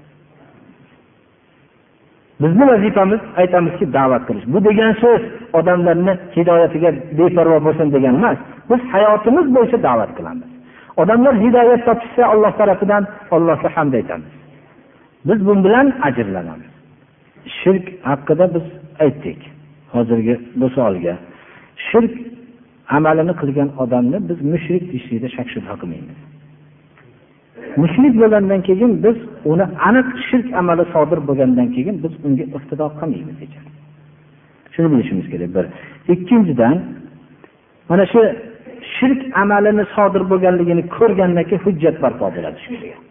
Bizni 2.41 2.63
vazifamiz 2.71 3.21
aytamizki 3.41 3.85
da'vat 3.97 4.23
qilish. 4.27 4.45
Bu 4.53 4.59
degan 4.67 4.93
so'z 5.03 5.21
odamlarni 5.59 6.13
hidoyatiga 6.35 6.89
beparvo 7.17 7.57
bo'lsin 7.67 7.87
degan 7.95 8.13
emas 8.19 8.37
biz 8.69 8.81
hayotimiz 8.93 9.45
bo'yicha 9.55 9.77
da'vat 9.87 10.11
qilamiz. 10.17 10.49
Odamlar 11.01 11.33
hidoyat 11.45 11.81
topishsa 11.87 12.23
olloh 12.33 12.51
tarafidan 12.59 13.03
allohga 13.35 13.69
hamd 13.75 13.93
aytamiz. 13.99 14.31
Biz 15.25 15.45
bu 15.47 15.63
bilan 15.63 15.87
ajrlanamiz. 16.07 16.71
Shirk 17.63 17.85
haqida 18.09 18.45
biz 18.55 18.65
aytdik 18.99 19.39
hozirgi 19.93 20.39
bu 20.55 20.69
savolga. 20.69 21.17
Shirk 21.91 22.13
amalini 22.89 23.33
qilgan 23.41 23.69
odamni 23.83 24.17
biz 24.29 24.39
mushrik 24.51 24.83
deyishlikda 24.91 25.29
shak 25.37 25.47
shubha 25.53 25.73
qilmaymiz. 25.81 26.19
Mushrik 27.81 28.13
bo'lgandan 28.21 28.61
keyin 28.67 28.91
biz 29.05 29.17
uni 29.51 29.65
aniq 29.87 30.07
shirk 30.29 30.47
amali 30.59 30.85
sodir 30.93 31.19
bo'lgandan 31.27 31.67
keyin 31.75 31.95
biz 32.03 32.13
unga 32.25 32.45
iqtido 32.57 32.85
qilmaymiz 32.99 33.37
ekan 33.45 33.65
shuni 34.73 34.87
bilishimiz 34.93 35.27
kerak 35.33 35.49
bir. 35.55 35.65
Ikkinchidan 36.13 36.75
mana 37.89 38.05
shu 38.13 38.21
shirk 38.95 39.21
amalini 39.41 39.85
sodir 39.95 40.23
bo'lganligini 40.31 40.83
ko'rgandan 40.97 41.43
keyin 41.49 41.61
hujjat 41.65 41.95
barpo 42.03 42.25
bo'ladi 42.35 42.57
shu 42.63 42.69
kishiga 42.73 43.10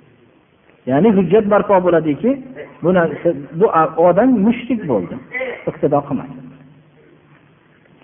ya'ni 0.90 1.08
hujjat 1.16 1.44
barpo 1.52 1.74
bo'ladiki 1.86 2.30
bu 2.82 2.90
narsa 2.98 3.28
bu 3.60 3.66
odam 4.08 4.30
mushrik 4.46 4.80
bo'ldi. 4.90 5.14
Iqtido 5.70 5.98
qilmadi. 6.08 6.34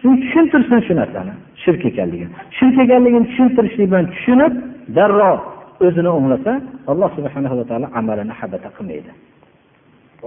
Tushuntirsin 0.00 0.80
shu 0.86 0.94
narsani 1.00 1.34
shirk 1.62 1.82
ekanligini. 1.90 2.32
Shirk 2.58 2.76
ekanligini 2.84 3.26
tushuntirishlik 3.30 3.86
bilan 3.90 4.06
tushunib 4.14 4.52
darrov 4.96 5.38
o'zini 5.86 6.10
o'nglasa 6.18 6.52
alloh 6.90 7.10
subhana 7.16 7.48
va 7.58 7.64
taolo 7.70 7.86
amalini 8.00 8.34
habata 8.40 8.68
qilmaydi. 8.76 9.10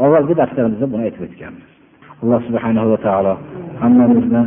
Avvalgi 0.04 0.34
darslarimizda 0.42 0.88
buni 0.94 1.04
aytib 1.08 1.22
o'tganmiz. 1.28 1.68
Alloh 2.22 2.40
subhana 2.48 2.82
va 2.92 2.98
taolo 3.08 3.34
hammamizni 3.82 4.42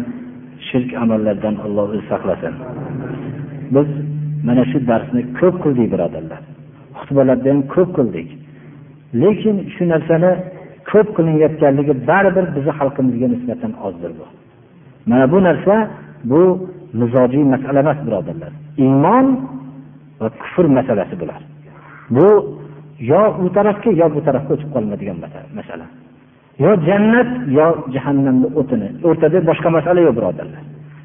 shirk 0.69 0.91
amallardan 1.03 1.55
alloh 1.67 1.85
o'zi 1.93 2.05
saqlasin. 2.13 2.55
Biz 3.75 3.89
mana 4.47 4.63
shu 4.71 4.79
darsni 4.91 5.21
ko'p 5.39 5.55
qildik 5.65 5.89
birodarlar. 5.95 6.41
Xutbalarda 6.99 7.49
ham 7.53 7.61
ko'p 7.75 7.91
qildik. 7.97 8.29
Lekin 9.23 9.57
shu 9.75 9.83
narsani 9.93 10.31
ko'p 10.91 11.09
qilinayotganligi 11.17 11.95
baribir 12.11 12.47
bizni 12.57 12.73
xalqimizga 12.79 13.27
nisbatan 13.35 13.73
ozdir 13.87 14.11
bu. 14.19 14.27
Mana 15.11 15.25
bu 15.33 15.39
narsa 15.49 15.75
bu 16.31 16.43
mizojiy 17.01 17.45
masala 17.55 17.79
emas 17.85 17.99
birodarlar. 18.07 18.53
Iymon 18.85 19.27
va 20.21 20.29
kufr 20.43 20.65
masalasi 20.79 21.15
bular. 21.21 21.41
Bu 22.17 22.29
yo 23.11 23.23
u 23.45 23.47
tarafga 23.57 23.91
yo 24.01 24.07
bu 24.15 24.21
tarafga 24.27 24.51
o'tib 24.55 24.71
qolmaydigan 24.75 25.19
masala. 25.59 25.87
Yo 26.65 26.71
jannat 26.89 27.31
yo 27.59 27.67
jahannamni 27.95 28.49
o'tini. 28.61 28.89
O'rtada 29.09 29.39
boshqa 29.51 29.69
masala 29.79 30.01
yo'q 30.07 30.15
birodarlar. 30.19 30.63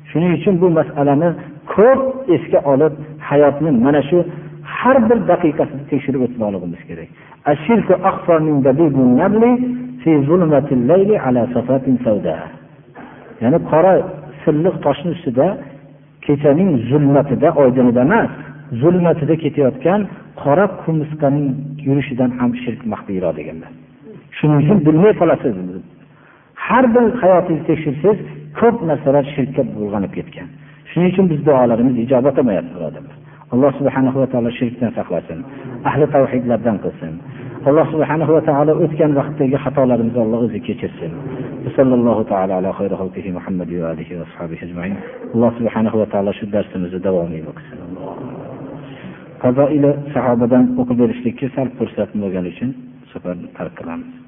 Shuning 0.10 0.32
uchun 0.38 0.56
bu 0.62 0.68
masalani 0.80 1.30
ko'p 1.74 2.02
esga 2.36 2.60
olib 2.72 2.94
hayotni 3.30 3.72
mana 3.86 4.02
shu 4.10 4.18
har 4.82 4.98
bir 5.10 5.20
daqiqasini 5.32 5.84
tekshirib 5.92 6.22
o'tmoqligimiz 6.28 6.82
kerak. 6.90 7.10
Ya'ni 13.44 13.60
qora 13.72 13.94
silliq 14.44 14.76
toshni 14.86 15.10
ustida 15.16 15.48
kechaning 16.26 16.70
zulmatida 16.90 17.50
oydinida 17.62 18.02
emas 18.08 18.30
zulmatida 18.82 19.36
ketayotgan 19.44 20.00
qora 20.44 20.66
qumursqaning 20.84 21.48
yurishidan 21.88 22.30
ham 22.40 22.52
shirk 22.64 22.82
maxfiyroq 22.94 23.34
deganlar 23.40 23.72
shuning 24.38 24.58
uchun 24.64 24.78
bilmay 24.88 25.14
qolasiz. 25.22 25.56
Har 26.68 26.86
bir 26.94 27.06
hayotingizni 27.22 27.68
tekshirsangiz 27.70 28.20
ko'p 28.60 28.76
narsalar 28.90 29.26
shirkka 29.36 29.62
bulg'anib 29.76 30.12
ketgan. 30.18 30.48
Shuning 30.90 31.10
uchun 31.14 31.26
biz 31.32 31.40
duolarimiz 31.48 31.96
ijobat 32.06 32.36
bo'lmayapti 32.38 32.72
birodarlar. 32.76 33.17
Alloh 33.54 33.72
subhanahu 33.80 34.18
va 34.22 34.28
taolo 34.34 34.50
shirkdan 34.60 34.92
saqlasin 34.98 35.40
ahli 35.90 36.06
tavhidlardan 36.16 36.78
qilsin. 36.84 37.14
Alloh 37.70 37.88
subhanahu 37.94 38.32
va 38.36 38.42
taolo 38.50 38.72
o'tgan 38.84 39.12
vaqtdagi 39.20 39.58
xatolarimizni 39.64 40.22
alloh 40.26 40.40
o'zi 40.48 40.60
kechirsin. 40.68 41.12
Sallallohu 41.78 42.24
taolo 42.32 42.54
ala 42.60 42.70
xayri 42.80 42.96
xalqihi 43.02 43.30
muhammad 43.38 43.70
va 43.82 43.88
alihi 43.94 44.14
va 44.20 44.24
ashabihi 44.30 44.64
ajmain. 44.68 44.94
Alloh 45.34 45.52
subhanahu 45.60 45.96
va 46.02 46.08
taolo 46.14 46.32
shu 46.40 46.46
darsimizni 46.56 47.00
davomiy 47.08 47.42
qilsin 47.58 47.80
qazo 49.44 49.66
ila 49.78 49.90
sahobadan 50.14 50.64
o'qib 50.82 50.98
berishlikka 51.02 51.48
sal 51.56 51.68
fursat 51.78 52.10
bo'lgani 52.22 52.50
uchun 52.54 52.70
safar 53.12 53.36
tark 53.58 53.74
qilamiz. 53.80 54.27